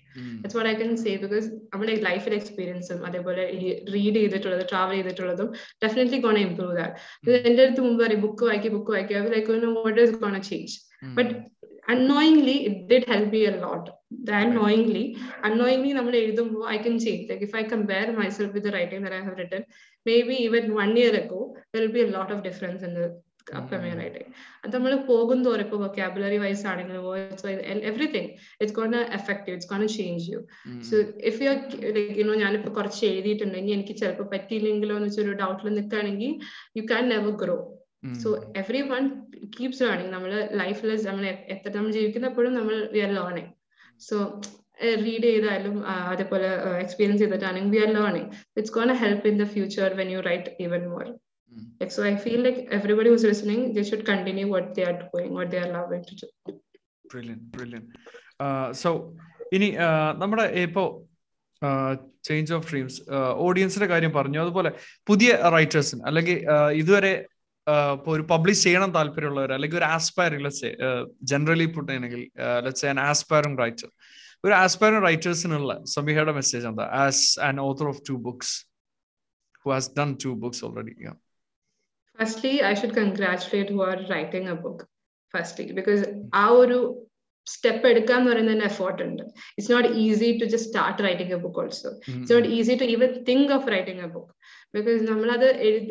[0.43, 3.45] that's what I can say because നമ്മുടെ ലൈഫിൽ എക്സ്പീരിയൻസും അതേപോലെ
[3.97, 5.51] read ചെയ്തിട്ടുള്ളത് travel ചെയ്തിട്ടുള്ളതും
[5.85, 10.17] definitely gonna improve that എന്റെ അടുത്ത് മുമ്പ് പറയും ബുക്ക് വായിക്കുക ബുക്ക് വായിക്കുക like what is
[10.25, 10.73] gonna change
[11.05, 11.15] mm.
[11.19, 11.29] but
[11.89, 13.85] unknowingly it did help me a lot
[14.43, 15.05] unknowingly
[15.49, 19.17] unknowingly നമ്മൾ എഴുതുമ്പോൾ i can change like if i compare myself with the writing that
[19.19, 19.63] i have written
[20.07, 21.41] maybe even one year ago
[21.71, 23.09] there will be a lot of difference in the
[23.59, 24.27] upcoming writing
[24.65, 27.07] അത് നമ്മൾ പോകും തോറും ഇപ്പോൾ vocabulary wise ആണെങ്കിലും
[27.91, 28.31] everything
[28.63, 29.89] it's you, effect you it's you.
[29.97, 30.41] Change you
[30.91, 30.97] so
[31.31, 31.51] if you
[31.99, 36.33] like you know ഞാനിപ്പോൾ കുറച്ച് എഴുതിയിട്ടുണ്ടെങ്കിൽ എനിക്ക് ചിലപ്പോൾ പറ്റിയില്ലെങ്കിലോ എന്ന് വെച്ചൊരു ഡൗട്ടിൽ നിൽക്കുകയാണെങ്കിൽ
[36.79, 37.59] you can never grow
[38.23, 38.29] so
[38.93, 39.05] everyone
[39.57, 40.33] keeps learning നമ്മൾ
[40.63, 41.25] ലൈഫിൽ നമ്മൾ
[41.55, 43.51] എത്ര നമ്മൾ ജീവിക്കുന്നപ്പോഴും നമ്മൾ we are learning
[44.09, 44.17] so
[45.07, 45.77] read ചെയ്താലും
[46.13, 46.49] അതേപോലെ
[46.85, 50.85] experience ചെയ്തിട്ടാണെങ്കിൽ we are learning it's gonna help in the future when you write even
[50.95, 51.07] more
[51.81, 55.31] Like, so I feel like everybody who's listening, they should continue what they are doing,
[55.39, 56.29] what they are loving to do.
[57.13, 57.89] Brilliant, brilliant.
[58.83, 58.91] So so,
[59.57, 59.69] ഇനി
[60.21, 60.85] നമ്മുടെ ഇപ്പോ
[62.25, 62.97] change of dreams
[63.47, 64.39] ഓഡിയൻസിന്റെ കാര്യം പറഞ്ഞു.
[64.45, 64.71] അതുപോലെ
[65.11, 66.39] പുതിയ റൈറ്റേഴ്സിന് അല്ലെങ്കിൽ
[66.73, 67.13] ഇതുവരെ
[67.95, 70.71] ഇപ്പോൾ ഒരു പബ്ലിഷ് ചെയ്യണം താല്പര്യമുള്ളവർ അല്ലെങ്കിൽ ഒരു ആസ്പയറിംഗ് ലെറ്റ്സ്
[71.31, 72.23] ജനറലി പുട്ടാണെങ്കിൽ
[72.65, 73.89] ലെറ്റ്സ് ആൻ ആസ്പയറിംഗ് റൈറ്റർ
[74.45, 76.87] ഒരു ആസ്പയറിംഗ് റൈറ്റേഴ്സിനുള്ള സമീഹയുടെ മെസ്സേജ് എന്താ?
[77.03, 78.55] As an author of two books
[79.65, 80.95] who has done two books already
[82.19, 82.97] firstly I should
[83.45, 84.85] should who are writing a book
[85.35, 86.03] firstly because
[86.35, 86.79] ആ ഒരു
[87.47, 89.23] step എടുക്കുക എന്ന് പറയുന്നതിന് എഫോർട്ട് ഉണ്ട്.
[89.55, 93.13] It's not easy to just start writing a book also it's not easy to even
[93.29, 94.31] think of writing a book
[94.75, 95.49] because നമ്മളത്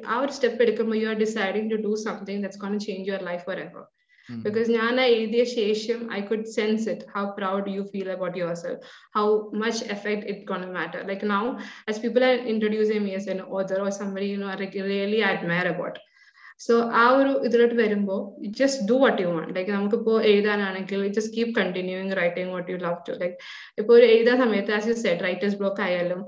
[0.08, 3.44] ആ ഒരു step എടുക്കുമ്പോൾ you are deciding to do something that's gonna change your life
[3.60, 3.88] forever
[4.30, 8.82] because ഞാൻ എഴുതിയ ശേഷം I could sense it how proud you feel about yourself
[9.16, 11.42] how much effect it gonna matter like now
[11.90, 14.52] as people are introduce me as an author or somebody you know
[14.92, 15.98] really admire about
[16.66, 18.20] so ആ ഒരു ഇതിലോട്ട് വരുമ്പോൾ
[18.60, 23.00] just do what you want like നമുക്കിപ്പോൾ എഴുതാനാണെങ്കിൽ just keep continuing writing what you love
[23.08, 23.38] to like
[23.82, 26.22] ഇപ്പോൾ ഒരു എഴുതാൻ സമയത്ത് as you said writer's block ആയാലും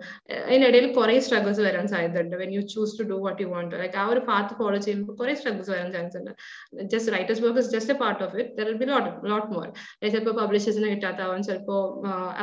[0.47, 2.35] അതിനിടയിൽ കുറേ സ്ട്രഗിൾസ് വരാൻ സാധ്യതയുണ്ട്.
[2.41, 5.35] When you choose to do what you want like ആ ഒരു പാത്ത് ഫോളോ ചെയ്യുമ്പോൾ കുറേ
[5.41, 6.31] സ്ട്രഗിൾസ് വരാൻ ചാൻസ് ഉണ്ട്.
[6.93, 9.67] Just writer's block is just a part of it there be lot lot more
[10.13, 11.81] ചിലപ്പോൾ പബ്ലിഷേഴ്സിനെ കിട്ടാത്താവാം ചിലപ്പോൾ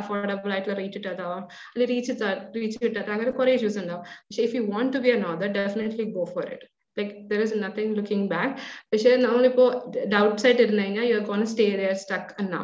[0.01, 2.13] അഫോർഡബിൾ ആയിട്ടുള്ള റീച്ച് കിട്ടാത്താവാം അല്ലെങ്കിൽ റീച്ച്
[2.59, 4.03] റീച്ച് കിട്ടാത്ത അങ്ങനെ കുറേ ഇഷ്യൂസ് ഉണ്ടാവും.
[4.27, 6.67] പക്ഷേ if you want to be an author definitely go for it
[6.97, 8.53] like there is nothing looking back
[8.89, 9.65] പക്ഷേ നമ്മളിപ്പോ
[10.13, 12.57] ഡൗട്ട്സ് ആയിട്ട് ഇരുന്ന് കഴിഞ്ഞാൽ you are gonna stay there stuck and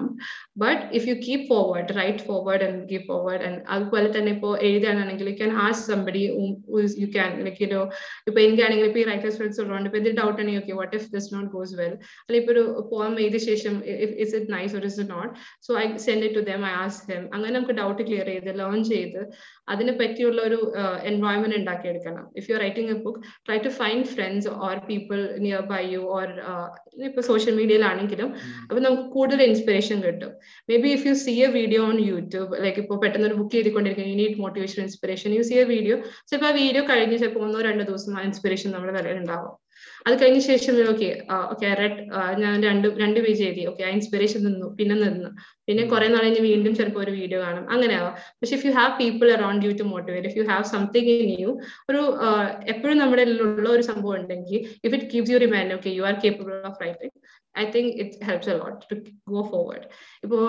[0.63, 5.30] but if you keep forward right forward and keep forward and അതുപോലെ തന്നെ ഇപ്പോൾ എഴുതാനാണെങ്കിൽ
[5.32, 6.23] you can as somebody
[7.03, 7.84] you can like you know
[8.30, 11.30] ഇപ്പൊ എനിക്കാണെങ്കിൽ ഇപ്പോൾ ഈ റൈറ്റേഴ്സ് ഫ്രണ്ട്സ് ഉള്ളതുകൊണ്ട് ഇപ്പൊ എന്തെങ്കിലും ഡൗട്ട് ആണെങ്കിൽ okay what if this
[11.36, 13.75] note goes well അല്ലെങ്കിൽ ഇപ്പൊ ഒരു പോം എഴുതിയ ശേഷം
[14.25, 15.32] is it nice or is it not
[15.67, 18.80] so I send it to them I ask them അങ്ങനെ നമുക്ക് ഡൗട്ട് ക്ലിയർ ചെയ്ത് ലേൺ
[18.91, 19.21] ചെയ്ത്
[19.73, 20.59] അതിനെ പറ്റിയുള്ള ഒരു
[21.09, 22.25] environment ഉണ്ടാക്കിയെടുക്കണം.
[22.39, 25.20] If you writing a book try to find friends or people
[25.72, 26.28] nearby you or
[27.09, 28.30] ഇപ്പൊ social മീഡിയയിലാണെങ്കിലും
[28.68, 30.32] അപ്പൊ നമുക്ക് കൂടുതൽ ഇൻസ്പിറേഷൻ കിട്ടും.
[30.86, 34.20] Maybe if you see a video on YouTube like ഇപ്പോൾ പെട്ടെന്ന് ഒരു book ചെയ്തിക്കൊണ്ടിരിക്കുന്നത് you
[34.24, 35.97] need motivation inspiration you see a video
[36.30, 39.53] ചിലപ്പോൾ ആ വീഡിയോ കഴിഞ്ഞ് ചിലപ്പോൾ ഒന്നോ രണ്ടോ ദിവസം ആ ഇൻസ്പിറേഷൻ നമ്മുടെ തലയിൽ ഉണ്ടാവും.
[40.05, 41.09] അത് കഴിഞ്ഞ ശേഷം ഓക്കെ
[41.51, 42.01] ഓക്കെ റെഡ്
[42.43, 43.63] ഞാൻ രണ്ട് രണ്ട് പേജ് എഴുതി.
[43.71, 45.30] ഓക്കെ ആ ഇൻസ്പിറേഷൻ നിന്നു പിന്നെ നിന്നു.
[45.67, 47.63] പിന്നെ കുറെ നാൾ കഴിഞ്ഞ് വീണ്ടും ചിലപ്പോൾ ഒരു വീഡിയോ കാണും.
[47.73, 48.13] അങ്ങനെ ആവാം.
[48.39, 51.51] പക്ഷെ if you have people around you to motivate if you have something in you
[51.89, 52.01] ഒരു
[52.73, 56.55] എപ്പോഴും നമ്മുടെ ഉള്ള ഒരു സംഭവം ഉണ്ടെങ്കിൽ if it keeps you remind okay you are capable
[56.71, 57.15] of writing
[57.64, 58.95] I think it helps a lot to
[59.34, 59.86] go forward
[60.26, 60.43] ഇപ്പോൾ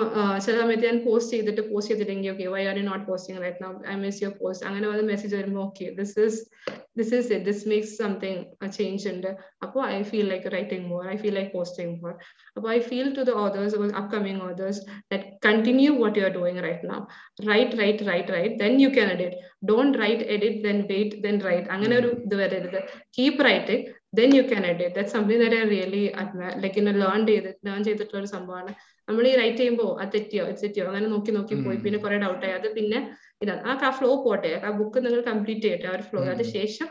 [0.44, 3.70] ചില സമയത്ത് ഞാൻ പോസ്റ്റ് ചെയ്തിട്ട് പോസ്റ്റ് ചെയ്തില്ലെങ്കിൽ okay why are you not posting right now
[3.92, 6.40] I miss your post അങ്ങനെ വന്ന് message വരുമ്പോൾ okay this is
[6.98, 8.40] this is it this makes something
[8.76, 9.28] change ഉണ്ട്.
[9.64, 12.14] അപ്പോൾ I feel like writing more I feel like posting more
[12.56, 14.80] അപ്പോൾ I feel to the authors upcoming authors
[15.12, 16.98] that continue what you are doing right now
[17.50, 19.38] right right right right then you can edit
[19.70, 22.80] don't write edit then wait then write അങ്ങനെ ഒരു ഇത് വരരുത്.
[23.16, 27.20] Keep writing then you can edit that something that I really admire like ഇന്നെ learn
[27.30, 28.72] ചെയ്ത് learn ചെയ്തിട്ടുള്ള ഒരു സംഭവമാണ്.
[29.08, 31.78] നമ്മൾ ഈ റൈറ്റ് ചെയ്യുമ്പോൾ അത് തെറ്റിയോ ഇത് തെറ്റിയോ അങ്ങനെ നോക്കി നോക്കി പോയി.
[31.84, 32.98] പിന്നെ കുറെ ഡൗട്ടായി അത് പിന്നെ
[33.42, 33.62] ഇതാണ്.
[33.86, 34.52] ആ ഫ്ലോ പോട്ടെ.
[34.64, 36.88] ആ ബുക്ക് നിങ്ങൾ കംപ്ലീറ്റ് ചെയ്യട്ടെ ആ ഒരു ഫ്ലോ അതിന് ശേഷം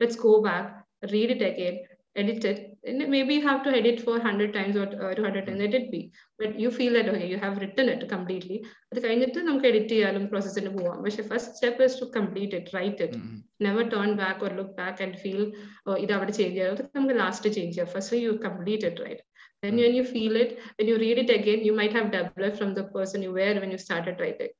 [0.00, 0.70] let's go back
[1.12, 1.76] read it again
[2.16, 5.60] edit it and maybe you have to edit for 100 times or uh, 200 times
[5.60, 6.00] let it be
[6.38, 8.58] but you feel that okay you have written it completely
[8.90, 13.04] അത് കഴിഞ്ഞിട്ട് നമുക്ക് edit ചെയ്യാനും പ്രോസസ്സിന് പോവാം പക്ഷെ first step is to complete it write
[13.06, 13.18] it
[13.66, 15.42] never turn back or look back and feel
[16.04, 19.24] ഇത് അവിടെ change ചെയ്യാം അതൊക്കെ നമുക്ക് ലാസ്റ്റ് ചേഞ്ച് ചെയ്യാം first you complete it right
[19.62, 22.70] then when you feel it when you read it again you might have developed from
[22.74, 24.52] the person you were when you started writing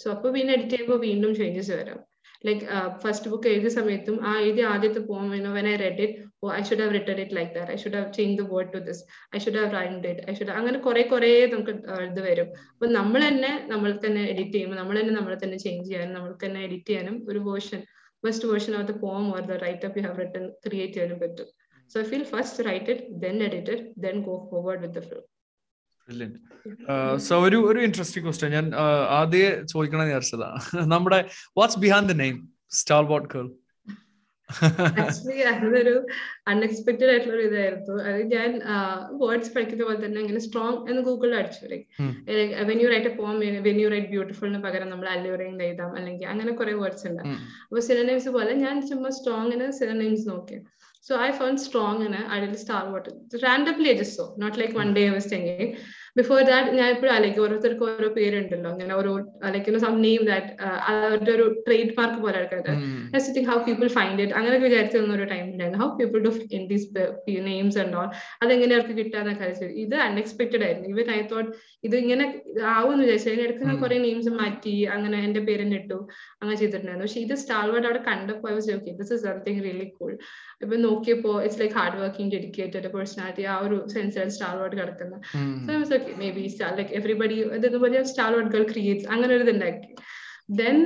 [0.00, 1.98] so അപ്പോൾ പിന്നെ edit ചെയ്യുമ്പോൾ വീണ്ടും changes വരാം
[2.46, 2.62] like
[3.02, 5.24] first book എഴുതിയ സമയത്തും ആ എഴുതിയ ആദ്യത്തെ poem
[5.56, 8.10] when I read it oh I should have written it like that I should have
[8.18, 9.02] change the word to this
[9.34, 11.74] I should have rhymed it I should അങ്ങനെ കുറെ കുറെ നമുക്ക്
[12.08, 12.48] ഇത് വരും.
[12.74, 16.62] അപ്പൊ നമ്മൾ തന്നെ നമ്മൾ തന്നെ എഡിറ്റ് ചെയ്യുമ്പോൾ നമ്മൾ തന്നെ നമ്മളെ തന്നെ ചേഞ്ച് ചെയ്യാനും നമ്മൾക്ക് തന്നെ
[16.68, 17.80] എഡിറ്റ് ചെയ്യാനും ഒരു version
[18.24, 21.48] first version of the poem or the write up you have written create ചെയ്യാനും പറ്റും.
[21.90, 25.20] So I feel first write it then edit it then go forward with the flow
[27.26, 28.66] so ഒരു ഒരു interesting question ഞാൻ
[29.18, 30.50] ആദ്യം ചോദിക്കണമെന്ന് വിചാരിച്ചതാ.
[30.94, 31.18] നമ്മുടെ
[31.58, 32.36] what's behind the name
[33.12, 33.46] stalwart girl
[35.02, 35.94] actually അതൊരു
[36.52, 37.96] അൺഎക്സ്പെക്ടഡ് ആയിട്ടുള്ള ഒരു ഇതായിരുന്നു.
[38.08, 38.50] അത് ഞാൻ
[39.22, 41.66] വേർഡ്സ് പഠിക്കുന്ന പോലെ തന്നെ അങ്ങനെ സ്ട്രോങ് എന്ന് ഗൂഗിളിൽ അടിച്ചു.
[41.72, 41.86] Like
[42.70, 43.34] when you write a poem
[43.68, 45.92] when you write ബ്യൂട്ടിഫുളിന് പകരം നമ്മൾ അല്ലൂറിംഗ് എഴുതാം.
[46.00, 47.22] അല്ലെങ്കിൽ അങ്ങനെ കുറെ വേർഡ്സ് ഉണ്ട്.
[47.68, 50.58] അപ്പൊ സിനനെയിംസ് പോലെ ഞാൻ ചുമ്മാ സ്ട്രോങ്ങിന് സിനനെയിംസ് നോക്കി.
[51.06, 53.12] So I found strong and I did Star Water.
[53.42, 54.92] Randomly I just saw, not like one
[56.18, 58.68] before that ഞാൻ എപ്പോഴും അലക്കും ഓരോരുത്തർക്ക് ഓരോ പേരുണ്ടല്ലോ.
[58.74, 59.12] അങ്ങനെ ഓരോ
[59.54, 60.50] ലൈക്ക് സം നെയിം ദാറ്റ്
[60.90, 62.74] അവരുടെ ഒരു ട്രേഡ് മാർക്ക് പോലെ ആൾക്കാരുടെ.
[63.50, 65.80] ഹൗ പീപ്പിൾ ഫൈൻഡ് ഇറ്റ് അങ്ങനെ വിചാരിച്ചു തന്ന ഒരു ടൈം ഉണ്ടായിരുന്നു.
[65.84, 66.88] How people do in these
[67.48, 68.02] names ഉണ്ടോ
[68.42, 69.68] അതെങ്ങനെ അവർക്ക് കിട്ടാന്നൊക്കെ അറിയിച്ചു.
[69.84, 70.88] ഇത് അൺഎക്സ്പെക്ടഡ് ആയിരുന്നു.
[70.94, 71.50] ഇവൻ ഐ തോട്ട്
[71.88, 72.26] ഇത് ഇങ്ങനെ
[72.76, 73.30] ആവുമെന്ന് വിചാരിച്ചു.
[73.32, 75.98] അതിനിടയ്ക്ക് ഞാൻ കുറെ നെയിംസ് മാറ്റി അങ്ങനെ എന്റെ പേരെന്നെ ഇട്ടു.
[76.40, 77.06] അങ്ങനെ ചെയ്തിട്ടുണ്ടായിരുന്നു.
[77.06, 80.12] പക്ഷെ ഇത് സ്റ്റാൾവേർഡ് അവിടെ കണ്ടപ്പോൾ okay this is something really cool
[80.62, 85.20] ഇപ്പൊ നോക്കിയപ്പോ it's like hard working dedicated personality ആ ഒരു സെൻസിലാണ് സ്റ്റാൾവേർഡ് കിടക്കുന്നത്.
[85.66, 85.72] So
[86.06, 86.44] okay maybe
[86.78, 89.90] like everybody ഇതുപോലെ സ്റ്റാൾവേർഡ് ഗേൾ ക്രിയേറ്റ്സ് അങ്ങനെ ഒരു ഇതുണ്ടാക്കി.
[90.60, 90.76] Then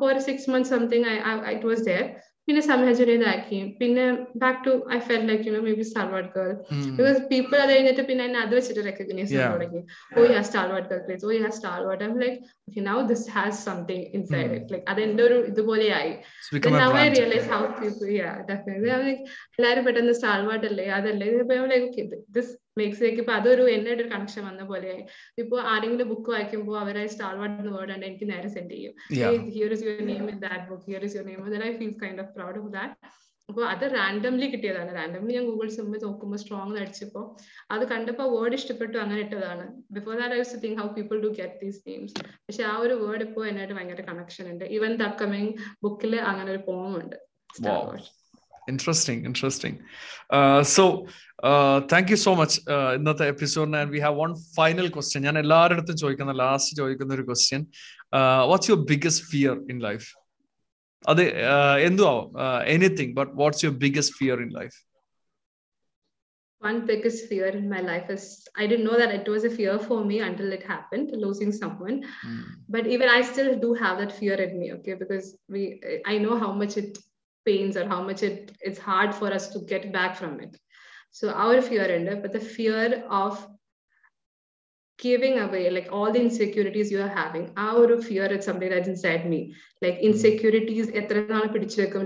[0.00, 1.10] for six months something
[1.54, 2.06] it was there
[2.48, 3.56] പിന്നെ സാഹചര്യം ഇതാക്കി.
[3.78, 4.02] പിന്നെ
[4.42, 6.50] back to I fell like you know maybe stalwart girl
[6.98, 9.80] because people അത് കഴിഞ്ഞിട്ട് പിന്നെ എന്നെ അത് വെച്ചിട്ട് റെക്കഗ്നൈസ് ചെയ്യാൻ തുടങ്ങി.
[10.16, 12.38] ഓ yeah stalwart girl craze oh yeah stalwart I like
[12.68, 16.12] okay now this has something inside it like അത് എന്റെ ഒരു ഇതുപോലെയായി
[16.76, 19.16] now I realise how people yeah definitely
[19.58, 21.28] എല്ലാവരും പെട്ടെന്ന് സ്റ്റാർവാർഡ് അല്ലേ അതല്ലേ?
[21.72, 22.04] Like okay
[22.38, 23.20] this makes like.
[23.24, 24.94] ഇപ്പൊ അതൊരു എന്നെ ഒരു കണക്ഷൻ വന്ന പോലെ.
[25.44, 28.94] ഇപ്പൊ ആരെങ്കിലും ബുക്ക് വായിക്കുമ്പോൾ അവരെ സ്റ്റാർ വാർഡ് എന്ന് വേർഡ് ഉണ്ട് എനിക്ക് നേരെ സെൻഡ് ചെയ്യും.
[29.56, 32.32] Here is your name in that book here is your name I feel kind of
[32.38, 32.94] proud of that
[33.48, 34.90] അപ്പൊ അത് റാൻഡംലി കിട്ടിയതാണ്.
[34.98, 37.20] റാൻഡംലി ഞാൻ ഗൂഗിൾ സിമ്മിൽ നോക്കുമ്പോൾ സ്ട്രോങ് അടിച്ചപ്പോ
[37.74, 39.64] അത് കണ്ടപ്പോൾ വേർഡ് ഇഷ്ടപ്പെട്ടു അങ്ങനെ ഇട്ടതാണ്.
[39.96, 42.16] Before that I use think how people do get these names
[42.46, 44.64] പക്ഷെ ആ ഒരു വേർഡ് ഇപ്പോൾ എന്നായിട്ട് ഭയങ്കര കണക്ഷൻ ഉണ്ട്.
[44.78, 45.52] ഈവൻ ദ അപ്കമിങ്
[45.86, 47.16] ബുക്കിൽ അങ്ങനെ ഒരു പോം ഉണ്ട്.
[48.71, 49.77] Interesting interesting
[50.75, 50.85] so
[51.91, 52.57] thank you so much
[52.97, 57.25] ഇന്നത്തെ എപ്പിസോഡിന് and we have one final question ഞാൻ എല്ലാവരുടെ അടുത്തും ചോദിക്കുന്ന ലാസ്റ്റ് ചോദിക്കുന്ന ഒരു
[57.29, 57.63] question
[58.51, 60.07] what's your biggest fear in life
[61.05, 61.23] അത്
[61.89, 62.29] എന്തു ആവാം
[62.75, 64.77] anything but what's your biggest fear in life
[66.61, 68.23] one biggest fear in my life is
[68.55, 71.95] I didn't know that it was a fear for me until it happened, losing someone.
[72.27, 72.41] Mm.
[72.69, 76.37] But even I still do have that fear in me, okay, because we I know
[76.37, 76.91] how much it
[77.46, 80.56] pains or how much it it's hard for us to get back from it.
[81.10, 83.46] So our fear and but the fear of
[84.98, 89.28] giving away like all the insecurities you are having our fear is something that's inside
[89.28, 89.54] me.
[89.82, 90.06] Like hmm.
[90.06, 90.88] insecurities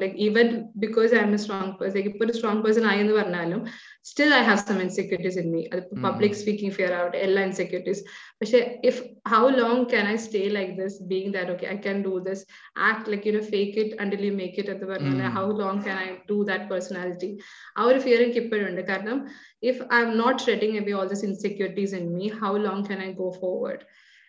[0.00, 3.06] like even because i'm a strong person like you put a strong person i in
[3.06, 3.70] the varnalum
[4.02, 5.68] still i have some insecurities in me.
[5.72, 6.02] Hmm.
[6.02, 8.02] public speaking fear out ella insecurities.
[8.40, 12.20] but if how long can I stay like this, being that okay, I can do
[12.20, 12.44] this,
[12.76, 15.30] act like you know, fake it until you make it at the mm.
[15.32, 17.40] how long can I do that personality?
[17.76, 19.30] Our fear in keep it
[19.62, 23.32] if I'm not shedding away all these insecurities in me, how long can I go
[23.32, 23.84] forward?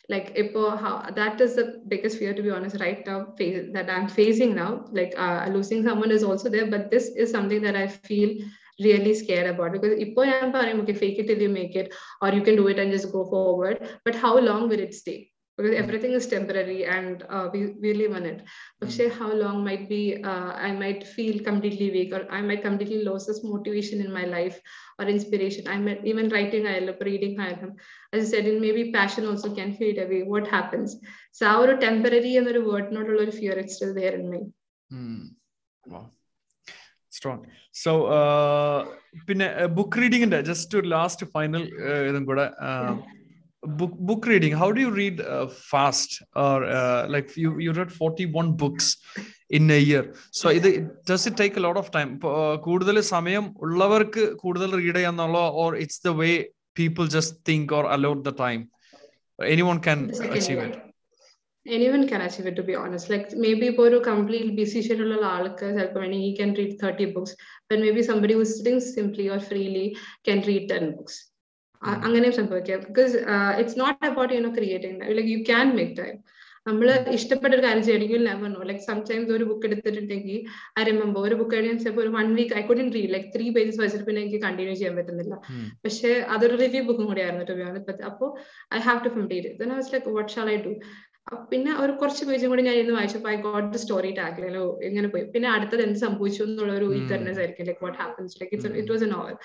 [0.09, 3.19] like ipo how that is the biggest fear to be honest right now
[3.71, 7.61] that i'm facing now like uh, losing someone is also there but this is something
[7.61, 8.35] that i feel
[8.83, 10.25] really scared about because ipo
[10.63, 13.11] i'm okay fake it till you make it or you can do it and just
[13.11, 17.73] go forward but how long will it stay because everything is temporary and uh, we,
[17.81, 18.43] we live on it.
[18.79, 22.61] But say how long might be, uh, I might feel completely weak or I might
[22.61, 24.59] completely lose this motivation in my life
[24.97, 25.67] or inspiration.
[25.67, 27.75] I might even writing, I love reading, I am.
[28.13, 30.23] As I said, in maybe passion also can fade away.
[30.23, 30.97] What happens?
[31.31, 34.29] So our temporary and the word, not a lot of fear, it's still there in
[34.29, 34.39] me.
[34.91, 35.29] Mm.
[35.87, 36.09] Wow.
[37.21, 37.41] Strong
[37.83, 37.91] so
[39.29, 39.47] പിന്നെ
[39.79, 41.65] book റീഡിങ്ങിന്റെ just ഒരു last final
[42.09, 42.47] ഇതും കൂടെ
[43.79, 46.11] book book reading how do you read uh, fast
[46.43, 48.85] or uh, like you you read 41 books
[49.57, 50.01] in a year
[50.39, 50.63] so it,
[51.09, 52.11] does it take a lot of time
[52.67, 56.33] കൂടുതൽ സമയം ഉള്ളവർക്ക് കൂടുതൽ read ചെയ്യാന്നുള്ള or it's the way
[56.81, 58.63] people just think or allot the time
[59.55, 60.01] anyone can
[60.37, 60.75] achieve it
[61.65, 63.09] anyone can achieve it to be honest.
[63.09, 65.13] Like maybe for a complete busy schedule
[66.11, 67.35] he can read 30 books.
[67.69, 71.17] But maybe somebody who's sitting simply or freely can read 10 books.
[72.05, 72.79] അങ്ങനെ സംഭവിക്കാം.
[72.87, 73.13] Because
[73.59, 76.17] it's not about you know creating like you can make time
[76.67, 80.37] നമ്മൾ ഇഷ്ടപ്പെട്ട ഒരു കാര്യം ചെയ്യണമെങ്കിൽ never no like sometimes ഒരു book എടുത്തിട്ടുണ്ടെങ്കിൽ
[80.79, 83.79] I remember ഒരു ബുക്ക് കഴിഞ്ഞാൽ ചിലപ്പോൾ ഒരു one week I couldn't read like three pages
[83.81, 85.33] വായിച്ചിട്ട് പിന്നെ എനിക്ക് കണ്ടിന്യൂ ചെയ്യാൻ പറ്റുന്നില്ല.
[85.85, 88.29] പക്ഷെ അതൊരു റിവ്യൂ ബുക്കും കൂടി ആയിരുന്നു ടു ബി ഓണസ്റ്റ് അപ്പോൾ
[88.77, 90.73] I have to complete then I was like what shall I do
[91.51, 95.23] പിന്നെ ഒരു കുറച്ച് പേജും കൂടി ഞാൻ ഇന്ന് വായിച്ചപ്പോൾ ഐ ഗോട്ട് ദ സ്റ്റോറി ടാക്കിലോ ഇങ്ങനെ പോയി.
[95.33, 99.05] പിന്നെ അടുത്തത് എന്ത് സംഭവിച്ചു എന്നുള്ള ഒരു ഈഗർനെസ് ആയിരിക്കും like what happens like it's it was
[99.09, 99.35] a novel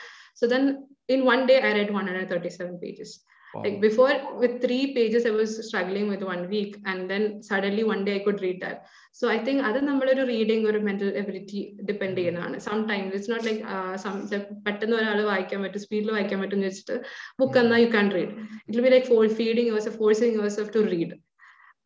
[0.40, 0.64] so then
[1.08, 3.10] in one day i read 137 pages.
[3.54, 3.60] Wow.
[3.64, 8.02] like before with three pages i was struggling with one week and then suddenly one
[8.06, 8.78] day i could read that.
[9.18, 11.60] So i think അത് നമ്മളൊരു reading ഒരു mental ability
[11.90, 12.56] depend ചെയ്യുന്നതാണ്.
[12.90, 13.62] Sometimes it's not like
[14.04, 14.16] some
[14.66, 16.96] പെട്ടെന്ന് ഒരാൾ വായിക്കാൻ പറ്റും സ്പീഡിൽ വായിക്കാൻ പറ്റും എന്ന് വെച്ചിട്ട്
[17.42, 18.32] ബുക്ക് എന്നാൽ you can read
[18.68, 21.14] it be like force feeding your forcing yourself to read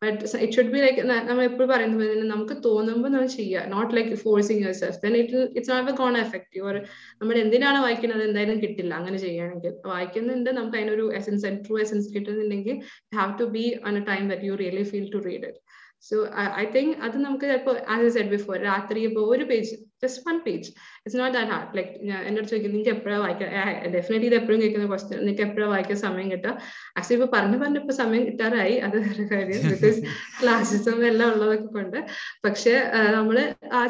[0.01, 4.15] but it should be like നമ്മൾ എപ്പോഴും പറയുന്നത് പോലെ നമുക്ക് തോന്നുമ്പോൾ നമ്മൾ ചെയ്യുക not like
[4.23, 6.77] forcing yourself then it it's not a con effective or
[7.19, 8.23] നമ്മൾ എന്തിനാണ് വായിക്കുന്നത്?
[8.29, 9.73] എന്തായാലും കിട്ടില്ല അങ്ങനെ ചെയ്യുകയാണെങ്കിൽ.
[9.91, 10.49] വായിക്കുന്നുണ്ട്.
[10.59, 12.77] നമുക്ക് അതിനൊരു essence true essence കിട്ടുന്നുണ്ടെങ്കിൽ
[13.19, 15.61] have to be on a time that you really feel to read it
[16.03, 16.15] so
[16.61, 19.73] I think അത് നമുക്ക് ചിലപ്പോൾ ആസ് എ സെഡ് ബിഫോർ രാത്രി ഇപ്പോൾ ഒരു page
[20.03, 20.69] just one page
[21.01, 21.91] it's not that hard like
[22.27, 23.49] എന്റെ അടുത്ത് ചോദിക്കുന്നത് നിങ്ങൾക്ക് എപ്പോഴാണ് വായിക്കാൻ?
[23.95, 26.53] ഡെഫിനറ്റ്ലി ഇത് എപ്പോഴും കേൾക്കുന്ന ക്വസ്റ്റ്യൻ നിങ്ങൾക്ക് എപ്പോഴാണ് വായിക്കാൻ സമയം കിട്ടുക?
[26.97, 28.75] ആക്ച്വലി ഇപ്പോൾ പറഞ്ഞു പറഞ്ഞപ്പോൾ സമയം കിട്ടാറായി.
[28.87, 28.97] അത്
[29.33, 29.61] കാര്യം.
[29.73, 30.01] ബിക്കോസ്
[30.39, 31.99] ക്ലാസ്സും എല്ലാം ഉള്ളതൊക്കെ കൊണ്ട്.
[32.45, 32.75] പക്ഷേ
[33.17, 33.37] നമ്മൾ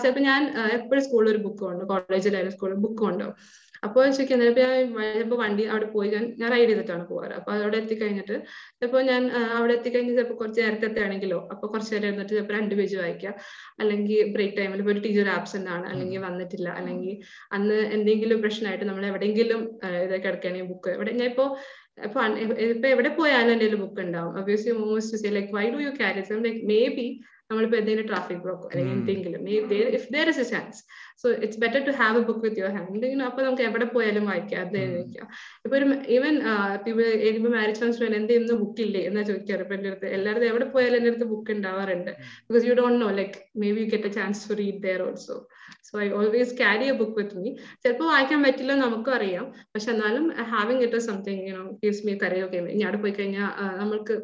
[0.04, 0.42] ചിലപ്പോൾ ഞാൻ
[0.78, 3.36] എപ്പോഴും സ്കൂളിൽ ഒരു ബുക്ക് ഉണ്ട് കോളേജിലായാലും സ്കൂളിൽ ബുക്ക് ഉണ്ടാവും
[3.84, 8.36] അപ്പോൾ ചോദിക്കുന്നത് ചിലപ്പോൾ വണ്ടി അവിടെ പോയി ഞാൻ ഞാൻ റൈഡ് ചെയ്തിട്ടാണ് പോകാറ് അപ്പൊ അവിടെ എത്തിക്കഴിഞ്ഞിട്ട്
[8.76, 9.22] ചിലപ്പോൾ ഞാൻ
[9.58, 13.36] അവിടെ എത്തിക്കഴിഞ്ഞ് ചിലപ്പോൾ കുറച്ച് നേരത്തെ എത്തുകയാണെങ്കിലോ അപ്പൊ കുറച്ച് നേരം ഇരുന്നിട്ട് ചിലപ്പോൾ രണ്ട് പേജ് വായിക്കാം
[13.80, 17.16] അല്ലെങ്കിൽ ബ്രേക്ക് ടൈമിൽ ഇപ്പോൾ ഒരു ടീച്ചർ ആബ്സെന്റ് ആണ് അല്ലെങ്കിൽ വന്നിട്ടില്ല അല്ലെങ്കിൽ
[17.52, 19.62] അന്ന് എന്തെങ്കിലും പ്രശ്നമായിട്ട് നമ്മൾ എവിടെയെങ്കിലും
[20.04, 21.50] ഇത് കിടക്കുകയാണെങ്കിൽ ബുക്ക് എവിടെ ഞാൻ ഇപ്പോൾ
[22.06, 22.20] ഇപ്പൊ
[22.68, 24.34] ഇപ്പൊ എവിടെ പോയാലും എന്റെ ബുക്ക് ഉണ്ടാവും.
[24.42, 26.62] Obviously most like why do you carry like
[26.98, 27.08] maybe
[27.52, 29.42] നമ്മളിപ്പോ എന്തെങ്കിലും ട്രാഫിക് ബ്ലോക്കോ അല്ലെങ്കിൽ എന്തെങ്കിലും.
[29.98, 30.82] If there is a chance
[31.22, 33.00] so it's better to have a book with your hand
[33.30, 35.28] അപ്പൊ നമുക്ക് എവിടെ പോയാലും വായിക്കാം അത് വായിക്കാം
[35.66, 36.36] ഇപ്പൊ ഒരു ഈവൻ
[37.32, 40.98] ഇപ്പൊ മാരേജ് ഫങ്ഷൻ എന്റെ ഇന്ന് ബുക്ക് ഇല്ലേ എന്നാ ചോദിക്കാറ് ഇപ്പൊ എന്റെ അടുത്ത് എല്ലാവരും എവിടെ പോയാലും
[41.00, 42.12] എന്റെ അടുത്ത് ബുക്ക് ഉണ്ടാവാറുണ്ട്
[42.46, 43.38] because you don't know like
[43.76, 45.38] maybe you get a chance to read there also
[45.88, 47.50] so I always carry a book with me
[47.84, 49.46] ചിലപ്പോൾ വായിക്കാൻ പറ്റില്ല നമുക്കും അറിയാം.
[49.74, 53.50] പക്ഷെ എന്നാലും having it something you know gives me കറിയോ ഇനി അവിടെ പോയി കഴിഞ്ഞാൽ
[53.82, 54.16] നമുക്ക്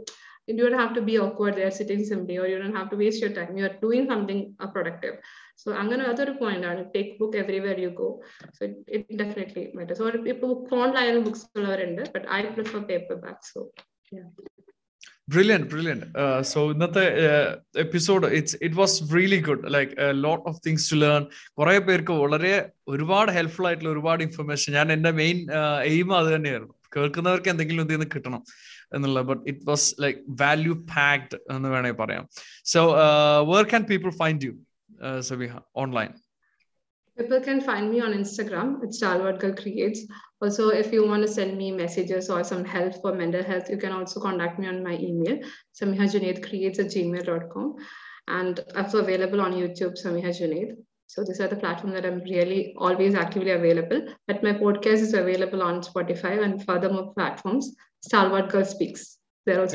[0.47, 3.21] you don't have to be awkward there sitting simply or you don't have to waste
[3.23, 3.51] your time.
[3.59, 5.15] You're doing something uh, productive.
[5.61, 6.81] So അങ്ങനെ അതൊരു പോയിന്റ് ആണ്.
[6.95, 8.07] Take book everywhere you go
[8.57, 8.61] so
[8.97, 12.81] it definitely matters or ഇപ്പോൾ ഫോണിലായാലും books ഉള്ളവരുണ്ട് but I prefer
[13.25, 13.61] paperback so
[15.33, 16.05] brilliant brilliant
[16.51, 17.05] so ഇന്നത്തെ
[17.85, 19.91] episode it's it was really good like
[20.25, 21.25] lot of things to learn
[21.59, 22.53] കുറെ പേർക്ക് വളരെ
[22.93, 25.39] ഒരുപാട് helpful ആയിട്ടുള്ള ഒരുപാട് ഇൻഫർമേഷൻ ഞാൻ എന്റെ മെയിൻ
[25.91, 26.73] എയിം അത് തന്നെയായിരുന്നു.
[26.95, 28.41] കേൾക്കുന്നവർക്ക് എന്തെങ്കിലും ഇതിൽ നിന്ന് കിട്ടണം.
[28.96, 32.26] എന്നുള്ള but it was like value packed എന്ന് വേണമെങ്കിൽ പറയാം
[32.74, 32.82] so
[33.52, 34.54] where can people find you
[35.30, 36.12] Sabiha online
[37.16, 38.68] People can find me on Instagram.
[38.82, 40.00] It's Stalwart Girl Creates.
[40.40, 43.76] Also, if you want to send me messages or some help for mental health, you
[43.76, 45.38] can also contact me on my email,
[45.80, 47.76] samihajunaidcreates at gmail.com.
[48.28, 50.76] And also available on YouTube, Samiha Junaid.
[51.06, 54.06] So these are the platforms that I'm really always actively available.
[54.26, 57.74] But my podcast is available on Spotify and furthermore platforms.
[58.03, 59.03] Stalwart Girl Speaks.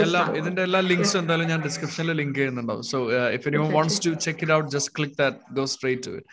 [0.05, 2.83] എല്ലാം ഇതിന്റെ എല്ലാ ലിങ്ക്സും എന്തായാലും ഞാൻ ഡിസ്ക്രിപ്ഷനിൽ link ചെയ്യുന്നുണ്ടാവും.
[2.91, 2.99] So
[3.37, 6.27] if anyone wants to check it out just click that go straight to it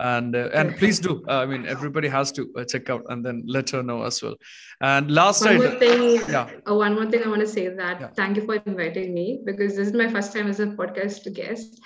[0.00, 1.24] and uh, and please do.
[1.28, 4.22] Uh, i mean everybody has to uh, check out and then let her know as
[4.22, 4.36] well.
[4.80, 6.50] And last one more thing yeah.
[6.70, 8.08] uh, one more thing i want to say that Yeah.
[8.16, 11.80] thank you for inviting me because this is my first time as a podcast guest.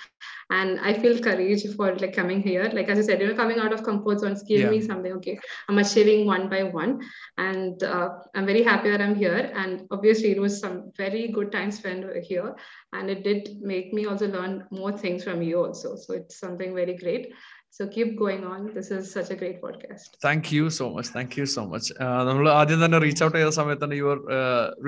[0.52, 2.64] And i feel courage for like coming here.
[2.78, 4.70] Like as i said you know coming out of comfort zones gave Yeah.
[4.70, 5.38] me something okay
[5.68, 7.00] i'm achieving one by one.
[7.38, 9.52] And uh, i'm very happy that i'm here.
[9.54, 12.56] And obviously it was some very good time spent here.
[12.92, 15.94] And it did make me also learn more things from you also.
[15.94, 17.32] So it's something very great
[17.72, 18.74] So keep going on.
[18.74, 20.08] This is such a great podcast.
[20.26, 21.90] Thank you so much thank you so much
[22.28, 24.18] നമ്മൾ ആദ്യം തന്നെ reach out ചെയ്ത സമയത്ത് തന്നെ you are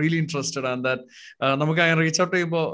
[0.00, 1.04] really interested and that
[1.62, 2.66] നമുക്ക് അങ്ങനെ reach out ചെയ്യുമ്പോൾ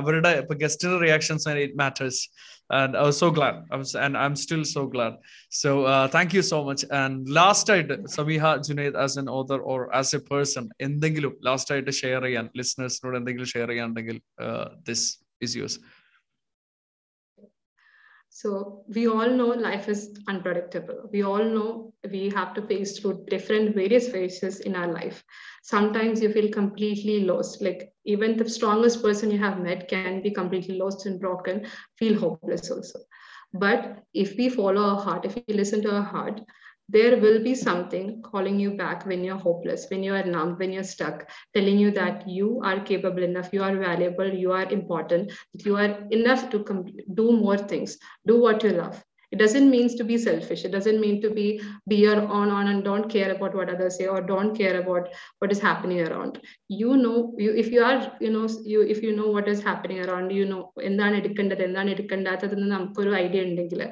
[0.00, 2.22] അവരുടെ ഇപ്പൊ ഗസ്റ്റിന്റെ reactions it matters
[2.70, 3.56] and I was so glad.
[3.70, 5.14] I was, and I'm still so glad.
[5.50, 6.84] So uh, thank you so much.
[6.90, 11.92] And last night, Samiha Junaid as an author or as a person, എന്തെങ്കിലും last ആയിട്ട്
[12.02, 14.18] share ചെയ്യാൻ ലിസണേഴ്സിനോട് എന്തെങ്കിലും share ചെയ്യാനുണ്ടെങ്കിൽ
[14.88, 15.06] this
[15.46, 15.76] is use
[18.34, 21.10] So we all know life is unpredictable.
[21.12, 25.22] We all know we have to face through different various phases in our life.
[25.62, 27.60] Sometimes you feel completely lost.
[27.60, 31.66] Like even the strongest person you have met can be completely lost and broken,
[31.98, 33.00] feel hopeless also.
[33.52, 36.40] But if we follow our heart, if we listen to our heart,
[36.92, 40.72] there will be something calling you back when you're hopeless, when you are numb, when
[40.72, 45.32] you're stuck, telling you that you are capable enough, you are valuable, you are important,
[45.64, 46.58] you are enough to
[47.14, 47.96] do more things,
[48.26, 49.02] do what you love.
[49.31, 50.63] It doesn't mean to be selfish.
[50.63, 51.45] It doesn't mean to be
[51.85, 55.09] be your on on and don't care about what others say or don't care about
[55.39, 56.39] what is happening around.
[56.69, 59.99] You know, you if you are, you know, you if you know what is happening
[60.05, 63.83] around, you know എന്താണ് എടുക്കേണ്ടത് എന്താണ് എടുക്കേണ്ടാത്തതെന്ന് നമുക്കൊരു idea ഉണ്ടെങ്കിൽ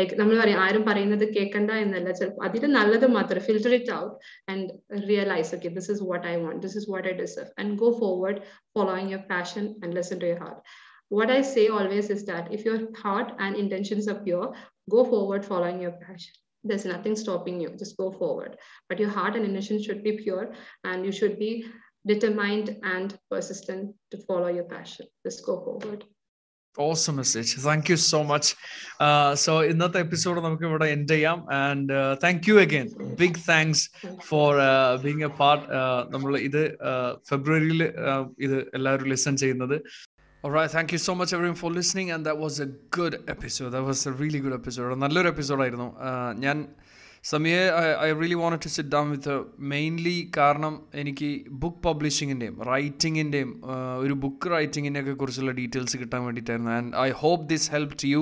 [0.00, 4.14] like നമ്മൾ പറയും ആരും പറയുന്നത് കേൾക്കണ്ട എന്നല്ല ചിലപ്പോൾ അതിൽ നല്ലത് മാത്രം filter it out
[4.54, 4.70] and
[5.10, 8.40] realise okay this is what I want this is what I deserve and go forward
[8.76, 10.62] following your passion and listen to your heart
[11.10, 14.46] what I say always is that if your heart and intentions are pure,
[14.88, 16.34] go forward following your passion.
[16.64, 18.56] There's nothing stopping you, just go forward.
[18.88, 20.46] But your heart and intention should be pure
[20.84, 21.52] and you should be
[22.04, 25.06] determined and persistent to follow your passion.
[25.26, 26.02] Just go forward.
[26.76, 28.50] Awesome message thank you so much
[29.42, 32.86] so ഇന്നത്തെ episode നമുക്ക് ഇവിടെ end ചെയ്യാം and thank you again
[33.20, 33.82] big thanks
[34.28, 34.52] for
[35.02, 35.66] being a part
[36.14, 36.62] നമ്മൾ ഇത്
[37.30, 37.82] ഫെബ്രുവരിയിൽ
[38.46, 39.76] ഇത് എല്ലാവരും listen ചെയ്യുന്നത്
[40.47, 42.67] Alright, thank you so much everyone for listening and that was a
[42.97, 43.71] good episode.
[43.71, 44.91] That was a really good episode.
[45.01, 45.87] നല്ലൊരു episode ആയിരുന്നു.
[46.43, 46.57] ഞാൻ
[47.29, 47.63] സമിയെ
[48.03, 49.33] I really want to sit down with
[49.71, 51.29] mainly കാരണം എനിക്ക്
[51.63, 53.49] ബുക്ക് പബ്ലിഷിങ്ങിന്റെയും റൈറ്റിങ്ങിന്റെയും
[54.03, 56.71] ഒരു book റൈറ്റിങ്ങിന്റെ ഒക്കെ കുറിച്ചുള്ള details കിട്ടാൻ വേണ്ടിയിട്ടായിരുന്നു.
[56.77, 58.21] And I hope this help to you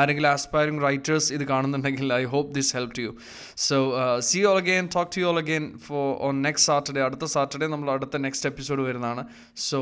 [0.00, 3.14] ആരെങ്കിലും ആസ്പയറിംഗ് റൈറ്റേഴ്സ് ഇത് കാണുന്നുണ്ടെങ്കിൽ I hope this help to you
[3.68, 3.78] so
[4.30, 7.70] see you all again talk to you all again for on next Saturday അടുത്ത Saturday
[7.76, 9.24] നമ്മൾ അടുത്ത next episode വരുന്നതാണ്.
[9.70, 9.80] So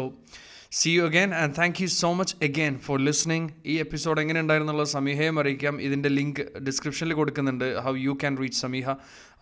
[0.73, 4.85] see you again and thank you so much again for listening ഈ episode എങ്ങനെ ഉണ്ടായിരുന്നുള്ള
[4.85, 5.81] സമീഹയും അറിയിക്കാം.
[5.81, 8.89] ഇതിന്റെ ലിങ്ക് ഡിസ്ക്രിപ്ഷനിൽ കൊടുക്കുന്നുണ്ട് how you can reach Sameeha.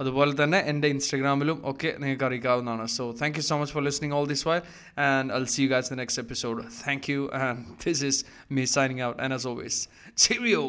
[0.01, 2.87] അതുപോലെ തന്നെ എന്റെ ഇൻസ്റ്റഗ്രാമിലും ഒക്കെ നിങ്ങൾക്ക് അറിയിക്കാവുന്നതാണ്.
[2.87, 4.59] So thank you so much for listening all this why
[4.99, 9.01] and I'll see you guys the next episode thank you and this is me signing
[9.01, 10.63] out and as always cheerio